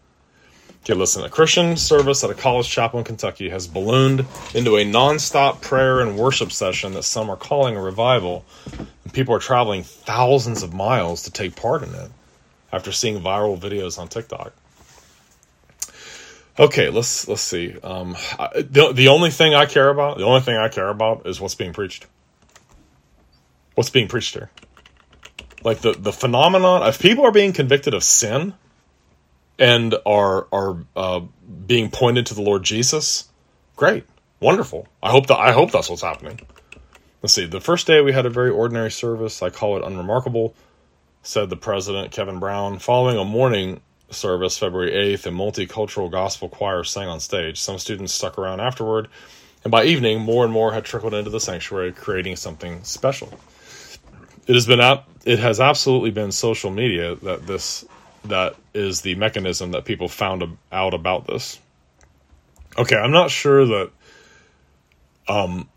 Okay, 0.83 0.95
listen, 0.95 1.23
a 1.23 1.29
Christian 1.29 1.77
service 1.77 2.25
at 2.25 2.31
a 2.31 2.35
college 2.35 2.69
chapel 2.69 2.99
in 2.99 3.05
Kentucky 3.05 3.51
has 3.51 3.67
ballooned 3.67 4.27
into 4.55 4.77
a 4.77 4.85
nonstop 4.85 5.61
prayer 5.61 6.01
and 6.01 6.17
worship 6.17 6.51
session 6.53 6.95
that 6.95 7.03
some 7.03 7.29
are 7.29 7.37
calling 7.37 7.77
a 7.77 7.83
revival, 7.83 8.45
and 9.05 9.13
people 9.13 9.35
are 9.35 9.41
traveling 9.41 9.83
thousands 9.83 10.63
of 10.63 10.73
miles 10.73 11.23
to 11.25 11.31
take 11.31 11.55
part 11.55 11.83
in 11.83 11.95
it 11.95 12.11
after 12.73 12.93
seeing 12.93 13.21
viral 13.21 13.59
videos 13.59 13.99
on 13.99 14.09
TikTok. 14.09 14.53
Okay, 16.59 16.89
let's 16.89 17.29
let's 17.29 17.43
see. 17.43 17.79
Um, 17.83 18.17
the 18.55 18.93
the 18.95 19.09
only 19.09 19.31
thing 19.31 19.55
I 19.55 19.67
care 19.67 19.89
about, 19.89 20.19
the 20.19 20.25
only 20.25 20.41
thing 20.41 20.57
I 20.57 20.69
care 20.69 20.89
about 20.89 21.27
is 21.27 21.41
what's 21.41 21.55
being 21.55 21.73
preached 21.73 22.07
what's 23.81 23.89
being 23.89 24.09
preached 24.09 24.35
here. 24.35 24.51
Like 25.65 25.81
the 25.81 25.93
the 25.93 26.13
phenomenon 26.13 26.87
if 26.87 27.01
people 27.01 27.25
are 27.25 27.33
being 27.33 27.55
convicted 27.55 27.95
of 27.95 28.05
sin 28.05 28.53
and 29.61 29.95
are 30.07 30.49
are 30.51 30.85
uh, 30.97 31.21
being 31.67 31.91
pointed 31.91 32.27
to 32.27 32.35
the 32.35 32.43
Lord 32.43 32.65
Jesus, 32.65 33.29
great, 33.77 34.05
wonderful. 34.41 34.89
I 35.03 35.11
hope 35.11 35.29
that 35.29 35.39
I 35.39 35.53
hope 35.53 35.71
that's 35.71 35.89
what's 35.89 36.03
happening. 36.03 36.41
Let's 37.23 37.35
see. 37.35 37.47
The 37.47 37.61
first 37.61 37.87
day 37.87 38.01
we 38.01 38.13
had 38.13 38.27
a 38.27 38.31
very 38.31 38.51
ordinary 38.51 38.91
service. 38.91 39.43
I 39.43 39.51
call 39.51 39.77
it 39.77 39.85
unremarkable, 39.85 40.55
said 41.23 41.51
the 41.51 41.57
president 41.57 42.11
Kevin 42.11 42.41
Brown, 42.41 42.79
following 42.79 43.19
a 43.19 43.25
morning 43.25 43.83
service, 44.09 44.59
February 44.59 44.91
8th, 44.91 45.27
a 45.27 45.31
multicultural 45.31 46.11
gospel 46.11 46.49
choir 46.49 46.83
sang 46.83 47.07
on 47.07 47.21
stage. 47.21 47.61
Some 47.61 47.79
students 47.79 48.15
stuck 48.15 48.39
around 48.39 48.61
afterward, 48.61 49.09
and 49.63 49.71
by 49.71 49.85
evening, 49.85 50.21
more 50.21 50.45
and 50.45 50.53
more 50.53 50.73
had 50.73 50.87
trickled 50.87 51.13
into 51.13 51.31
the 51.31 51.39
sanctuary, 51.39 51.93
creating 51.93 52.37
something 52.37 52.83
special. 52.83 53.39
It 54.47 54.55
has 54.55 54.67
been 54.67 54.81
it 55.27 55.39
has 55.39 55.61
absolutely 55.61 56.11
been 56.11 56.33
social 56.33 56.71
media 56.71 57.15
that 57.17 57.47
this 57.47 57.85
that 58.25 58.57
is 58.75 59.01
the 59.01 59.15
mechanism 59.15 59.73
that 59.73 59.85
people 59.85 60.09
found 60.09 60.45
out 60.71 60.95
about 60.95 61.27
this. 61.27 61.59
Okay, 62.79 62.97
I'm 62.97 63.13
not 63.13 63.31
sure 63.31 63.67
that 63.67 63.91
um, 65.29 65.69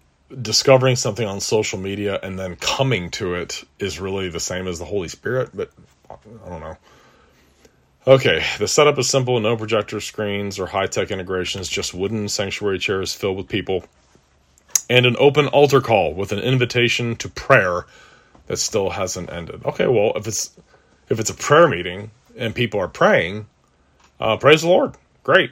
discovering 0.42 0.96
something 0.96 1.28
on 1.28 1.40
social 1.40 1.80
media 1.80 2.20
and 2.22 2.38
then 2.38 2.56
coming 2.56 3.10
to 3.12 3.36
it 3.36 3.64
is 3.80 4.00
really 4.00 4.30
the 4.30 4.40
same 4.40 4.68
as 4.68 4.80
the 4.80 4.86
Holy 4.86 5.08
Spirit, 5.08 5.50
but 5.54 5.72
I 6.10 6.50
don't 6.50 6.62
know. 6.62 6.78
Okay, 8.06 8.44
the 8.60 8.68
setup 8.68 9.00
is 9.00 9.10
simple 9.10 9.40
no 9.40 9.56
projector 9.56 10.02
screens 10.02 10.60
or 10.60 10.66
high 10.66 10.88
tech 10.88 11.10
integrations, 11.10 11.70
just 11.70 11.94
wooden 11.94 12.28
sanctuary 12.28 12.78
chairs 12.78 13.14
filled 13.14 13.38
with 13.38 13.48
people, 13.48 13.86
and 14.90 15.06
an 15.06 15.16
open 15.18 15.48
altar 15.48 15.80
call 15.80 16.14
with 16.14 16.34
an 16.34 16.40
invitation 16.40 17.16
to 17.18 17.30
prayer 17.30 17.86
that 18.48 18.58
still 18.58 18.90
hasn't 18.90 19.32
ended. 19.32 19.66
Okay, 19.66 19.88
well, 19.88 20.12
if 20.18 20.28
it's 20.28 20.52
if 21.10 21.20
it's 21.20 21.30
a 21.30 21.34
prayer 21.34 21.68
meeting 21.70 22.12
and 22.38 22.54
people 22.54 22.80
are 22.80 22.88
praying, 22.88 23.46
uh, 24.20 24.38
praise 24.38 24.62
the 24.62 24.68
Lord. 24.68 24.96
Great. 25.24 25.52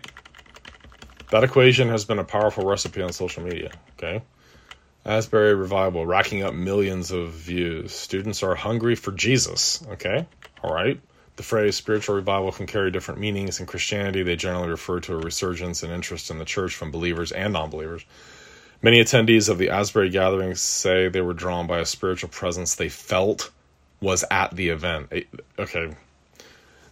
That 1.32 1.44
equation 1.44 1.88
has 1.90 2.06
been 2.06 2.20
a 2.20 2.24
powerful 2.24 2.66
recipe 2.66 3.02
on 3.02 3.14
social 3.14 3.44
media. 3.44 3.72
Okay. 3.98 4.22
Asbury 5.06 5.56
Revival 5.56 6.06
racking 6.06 6.44
up 6.44 6.54
millions 6.54 7.12
of 7.12 7.32
views. 7.32 7.94
Students 7.94 8.44
are 8.44 8.54
hungry 8.54 8.96
for 8.96 9.12
Jesus. 9.12 9.84
Okay. 9.92 10.28
All 10.64 10.74
right. 10.74 11.00
The 11.38 11.44
phrase 11.44 11.76
spiritual 11.76 12.16
revival 12.16 12.52
can 12.52 12.68
carry 12.68 12.92
different 12.92 13.20
meanings 13.20 13.60
in 13.60 13.66
Christianity. 13.66 14.22
They 14.24 14.36
generally 14.36 14.70
refer 14.70 15.00
to 15.00 15.16
a 15.16 15.18
resurgence 15.18 15.82
and 15.82 15.92
interest 15.92 16.30
in 16.30 16.38
the 16.38 16.46
church 16.46 16.76
from 16.76 16.92
believers 16.92 17.32
and 17.32 17.54
non 17.54 17.70
believers. 17.70 18.06
Many 18.84 19.02
attendees 19.02 19.48
of 19.48 19.58
the 19.58 19.70
Asbury 19.70 20.10
gatherings 20.10 20.60
say 20.60 21.08
they 21.08 21.22
were 21.22 21.34
drawn 21.34 21.68
by 21.68 21.80
a 21.80 21.86
spiritual 21.86 22.30
presence 22.30 22.76
they 22.76 22.90
felt 22.90 23.50
was 24.02 24.26
at 24.30 24.56
the 24.56 24.70
event. 24.70 25.14
Okay, 25.58 25.96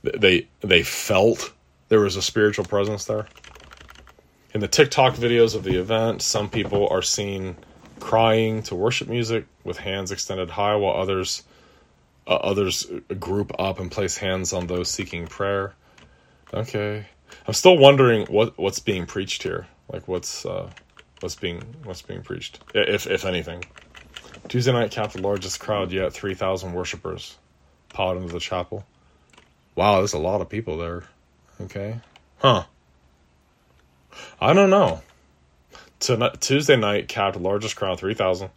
they 0.03 0.47
they 0.61 0.83
felt 0.83 1.51
there 1.89 1.99
was 1.99 2.15
a 2.15 2.21
spiritual 2.21 2.65
presence 2.65 3.05
there. 3.05 3.27
In 4.53 4.61
the 4.61 4.67
TikTok 4.67 5.15
videos 5.15 5.55
of 5.55 5.63
the 5.63 5.79
event, 5.79 6.21
some 6.21 6.49
people 6.49 6.87
are 6.89 7.01
seen 7.01 7.55
crying 7.99 8.63
to 8.63 8.75
worship 8.75 9.07
music 9.07 9.45
with 9.63 9.77
hands 9.77 10.11
extended 10.11 10.49
high, 10.49 10.75
while 10.75 10.95
others 10.95 11.43
uh, 12.27 12.35
others 12.35 12.87
group 13.19 13.51
up 13.59 13.79
and 13.79 13.91
place 13.91 14.17
hands 14.17 14.53
on 14.53 14.67
those 14.67 14.89
seeking 14.89 15.27
prayer. 15.27 15.73
Okay, 16.53 17.05
I'm 17.47 17.53
still 17.53 17.77
wondering 17.77 18.25
what 18.27 18.57
what's 18.57 18.79
being 18.79 19.05
preached 19.05 19.43
here. 19.43 19.67
Like 19.91 20.07
what's 20.07 20.45
uh, 20.45 20.69
what's 21.19 21.35
being 21.35 21.61
what's 21.83 22.01
being 22.01 22.21
preached, 22.21 22.59
if 22.73 23.07
if 23.07 23.25
anything. 23.25 23.65
Tuesday 24.47 24.71
night 24.71 24.91
capped 24.91 25.13
the 25.13 25.21
largest 25.21 25.59
crowd 25.59 25.91
yet, 25.91 26.13
three 26.13 26.33
thousand 26.33 26.73
worshippers 26.73 27.37
piled 27.89 28.17
into 28.17 28.33
the 28.33 28.39
chapel. 28.39 28.85
Wow, 29.79 29.99
there's 29.99 30.11
a 30.11 30.17
lot 30.17 30.41
of 30.41 30.49
people 30.49 30.77
there. 30.77 31.03
Okay, 31.61 32.01
huh? 32.39 32.65
I 34.41 34.51
don't 34.51 34.69
know. 34.69 35.01
Tonight, 36.01 36.41
Tuesday 36.41 36.75
night 36.75 37.07
capped 37.07 37.37
largest 37.37 37.77
crowd, 37.77 37.97
three 37.97 38.13
thousand. 38.13 38.49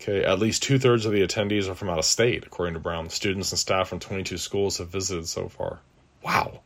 Okay, 0.00 0.24
at 0.24 0.38
least 0.38 0.62
two 0.62 0.78
thirds 0.78 1.04
of 1.04 1.12
the 1.12 1.20
attendees 1.20 1.68
are 1.68 1.74
from 1.74 1.90
out 1.90 1.98
of 1.98 2.06
state, 2.06 2.46
according 2.46 2.72
to 2.72 2.80
Brown. 2.80 3.10
Students 3.10 3.52
and 3.52 3.58
staff 3.58 3.88
from 3.88 4.00
22 4.00 4.38
schools 4.38 4.78
have 4.78 4.88
visited 4.88 5.28
so 5.28 5.50
far. 5.50 5.78
Wow. 6.24 6.60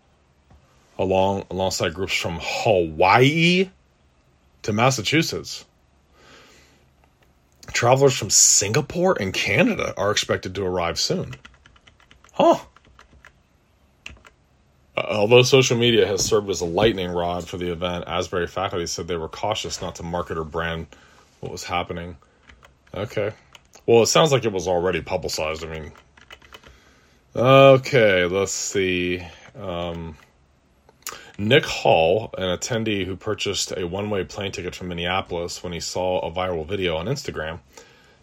Along 0.96 1.46
alongside 1.50 1.92
groups 1.92 2.14
from 2.14 2.38
Hawaii 2.40 3.70
to 4.62 4.72
Massachusetts. 4.72 5.64
Travelers 7.72 8.16
from 8.16 8.30
Singapore 8.30 9.16
and 9.20 9.34
Canada 9.34 9.94
are 9.96 10.12
expected 10.12 10.54
to 10.54 10.64
arrive 10.64 11.00
soon. 11.00 11.34
Huh. 12.30 12.60
Uh, 15.00 15.16
although 15.16 15.42
social 15.42 15.76
media 15.76 16.06
has 16.06 16.24
served 16.24 16.50
as 16.50 16.60
a 16.60 16.66
lightning 16.66 17.10
rod 17.10 17.48
for 17.48 17.56
the 17.56 17.70
event, 17.70 18.04
Asbury 18.06 18.46
faculty 18.46 18.86
said 18.86 19.08
they 19.08 19.16
were 19.16 19.28
cautious 19.28 19.80
not 19.80 19.96
to 19.96 20.02
market 20.02 20.36
or 20.36 20.44
brand 20.44 20.86
what 21.40 21.50
was 21.50 21.64
happening. 21.64 22.16
Okay. 22.94 23.32
Well, 23.86 24.02
it 24.02 24.06
sounds 24.06 24.32
like 24.32 24.44
it 24.44 24.52
was 24.52 24.68
already 24.68 25.00
publicized. 25.00 25.64
I 25.64 25.68
mean, 25.68 25.92
okay, 27.34 28.26
let's 28.26 28.52
see. 28.52 29.26
Um, 29.58 30.16
Nick 31.38 31.64
Hall, 31.64 32.34
an 32.36 32.58
attendee 32.58 33.06
who 33.06 33.16
purchased 33.16 33.72
a 33.76 33.86
one 33.86 34.10
way 34.10 34.24
plane 34.24 34.52
ticket 34.52 34.74
from 34.74 34.88
Minneapolis 34.88 35.62
when 35.62 35.72
he 35.72 35.80
saw 35.80 36.20
a 36.20 36.30
viral 36.30 36.66
video 36.66 36.96
on 36.96 37.06
Instagram, 37.06 37.60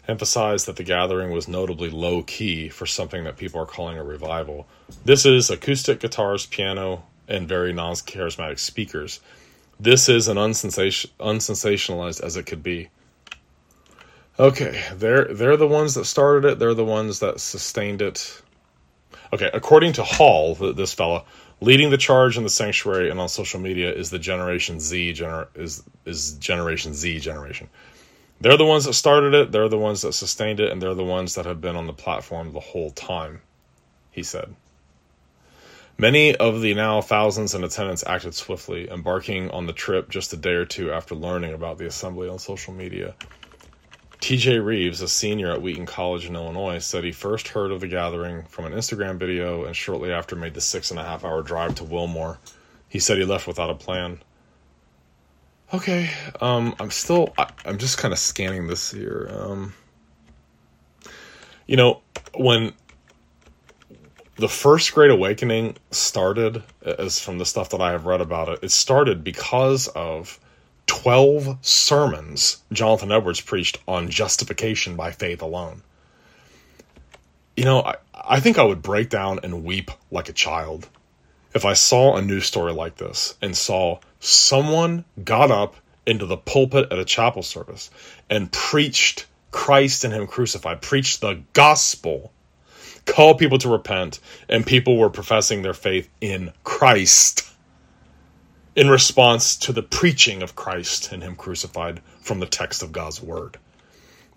emphasized 0.08 0.66
that 0.66 0.76
the 0.76 0.82
gathering 0.82 1.30
was 1.30 1.46
notably 1.46 1.90
low 1.90 2.22
key 2.22 2.68
for 2.68 2.86
something 2.86 3.24
that 3.24 3.36
people 3.36 3.60
are 3.60 3.66
calling 3.66 3.98
a 3.98 4.02
revival. 4.02 4.66
This 5.04 5.26
is 5.26 5.50
acoustic 5.50 6.00
guitars, 6.00 6.46
piano, 6.46 7.04
and 7.28 7.46
very 7.46 7.72
non 7.72 7.94
charismatic 7.94 8.58
speakers. 8.58 9.20
This 9.78 10.08
is 10.08 10.28
an 10.28 10.38
unsensation- 10.38 11.10
unsensationalized 11.20 12.22
as 12.22 12.36
it 12.36 12.46
could 12.46 12.62
be. 12.62 12.88
Okay, 14.40 14.82
they're 14.94 15.26
they're 15.34 15.56
the 15.56 15.66
ones 15.66 15.94
that 15.94 16.04
started 16.04 16.48
it. 16.48 16.58
They're 16.58 16.74
the 16.74 16.84
ones 16.84 17.20
that 17.20 17.40
sustained 17.40 18.02
it. 18.02 18.40
Okay, 19.32 19.50
according 19.52 19.94
to 19.94 20.04
Hall, 20.04 20.54
this 20.54 20.94
fella, 20.94 21.24
leading 21.60 21.90
the 21.90 21.98
charge 21.98 22.36
in 22.36 22.44
the 22.44 22.48
sanctuary 22.48 23.10
and 23.10 23.20
on 23.20 23.28
social 23.28 23.60
media 23.60 23.92
is 23.92 24.10
the 24.10 24.18
Generation 24.18 24.80
Z 24.80 25.12
gener- 25.12 25.48
is 25.54 25.82
is 26.06 26.32
Generation 26.34 26.94
Z 26.94 27.20
generation. 27.20 27.68
They're 28.40 28.56
the 28.56 28.64
ones 28.64 28.84
that 28.84 28.94
started 28.94 29.34
it, 29.34 29.52
they're 29.52 29.68
the 29.68 29.78
ones 29.78 30.02
that 30.02 30.12
sustained 30.12 30.60
it, 30.60 30.70
and 30.70 30.80
they're 30.80 30.94
the 30.94 31.04
ones 31.04 31.34
that 31.34 31.46
have 31.46 31.60
been 31.60 31.76
on 31.76 31.86
the 31.86 31.92
platform 31.92 32.52
the 32.52 32.60
whole 32.60 32.90
time, 32.90 33.40
he 34.12 34.22
said. 34.22 34.54
Many 36.00 36.36
of 36.36 36.60
the 36.60 36.74
now 36.74 37.00
thousands 37.00 37.56
in 37.56 37.64
attendance 37.64 38.04
acted 38.06 38.32
swiftly, 38.34 38.88
embarking 38.88 39.50
on 39.50 39.66
the 39.66 39.72
trip 39.72 40.08
just 40.08 40.32
a 40.32 40.36
day 40.36 40.52
or 40.52 40.64
two 40.64 40.92
after 40.92 41.16
learning 41.16 41.54
about 41.54 41.78
the 41.78 41.86
assembly 41.86 42.28
on 42.28 42.38
social 42.38 42.72
media. 42.72 43.16
TJ 44.20 44.64
Reeves, 44.64 45.02
a 45.02 45.08
senior 45.08 45.50
at 45.50 45.62
Wheaton 45.62 45.86
College 45.86 46.26
in 46.26 46.36
Illinois, 46.36 46.78
said 46.78 47.02
he 47.02 47.10
first 47.10 47.48
heard 47.48 47.72
of 47.72 47.80
the 47.80 47.88
gathering 47.88 48.44
from 48.44 48.66
an 48.66 48.72
Instagram 48.72 49.16
video 49.16 49.64
and 49.64 49.74
shortly 49.74 50.12
after 50.12 50.36
made 50.36 50.54
the 50.54 50.60
six 50.60 50.92
and 50.92 51.00
a 51.00 51.04
half 51.04 51.24
hour 51.24 51.42
drive 51.42 51.74
to 51.76 51.84
Wilmore. 51.84 52.38
He 52.88 53.00
said 53.00 53.18
he 53.18 53.24
left 53.24 53.48
without 53.48 53.70
a 53.70 53.74
plan. 53.74 54.20
Okay, 55.72 56.08
um, 56.40 56.74
I'm 56.80 56.90
still, 56.90 57.34
I, 57.36 57.48
am 57.66 57.76
just 57.76 57.98
kind 57.98 58.12
of 58.14 58.18
scanning 58.18 58.68
this 58.68 58.90
here. 58.90 59.28
Um, 59.30 59.74
you 61.66 61.76
know, 61.76 62.00
when 62.34 62.72
the 64.36 64.48
first 64.48 64.94
Great 64.94 65.10
Awakening 65.10 65.76
started, 65.90 66.62
as 66.82 67.20
from 67.20 67.36
the 67.36 67.44
stuff 67.44 67.70
that 67.70 67.82
I 67.82 67.90
have 67.90 68.06
read 68.06 68.22
about 68.22 68.48
it, 68.48 68.60
it 68.62 68.70
started 68.70 69.22
because 69.22 69.88
of 69.88 70.40
12 70.86 71.58
sermons 71.60 72.62
Jonathan 72.72 73.12
Edwards 73.12 73.42
preached 73.42 73.78
on 73.86 74.08
justification 74.08 74.96
by 74.96 75.10
faith 75.10 75.42
alone. 75.42 75.82
You 77.58 77.64
know, 77.66 77.82
I, 77.82 77.96
I 78.14 78.40
think 78.40 78.56
I 78.56 78.64
would 78.64 78.80
break 78.80 79.10
down 79.10 79.40
and 79.42 79.64
weep 79.64 79.90
like 80.10 80.30
a 80.30 80.32
child 80.32 80.88
if 81.54 81.66
I 81.66 81.74
saw 81.74 82.16
a 82.16 82.22
news 82.22 82.46
story 82.46 82.72
like 82.72 82.96
this 82.96 83.34
and 83.42 83.54
saw 83.54 83.98
someone 84.20 85.04
got 85.22 85.50
up 85.50 85.76
into 86.06 86.26
the 86.26 86.36
pulpit 86.36 86.90
at 86.90 86.98
a 86.98 87.04
chapel 87.04 87.42
service 87.42 87.90
and 88.30 88.50
preached 88.50 89.26
Christ 89.50 90.04
and 90.04 90.12
Him 90.12 90.26
crucified, 90.26 90.82
preached 90.82 91.20
the 91.20 91.42
gospel, 91.52 92.32
called 93.06 93.38
people 93.38 93.58
to 93.58 93.68
repent, 93.68 94.20
and 94.48 94.66
people 94.66 94.96
were 94.96 95.10
professing 95.10 95.62
their 95.62 95.74
faith 95.74 96.08
in 96.20 96.52
Christ 96.64 97.48
in 98.76 98.88
response 98.88 99.56
to 99.56 99.72
the 99.72 99.82
preaching 99.82 100.40
of 100.40 100.54
Christ 100.54 101.10
and 101.12 101.22
Him 101.22 101.34
crucified 101.34 102.00
from 102.20 102.38
the 102.38 102.46
text 102.46 102.82
of 102.82 102.92
God's 102.92 103.20
Word. 103.20 103.58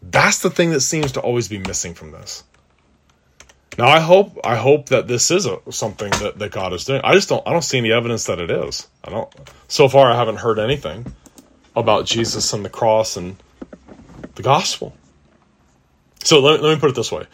That's 0.01 0.39
the 0.39 0.49
thing 0.49 0.71
that 0.71 0.81
seems 0.81 1.11
to 1.11 1.21
always 1.21 1.47
be 1.47 1.59
missing 1.59 1.93
from 1.93 2.11
this. 2.11 2.43
Now 3.77 3.87
I 3.87 3.99
hope 3.99 4.37
I 4.43 4.55
hope 4.55 4.87
that 4.87 5.07
this 5.07 5.31
is 5.31 5.45
a, 5.45 5.59
something 5.71 6.11
that, 6.11 6.39
that 6.39 6.51
God 6.51 6.73
is 6.73 6.85
doing. 6.85 7.01
I 7.03 7.13
just 7.13 7.29
don't 7.29 7.45
I 7.47 7.51
don't 7.51 7.61
see 7.61 7.77
any 7.77 7.91
evidence 7.91 8.25
that 8.25 8.39
it 8.39 8.51
is. 8.51 8.87
I 9.03 9.09
don't 9.09 9.33
so 9.67 9.87
far 9.87 10.11
I 10.11 10.15
haven't 10.15 10.37
heard 10.37 10.59
anything 10.59 11.05
about 11.75 12.05
Jesus 12.05 12.51
and 12.53 12.65
the 12.65 12.69
cross 12.69 13.15
and 13.15 13.37
the 14.35 14.43
gospel. 14.43 14.93
So 16.23 16.39
let, 16.39 16.61
let 16.61 16.75
me 16.75 16.79
put 16.79 16.89
it 16.89 16.95
this 16.95 17.11
way. 17.11 17.25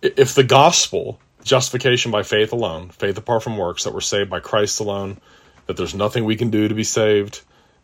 If 0.00 0.34
the 0.34 0.44
gospel, 0.44 1.20
justification 1.44 2.10
by 2.10 2.22
faith 2.22 2.52
alone, 2.52 2.88
faith 2.90 3.18
apart 3.18 3.42
from 3.42 3.56
works, 3.56 3.84
that 3.84 3.92
we're 3.92 4.00
saved 4.00 4.30
by 4.30 4.40
Christ 4.40 4.80
alone, 4.80 5.18
that 5.66 5.76
there's 5.76 5.94
nothing 5.94 6.24
we 6.24 6.36
can 6.36 6.50
do 6.50 6.68
to 6.68 6.74
be 6.74 6.84
saved 6.84 7.42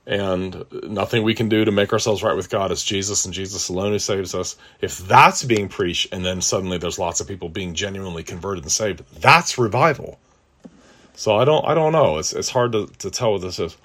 and 0.09 0.65
nothing 0.85 1.23
we 1.23 1.35
can 1.35 1.51
do 1.51 1.67
to 1.67 1.71
make 1.71 1.93
ourselves 1.93 2.23
right 2.23 2.35
with 2.35 2.49
God. 2.49 2.73
It's 2.73 2.83
Jesus 2.83 3.27
and 3.27 3.35
Jesus 3.35 3.69
alone 3.69 3.93
who 3.93 3.99
saves 3.99 4.35
us. 4.35 4.57
If 4.81 4.99
that's 5.07 5.45
being 5.45 5.69
preached 5.69 6.13
and 6.13 6.25
then 6.25 6.41
suddenly 6.41 6.79
there's 6.79 6.99
lots 6.99 7.21
of 7.21 7.29
people 7.29 7.51
being 7.51 7.75
genuinely 7.75 8.25
converted 8.25 8.65
and 8.65 8.73
saved, 8.73 9.03
that's 9.21 9.59
revival. 9.59 10.19
So 11.15 11.37
I 11.37 11.45
don't 11.45 11.65
I 11.67 11.75
don't 11.75 11.93
know. 11.93 12.17
It's 12.19 12.33
it's 12.33 12.49
hard 12.49 12.73
to, 12.73 12.87
to 13.01 13.11
tell 13.11 13.33
what 13.33 13.43
this 13.43 13.59
is. 13.59 13.77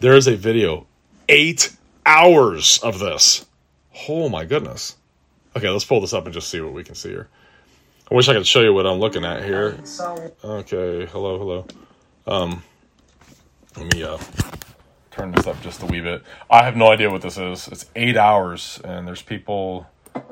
There 0.00 0.16
is 0.16 0.26
a 0.26 0.34
video, 0.34 0.86
eight 1.28 1.74
hours 2.04 2.78
of 2.82 2.98
this. 2.98 3.46
Oh 4.08 4.28
my 4.28 4.44
goodness. 4.44 4.96
Okay, 5.54 5.68
let's 5.70 5.84
pull 5.84 6.00
this 6.00 6.12
up 6.12 6.24
and 6.24 6.34
just 6.34 6.50
see 6.50 6.60
what 6.60 6.72
we 6.72 6.82
can 6.82 6.96
see 6.96 7.10
here. 7.10 7.28
I 8.10 8.14
wish 8.14 8.28
I 8.28 8.34
could 8.34 8.46
show 8.46 8.62
you 8.62 8.74
what 8.74 8.86
I'm 8.86 8.98
looking 8.98 9.24
at 9.24 9.44
here. 9.44 9.78
Okay, 10.44 11.06
hello, 11.06 11.38
hello. 11.38 11.66
Um, 12.26 12.62
let 13.76 13.94
me 13.94 14.02
uh, 14.02 14.18
turn 15.16 15.32
this 15.32 15.46
up 15.46 15.60
just 15.62 15.82
a 15.82 15.86
wee 15.86 16.02
bit. 16.02 16.22
I 16.50 16.64
have 16.64 16.76
no 16.76 16.88
idea 16.88 17.10
what 17.10 17.22
this 17.22 17.38
is. 17.38 17.68
It's 17.68 17.86
eight 17.96 18.18
hours, 18.18 18.80
and 18.84 19.08
there's 19.08 19.22
people. 19.22 19.86
There's 20.14 20.26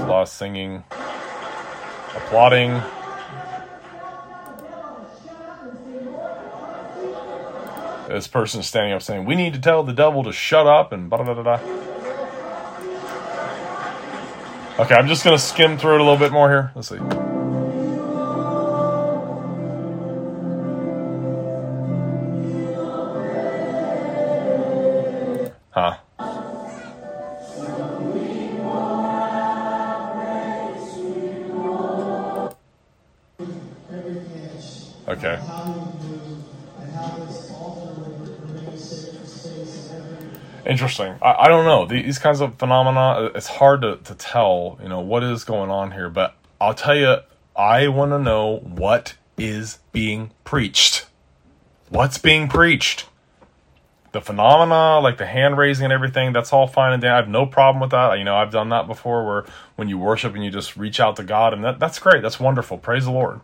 a 0.00 0.06
lot 0.06 0.22
of 0.22 0.28
singing, 0.28 0.84
applauding. 2.14 2.82
This 8.08 8.28
person 8.28 8.62
standing 8.62 8.92
up 8.92 9.02
saying, 9.02 9.24
"We 9.24 9.34
need 9.34 9.54
to 9.54 9.60
tell 9.60 9.82
the 9.82 9.94
devil 9.94 10.22
to 10.24 10.32
shut 10.32 10.66
up," 10.66 10.92
and 10.92 11.08
blah 11.08 11.22
blah 11.22 11.34
blah. 11.34 11.60
Okay, 14.80 14.94
I'm 14.94 15.08
just 15.08 15.24
gonna 15.24 15.38
skim 15.38 15.78
through 15.78 15.94
it 15.94 16.00
a 16.00 16.04
little 16.04 16.18
bit 16.18 16.32
more 16.32 16.50
here. 16.50 16.72
Let's 16.74 16.88
see. 16.88 17.29
Interesting. 40.80 41.18
I, 41.20 41.34
I 41.40 41.48
don't 41.48 41.64
know. 41.64 41.84
These 41.86 42.18
kinds 42.18 42.40
of 42.40 42.56
phenomena, 42.56 43.30
it's 43.34 43.46
hard 43.46 43.82
to, 43.82 43.96
to 43.96 44.14
tell, 44.14 44.78
you 44.82 44.88
know, 44.88 45.00
what 45.00 45.22
is 45.22 45.44
going 45.44 45.70
on 45.70 45.92
here. 45.92 46.08
But 46.08 46.34
I'll 46.60 46.74
tell 46.74 46.96
you, 46.96 47.18
I 47.54 47.88
want 47.88 48.12
to 48.12 48.18
know 48.18 48.58
what 48.58 49.14
is 49.36 49.78
being 49.92 50.30
preached. 50.44 51.06
What's 51.90 52.18
being 52.18 52.48
preached? 52.48 53.06
The 54.12 54.20
phenomena, 54.20 55.00
like 55.00 55.18
the 55.18 55.26
hand 55.26 55.58
raising 55.58 55.84
and 55.84 55.92
everything, 55.92 56.32
that's 56.32 56.52
all 56.52 56.66
fine 56.66 56.92
and 56.92 57.02
dandy. 57.02 57.12
I 57.12 57.16
have 57.16 57.28
no 57.28 57.46
problem 57.46 57.80
with 57.80 57.90
that. 57.90 58.18
You 58.18 58.24
know, 58.24 58.36
I've 58.36 58.50
done 58.50 58.70
that 58.70 58.86
before 58.86 59.24
where 59.24 59.44
when 59.76 59.88
you 59.88 59.98
worship 59.98 60.34
and 60.34 60.44
you 60.44 60.50
just 60.50 60.76
reach 60.76 60.98
out 60.98 61.16
to 61.16 61.22
God, 61.22 61.52
and 61.52 61.62
that, 61.62 61.78
that's 61.78 61.98
great. 61.98 62.22
That's 62.22 62.40
wonderful. 62.40 62.78
Praise 62.78 63.04
the 63.04 63.12
Lord 63.12 63.40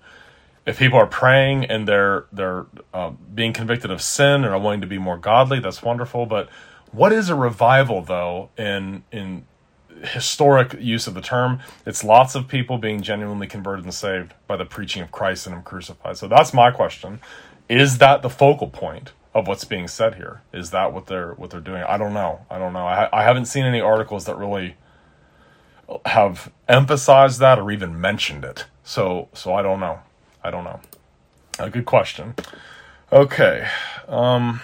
if 0.67 0.81
people 0.81 0.99
are 0.99 1.07
praying 1.07 1.65
and 1.67 1.87
they're 1.87 2.27
they're 2.33 2.67
uh, 2.93 3.11
being 3.33 3.53
convicted 3.53 3.91
of 3.91 4.03
sin 4.03 4.45
and 4.45 4.47
are 4.47 4.59
wanting 4.59 4.81
to 4.81 4.87
be 4.87 4.99
more 4.99 5.17
godly, 5.17 5.61
that's 5.61 5.81
wonderful. 5.83 6.27
But 6.27 6.49
what 6.93 7.13
is 7.13 7.29
a 7.29 7.35
revival, 7.35 8.03
though, 8.03 8.51
in 8.57 9.05
in 9.13 9.47
historic 10.03 10.75
use 10.81 11.07
of 11.07 11.15
the 11.15 11.21
term? 11.21 11.61
It's 11.85 12.05
lots 12.05 12.35
of 12.35 12.49
people 12.49 12.79
being 12.79 13.03
genuinely 13.03 13.47
converted 13.47 13.85
and 13.85 13.95
saved 13.95 14.35
by 14.47 14.57
the 14.57 14.65
preaching 14.65 15.03
of 15.03 15.11
Christ 15.11 15.47
and 15.47 15.57
Him 15.57 15.63
crucified. 15.63 16.17
So 16.17 16.29
that's 16.29 16.53
my 16.55 16.71
question: 16.71 17.21
Is 17.69 17.99
that 17.99 18.23
the 18.23 18.31
focal 18.31 18.69
point 18.69 19.13
of 19.35 19.47
what's 19.47 19.65
being 19.65 19.87
said 19.87 20.15
here? 20.15 20.41
Is 20.53 20.71
that 20.71 20.93
what 20.95 21.07
they're 21.07 21.33
what 21.35 21.51
they're 21.51 21.61
doing? 21.61 21.83
I 21.83 21.99
don't 21.99 22.15
know. 22.15 22.47
I 22.51 22.59
don't 22.59 22.73
know. 22.73 22.87
I, 22.87 23.09
I 23.13 23.23
haven't 23.23 23.45
seen 23.45 23.65
any 23.65 23.81
articles 23.81 24.25
that 24.25 24.37
really 24.39 24.77
have 26.07 26.51
emphasized 26.69 27.39
that 27.41 27.59
or 27.59 27.71
even 27.71 28.01
mentioned 28.01 28.45
it. 28.45 28.67
So 28.83 29.29
so 29.35 29.55
I 29.55 29.63
don't 29.63 29.81
know. 29.81 30.01
I 30.43 30.51
don't 30.51 30.65
know. 30.65 30.81
A 31.59 31.71
good 31.71 31.85
question. 31.85 32.35
Okay. 33.13 33.69
Um 34.09 34.61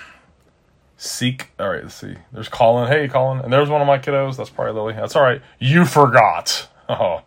seek 1.02 1.50
all 1.58 1.68
right, 1.68 1.82
let's 1.82 1.96
see. 1.96 2.14
There's 2.32 2.48
Colin. 2.48 2.88
Hey 2.88 3.08
Colin. 3.08 3.40
And 3.40 3.52
there's 3.52 3.68
one 3.68 3.80
of 3.80 3.86
my 3.86 3.98
kiddos. 3.98 4.36
That's 4.36 4.50
probably 4.50 4.72
Lily. 4.72 4.94
That's 4.94 5.16
all 5.16 5.22
right. 5.22 5.42
You 5.58 5.84
forgot. 5.84 6.68
Oh. 6.88 7.22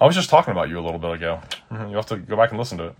I 0.00 0.06
was 0.06 0.14
just 0.14 0.30
talking 0.30 0.52
about 0.52 0.68
you 0.68 0.78
a 0.78 0.84
little 0.84 0.98
bit 0.98 1.12
ago. 1.12 1.40
Mm-hmm. 1.70 1.90
You 1.90 1.96
have 1.96 2.06
to 2.06 2.16
go 2.16 2.36
back 2.36 2.50
and 2.50 2.58
listen 2.58 2.78
to 2.78 2.88
it. 2.88 2.94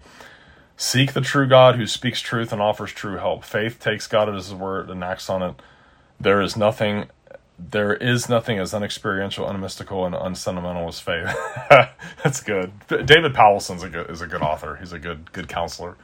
Seek 0.76 1.12
the 1.12 1.20
true 1.20 1.46
God 1.46 1.76
who 1.76 1.86
speaks 1.86 2.20
truth 2.20 2.52
and 2.52 2.60
offers 2.60 2.92
true 2.92 3.16
help. 3.16 3.44
Faith 3.44 3.78
takes 3.80 4.06
God 4.06 4.28
at 4.28 4.34
his 4.34 4.52
word 4.52 4.90
and 4.90 5.02
acts 5.02 5.30
on 5.30 5.42
it. 5.42 5.54
There 6.20 6.40
is 6.40 6.56
nothing 6.56 7.06
there 7.58 7.94
is 7.94 8.28
nothing 8.28 8.58
as 8.58 8.74
unexperiential, 8.74 9.48
unmystical, 9.48 10.04
and 10.04 10.14
unsentimental 10.14 10.88
as 10.88 11.00
faith. 11.00 11.34
That's 12.22 12.42
good. 12.42 12.70
David 12.88 13.32
Powlison's 13.32 13.82
a 13.82 13.88
good, 13.88 14.10
is 14.10 14.20
a 14.20 14.26
good 14.26 14.42
author. 14.42 14.76
He's 14.76 14.92
a 14.92 14.98
good 14.98 15.32
good 15.32 15.48
counselor. 15.48 15.96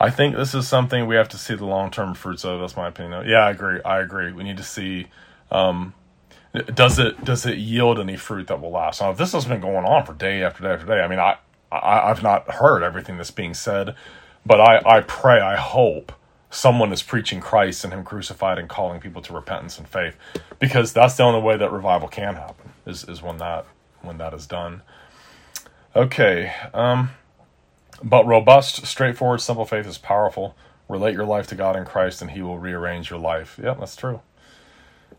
I 0.00 0.10
think 0.10 0.36
this 0.36 0.54
is 0.54 0.68
something 0.68 1.06
we 1.06 1.16
have 1.16 1.28
to 1.30 1.38
see 1.38 1.54
the 1.54 1.64
long 1.66 1.90
term 1.90 2.14
fruits 2.14 2.44
of. 2.44 2.60
That's 2.60 2.76
my 2.76 2.88
opinion. 2.88 3.26
Yeah, 3.28 3.38
I 3.44 3.50
agree. 3.50 3.80
I 3.84 4.00
agree. 4.00 4.32
We 4.32 4.44
need 4.44 4.56
to 4.58 4.62
see 4.62 5.06
um, 5.50 5.94
does 6.74 6.98
it 6.98 7.24
does 7.24 7.46
it 7.46 7.58
yield 7.58 7.98
any 7.98 8.16
fruit 8.16 8.46
that 8.48 8.60
will 8.60 8.70
last. 8.70 9.00
Now, 9.00 9.12
this 9.12 9.32
has 9.32 9.44
been 9.44 9.60
going 9.60 9.84
on 9.84 10.04
for 10.04 10.14
day 10.14 10.42
after 10.42 10.62
day 10.62 10.70
after 10.70 10.86
day, 10.86 11.00
I 11.00 11.08
mean, 11.08 11.18
I, 11.18 11.36
I 11.70 12.10
I've 12.10 12.22
not 12.22 12.50
heard 12.50 12.82
everything 12.82 13.16
that's 13.16 13.30
being 13.30 13.54
said, 13.54 13.94
but 14.46 14.60
I 14.60 14.80
I 14.84 15.00
pray, 15.00 15.40
I 15.40 15.56
hope 15.56 16.12
someone 16.50 16.92
is 16.92 17.02
preaching 17.02 17.40
Christ 17.40 17.84
and 17.84 17.92
Him 17.92 18.04
crucified 18.04 18.58
and 18.58 18.68
calling 18.68 19.00
people 19.00 19.20
to 19.22 19.32
repentance 19.32 19.78
and 19.78 19.86
faith, 19.86 20.16
because 20.58 20.92
that's 20.92 21.16
the 21.16 21.22
only 21.22 21.40
way 21.40 21.56
that 21.56 21.70
revival 21.70 22.08
can 22.08 22.34
happen 22.34 22.70
is 22.86 23.04
is 23.04 23.22
when 23.22 23.38
that 23.38 23.66
when 24.02 24.18
that 24.18 24.32
is 24.32 24.46
done. 24.46 24.82
Okay, 25.94 26.52
um, 26.72 27.10
but 28.02 28.26
robust, 28.26 28.86
straightforward, 28.86 29.40
simple 29.40 29.64
faith 29.64 29.86
is 29.86 29.98
powerful. 29.98 30.56
Relate 30.88 31.14
your 31.14 31.24
life 31.24 31.46
to 31.48 31.54
God 31.54 31.76
in 31.76 31.84
Christ, 31.84 32.22
and 32.22 32.30
He 32.30 32.42
will 32.42 32.58
rearrange 32.58 33.10
your 33.10 33.18
life. 33.18 33.58
Yeah, 33.62 33.74
that's 33.74 33.96
true. 33.96 34.20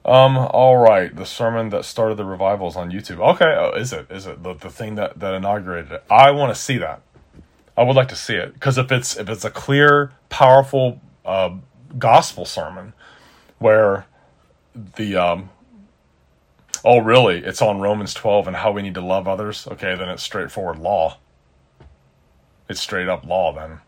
Um, 0.05 0.37
all 0.37 0.77
right, 0.77 1.13
the 1.13 1.25
sermon 1.25 1.69
that 1.69 1.85
started 1.85 2.15
the 2.15 2.25
revivals 2.25 2.75
on 2.75 2.91
YouTube. 2.91 3.19
Okay, 3.33 3.45
oh, 3.45 3.73
is 3.73 3.93
it? 3.93 4.09
Is 4.09 4.25
it 4.25 4.43
the, 4.43 4.53
the 4.53 4.69
thing 4.69 4.95
that 4.95 5.19
that 5.19 5.33
inaugurated 5.33 5.91
it? 5.91 6.03
I 6.09 6.31
want 6.31 6.53
to 6.53 6.59
see 6.59 6.77
that. 6.77 7.01
I 7.77 7.83
would 7.83 7.95
like 7.95 8.07
to 8.09 8.15
see 8.15 8.35
it 8.35 8.53
because 8.53 8.77
if 8.77 8.91
it's 8.91 9.17
if 9.17 9.29
it's 9.29 9.45
a 9.45 9.51
clear, 9.51 10.11
powerful 10.29 11.01
uh, 11.25 11.55
gospel 11.97 12.45
sermon 12.45 12.93
where 13.59 14.05
the 14.95 15.15
um, 15.15 15.49
oh 16.85 16.99
really 16.99 17.39
it's 17.39 17.61
on 17.61 17.79
romans 17.79 18.13
12 18.13 18.47
and 18.47 18.55
how 18.55 18.71
we 18.71 18.81
need 18.81 18.93
to 18.93 19.01
love 19.01 19.27
others 19.27 19.67
okay 19.67 19.95
then 19.95 20.09
it's 20.09 20.23
straightforward 20.23 20.79
law 20.79 21.17
it's 22.69 22.79
straight 22.79 23.07
up 23.07 23.25
law 23.25 23.53
then 23.53 23.79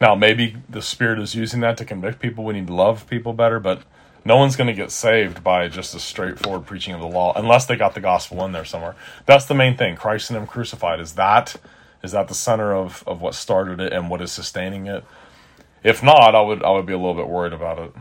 now 0.00 0.14
maybe 0.14 0.56
the 0.68 0.82
spirit 0.82 1.18
is 1.18 1.34
using 1.34 1.60
that 1.60 1.76
to 1.76 1.84
convict 1.84 2.20
people 2.20 2.44
we 2.44 2.54
need 2.54 2.66
to 2.66 2.74
love 2.74 3.08
people 3.08 3.32
better 3.32 3.60
but 3.60 3.82
no 4.24 4.36
one's 4.36 4.56
going 4.56 4.66
to 4.66 4.74
get 4.74 4.90
saved 4.90 5.44
by 5.44 5.68
just 5.68 5.94
a 5.94 6.00
straightforward 6.00 6.66
preaching 6.66 6.94
of 6.94 7.00
the 7.00 7.06
law 7.06 7.32
unless 7.36 7.66
they 7.66 7.76
got 7.76 7.94
the 7.94 8.00
gospel 8.00 8.44
in 8.44 8.52
there 8.52 8.64
somewhere 8.64 8.96
that's 9.26 9.44
the 9.44 9.54
main 9.54 9.76
thing 9.76 9.96
christ 9.96 10.30
and 10.30 10.36
him 10.36 10.46
crucified 10.46 11.00
is 11.00 11.14
that 11.14 11.56
is 12.02 12.12
that 12.12 12.28
the 12.28 12.34
center 12.34 12.74
of, 12.74 13.02
of 13.06 13.20
what 13.20 13.34
started 13.34 13.80
it 13.80 13.92
and 13.92 14.08
what 14.08 14.20
is 14.20 14.32
sustaining 14.32 14.86
it 14.86 15.04
if 15.82 16.02
not, 16.02 16.34
I 16.34 16.40
would 16.40 16.62
I 16.62 16.70
would 16.70 16.86
be 16.86 16.92
a 16.92 16.98
little 16.98 17.14
bit 17.14 17.28
worried 17.28 17.52
about 17.52 17.78
it. 17.78 17.92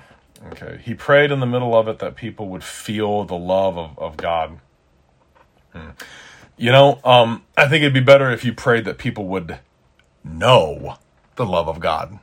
Okay. 0.52 0.82
He 0.84 0.94
prayed 0.94 1.32
in 1.32 1.40
the 1.40 1.46
middle 1.46 1.76
of 1.76 1.88
it 1.88 2.00
that 2.00 2.16
people 2.16 2.48
would 2.50 2.64
feel 2.64 3.24
the 3.24 3.38
love 3.38 3.78
of, 3.78 3.98
of 3.98 4.18
God. 4.18 4.60
Hmm. 5.74 5.90
You 6.58 6.72
know, 6.72 7.00
um, 7.04 7.44
I 7.56 7.68
think 7.68 7.84
it'd 7.84 7.94
be 7.94 8.00
better 8.00 8.32
if 8.32 8.44
you 8.44 8.54
prayed 8.54 8.86
that 8.86 8.98
people 8.98 9.28
would 9.28 9.60
know 10.24 10.98
the 11.36 11.46
love 11.46 11.68
of 11.68 11.80
God. 11.80 12.20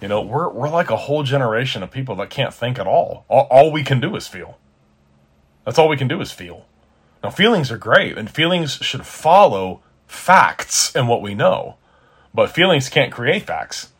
You 0.00 0.08
know, 0.08 0.20
we're 0.20 0.48
we're 0.48 0.68
like 0.68 0.90
a 0.90 0.96
whole 0.96 1.22
generation 1.22 1.82
of 1.82 1.90
people 1.90 2.14
that 2.16 2.30
can't 2.30 2.54
think 2.54 2.78
at 2.78 2.86
all. 2.86 3.24
All, 3.28 3.48
all 3.50 3.72
we 3.72 3.82
can 3.82 4.00
do 4.00 4.14
is 4.14 4.28
feel. 4.28 4.58
That's 5.64 5.78
all 5.78 5.88
we 5.88 5.96
can 5.96 6.08
do 6.08 6.20
is 6.20 6.30
feel. 6.30 6.66
Now, 7.22 7.30
feelings 7.30 7.70
are 7.72 7.78
great, 7.78 8.16
and 8.16 8.30
feelings 8.30 8.74
should 8.76 9.04
follow 9.04 9.82
facts 10.06 10.94
and 10.94 11.08
what 11.08 11.20
we 11.20 11.34
know, 11.34 11.76
but 12.32 12.50
feelings 12.50 12.88
can't 12.88 13.12
create 13.12 13.42
facts. 13.42 13.92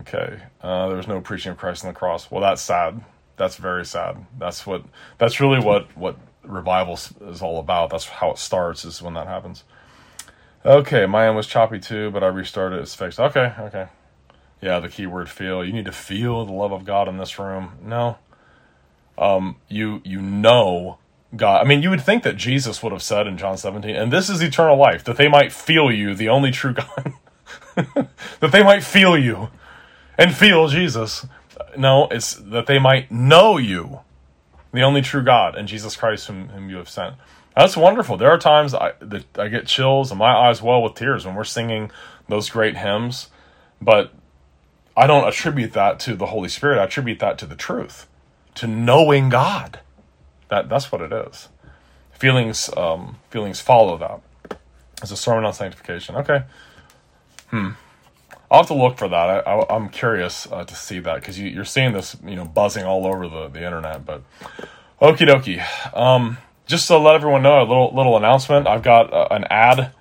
Okay. 0.00 0.40
Uh, 0.62 0.88
there 0.88 0.96
was 0.96 1.08
no 1.08 1.20
preaching 1.20 1.52
of 1.52 1.58
Christ 1.58 1.84
on 1.84 1.92
the 1.92 1.98
cross. 1.98 2.30
Well, 2.30 2.40
that's 2.40 2.62
sad. 2.62 3.04
That's 3.36 3.56
very 3.56 3.84
sad. 3.84 4.24
That's 4.38 4.66
what. 4.66 4.84
That's 5.18 5.40
really 5.40 5.58
what 5.58 5.96
what 5.96 6.16
revival 6.42 6.94
is 6.94 7.42
all 7.42 7.58
about. 7.58 7.90
That's 7.90 8.06
how 8.06 8.30
it 8.30 8.38
starts. 8.38 8.84
Is 8.84 9.02
when 9.02 9.14
that 9.14 9.26
happens. 9.26 9.64
Okay, 10.66 11.02
end 11.02 11.36
was 11.36 11.46
choppy 11.46 11.78
too, 11.78 12.10
but 12.10 12.24
I 12.24 12.28
restarted. 12.28 12.80
It's 12.80 12.94
fixed. 12.94 13.20
Okay, 13.20 13.52
okay. 13.58 13.88
Yeah, 14.62 14.80
the 14.80 14.88
keyword 14.88 15.28
feel. 15.28 15.62
You 15.62 15.72
need 15.72 15.84
to 15.84 15.92
feel 15.92 16.46
the 16.46 16.52
love 16.52 16.72
of 16.72 16.86
God 16.86 17.06
in 17.06 17.18
this 17.18 17.38
room. 17.38 17.72
No. 17.82 18.16
Um, 19.18 19.56
you 19.68 20.00
you 20.04 20.22
know 20.22 20.98
God. 21.36 21.60
I 21.60 21.68
mean, 21.68 21.82
you 21.82 21.90
would 21.90 22.00
think 22.00 22.22
that 22.22 22.36
Jesus 22.36 22.82
would 22.82 22.92
have 22.92 23.02
said 23.02 23.26
in 23.26 23.36
John 23.36 23.58
17, 23.58 23.94
and 23.94 24.12
this 24.12 24.30
is 24.30 24.40
eternal 24.40 24.76
life, 24.76 25.04
that 25.04 25.16
they 25.16 25.28
might 25.28 25.52
feel 25.52 25.92
you, 25.92 26.14
the 26.14 26.28
only 26.28 26.50
true 26.50 26.72
God. 26.74 27.12
that 27.74 28.52
they 28.52 28.62
might 28.62 28.82
feel 28.82 29.18
you 29.18 29.48
and 30.16 30.34
feel 30.34 30.68
Jesus. 30.68 31.26
No, 31.76 32.08
it's 32.08 32.34
that 32.34 32.66
they 32.66 32.78
might 32.78 33.10
know 33.10 33.56
you, 33.56 34.00
the 34.72 34.82
only 34.82 35.02
true 35.02 35.22
God, 35.22 35.56
and 35.56 35.68
Jesus 35.68 35.96
Christ, 35.96 36.28
whom, 36.28 36.48
whom 36.48 36.70
you 36.70 36.76
have 36.76 36.88
sent. 36.88 37.16
That's 37.56 37.76
wonderful. 37.76 38.16
There 38.16 38.30
are 38.30 38.38
times 38.38 38.74
I, 38.74 38.92
that 39.00 39.38
I 39.38 39.48
get 39.48 39.66
chills 39.66 40.10
and 40.10 40.18
my 40.18 40.32
eyes 40.32 40.60
well 40.60 40.82
with 40.82 40.94
tears 40.94 41.24
when 41.24 41.34
we're 41.34 41.44
singing 41.44 41.90
those 42.28 42.50
great 42.50 42.76
hymns, 42.76 43.28
but 43.80 44.12
I 44.96 45.06
don't 45.06 45.26
attribute 45.26 45.72
that 45.72 46.00
to 46.00 46.16
the 46.16 46.26
Holy 46.26 46.48
Spirit. 46.48 46.78
I 46.78 46.84
attribute 46.84 47.20
that 47.20 47.38
to 47.38 47.46
the 47.46 47.54
truth, 47.56 48.08
to 48.56 48.66
knowing 48.66 49.28
God. 49.28 49.80
That 50.48 50.68
that's 50.68 50.90
what 50.90 51.00
it 51.00 51.12
is. 51.12 51.48
Feelings 52.12 52.70
um, 52.76 53.18
feelings 53.30 53.60
follow 53.60 53.96
that. 53.98 54.58
It's 55.02 55.10
a 55.10 55.16
sermon 55.16 55.44
on 55.44 55.52
sanctification. 55.52 56.16
Okay. 56.16 56.42
Hmm. 57.48 57.70
I'll 58.50 58.60
have 58.60 58.68
to 58.68 58.74
look 58.74 58.98
for 58.98 59.08
that. 59.08 59.48
I, 59.48 59.66
am 59.74 59.88
curious 59.88 60.46
uh, 60.50 60.64
to 60.64 60.74
see 60.76 61.00
that 61.00 61.16
because 61.16 61.38
you, 61.38 61.60
are 61.60 61.64
seeing 61.64 61.92
this, 61.92 62.16
you 62.24 62.36
know, 62.36 62.44
buzzing 62.44 62.84
all 62.84 63.06
over 63.06 63.26
the, 63.26 63.48
the 63.48 63.64
internet. 63.64 64.06
But 64.06 64.22
okie 65.02 65.26
dokie. 65.26 65.96
Um, 65.96 66.38
just 66.66 66.88
to 66.88 66.96
let 66.98 67.14
everyone 67.14 67.42
know, 67.42 67.60
a 67.60 67.66
little 67.66 67.92
little 67.94 68.16
announcement. 68.16 68.66
I've 68.66 68.82
got 68.82 69.12
uh, 69.12 69.28
an 69.30 69.44
ad 69.50 69.92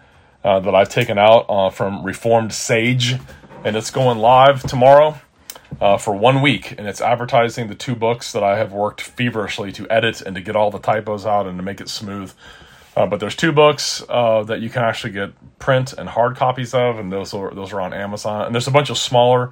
uh, 0.43 0.59
that 0.59 0.73
I've 0.73 0.89
taken 0.89 1.17
out 1.17 1.45
uh, 1.49 1.69
from 1.69 2.03
Reformed 2.03 2.53
Sage, 2.53 3.15
and 3.63 3.75
it's 3.75 3.91
going 3.91 4.19
live 4.19 4.63
tomorrow 4.63 5.17
uh, 5.81 5.97
for 5.97 6.13
one 6.15 6.41
week, 6.41 6.71
and 6.77 6.87
it's 6.87 7.01
advertising 7.01 7.67
the 7.67 7.75
two 7.75 7.95
books 7.95 8.31
that 8.31 8.43
I 8.43 8.57
have 8.57 8.71
worked 8.71 9.01
feverishly 9.01 9.71
to 9.73 9.89
edit 9.89 10.21
and 10.21 10.35
to 10.35 10.41
get 10.41 10.55
all 10.55 10.71
the 10.71 10.79
typos 10.79 11.25
out 11.25 11.47
and 11.47 11.57
to 11.57 11.63
make 11.63 11.81
it 11.81 11.89
smooth. 11.89 12.33
Uh, 12.95 13.07
but 13.07 13.19
there's 13.19 13.35
two 13.35 13.51
books 13.51 14.03
uh, 14.07 14.43
that 14.43 14.61
you 14.61 14.69
can 14.69 14.83
actually 14.83 15.11
get 15.11 15.31
print 15.59 15.93
and 15.93 16.09
hard 16.09 16.35
copies 16.35 16.73
of, 16.73 16.99
and 16.99 17.11
those 17.11 17.33
are 17.33 17.53
those 17.53 17.73
are 17.73 17.81
on 17.81 17.93
Amazon. 17.93 18.45
And 18.45 18.55
there's 18.55 18.67
a 18.67 18.71
bunch 18.71 18.89
of 18.89 18.97
smaller 18.97 19.51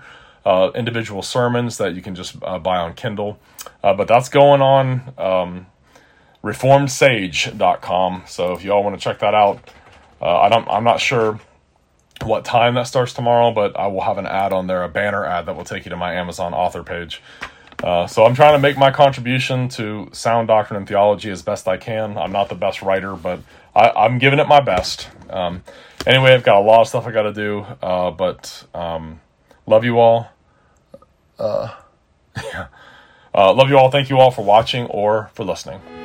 individual 0.76 1.22
sermons 1.22 1.78
that 1.78 1.94
you 1.94 2.02
can 2.02 2.16
just 2.16 2.40
buy 2.40 2.78
on 2.78 2.94
Kindle. 2.94 3.40
But 3.82 4.08
that's 4.08 4.30
going 4.30 4.62
on 4.62 5.14
um, 5.18 5.66
reformedsage.com. 6.44 8.24
So 8.28 8.54
if 8.54 8.64
you 8.64 8.72
all 8.72 8.84
want 8.84 9.00
to 9.00 9.04
check 9.04 9.20
that 9.20 9.34
out, 9.34 9.60
uh, 10.22 10.40
I 10.40 10.50
don't. 10.50 10.68
I'm 10.68 10.84
not 10.84 11.00
sure 11.00 11.40
what 12.24 12.46
time 12.46 12.76
that 12.76 12.84
starts 12.84 13.14
tomorrow, 13.14 13.52
but 13.52 13.78
I 13.78 13.88
will 13.88 14.02
have 14.02 14.18
an 14.18 14.28
ad 14.28 14.54
on 14.54 14.68
there, 14.68 14.84
a 14.84 14.90
banner 14.90 15.26
ad 15.26 15.48
that 15.48 15.56
will 15.56 15.64
take 15.64 15.86
you 15.86 15.90
to 15.90 15.98
my 15.98 16.14
Amazon 16.14 16.54
author 16.54 16.84
page. 16.84 17.22
Uh, 17.84 18.06
so 18.06 18.26
I'm 18.26 18.36
trying 18.36 18.54
to 18.54 18.60
make 18.60 18.78
my 18.78 18.92
contribution 18.92 19.68
to 19.70 20.10
sound 20.12 20.48
doctrine 20.48 20.78
and 20.78 20.88
theology 20.88 21.32
as 21.32 21.42
best 21.42 21.68
I 21.68 21.78
can. 21.78 22.18
I'm 22.18 22.32
not 22.32 22.50
the 22.50 22.56
best 22.56 22.82
writer, 22.84 23.16
but 23.16 23.40
I, 23.76 24.06
am 24.06 24.20
giving 24.20 24.38
it 24.38 24.48
my 24.48 24.60
best. 24.60 25.10
Um, 25.30 25.64
anyway, 26.06 26.34
I've 26.34 26.44
got 26.44 26.58
a 26.58 26.66
lot 26.66 26.82
of 26.82 26.88
stuff 26.88 27.08
I 27.08 27.12
got 27.12 27.24
to 27.24 27.34
do, 27.34 27.66
uh, 27.82 28.12
but 28.12 28.66
um, 28.76 29.20
love 29.66 29.84
you 29.84 30.00
all. 30.00 30.30
Uh, 31.40 31.74
yeah. 32.44 32.68
Uh, 33.34 33.54
love 33.54 33.70
you 33.70 33.78
all. 33.78 33.90
Thank 33.90 34.10
you 34.10 34.20
all 34.20 34.30
for 34.30 34.46
watching 34.46 34.86
or 34.86 35.32
for 35.34 35.44
listening. 35.44 36.01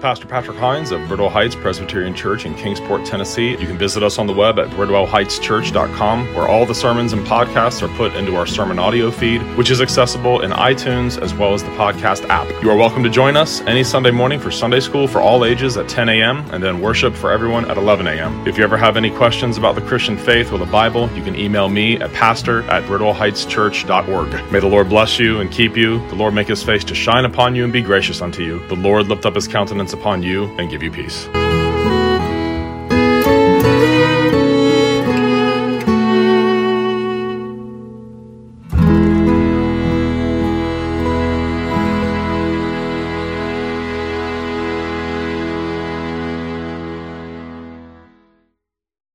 Pastor 0.00 0.26
Patrick 0.26 0.56
Hines 0.56 0.92
of 0.92 1.00
Bridwell 1.02 1.30
Heights 1.30 1.54
Presbyterian 1.54 2.14
Church 2.14 2.46
in 2.46 2.54
Kingsport, 2.54 3.04
Tennessee. 3.04 3.50
You 3.50 3.66
can 3.66 3.76
visit 3.76 4.02
us 4.02 4.18
on 4.18 4.26
the 4.26 4.32
web 4.32 4.58
at 4.58 4.68
bridwellheightschurch.com, 4.70 6.34
where 6.34 6.48
all 6.48 6.64
the 6.64 6.74
sermons 6.74 7.12
and 7.12 7.26
podcasts 7.26 7.82
are 7.82 7.96
put 7.96 8.14
into 8.14 8.34
our 8.34 8.46
sermon 8.46 8.78
audio 8.78 9.10
feed, 9.10 9.42
which 9.58 9.70
is 9.70 9.82
accessible 9.82 10.40
in 10.40 10.52
iTunes 10.52 11.20
as 11.20 11.34
well 11.34 11.52
as 11.52 11.62
the 11.62 11.68
podcast 11.70 12.26
app. 12.30 12.48
You 12.62 12.70
are 12.70 12.76
welcome 12.76 13.02
to 13.02 13.10
join 13.10 13.36
us 13.36 13.60
any 13.62 13.84
Sunday 13.84 14.10
morning 14.10 14.40
for 14.40 14.50
Sunday 14.50 14.80
school 14.80 15.06
for 15.06 15.20
all 15.20 15.44
ages 15.44 15.76
at 15.76 15.86
10 15.88 16.08
a.m. 16.08 16.38
and 16.50 16.62
then 16.62 16.80
worship 16.80 17.14
for 17.14 17.30
everyone 17.30 17.70
at 17.70 17.76
11 17.76 18.06
a.m. 18.06 18.46
If 18.48 18.56
you 18.56 18.64
ever 18.64 18.78
have 18.78 18.96
any 18.96 19.10
questions 19.10 19.58
about 19.58 19.74
the 19.74 19.82
Christian 19.82 20.16
faith 20.16 20.50
or 20.50 20.58
the 20.58 20.64
Bible, 20.64 21.10
you 21.12 21.22
can 21.22 21.36
email 21.36 21.68
me 21.68 22.00
at 22.00 22.10
pastor 22.14 22.62
at 22.70 22.84
bridwellheightschurch.org. 22.84 24.50
May 24.50 24.60
the 24.60 24.66
Lord 24.66 24.88
bless 24.88 25.18
you 25.18 25.40
and 25.40 25.50
keep 25.50 25.76
you. 25.76 25.98
The 26.08 26.14
Lord 26.14 26.32
make 26.32 26.48
his 26.48 26.62
face 26.62 26.84
to 26.84 26.94
shine 26.94 27.26
upon 27.26 27.54
you 27.54 27.64
and 27.64 27.72
be 27.72 27.82
gracious 27.82 28.22
unto 28.22 28.42
you. 28.42 28.66
The 28.68 28.76
Lord 28.76 29.08
lift 29.08 29.26
up 29.26 29.34
his 29.34 29.46
countenance 29.46 29.89
upon 29.92 30.22
you 30.22 30.44
and 30.58 30.70
give 30.70 30.82
you 30.82 30.90
peace. 30.90 31.28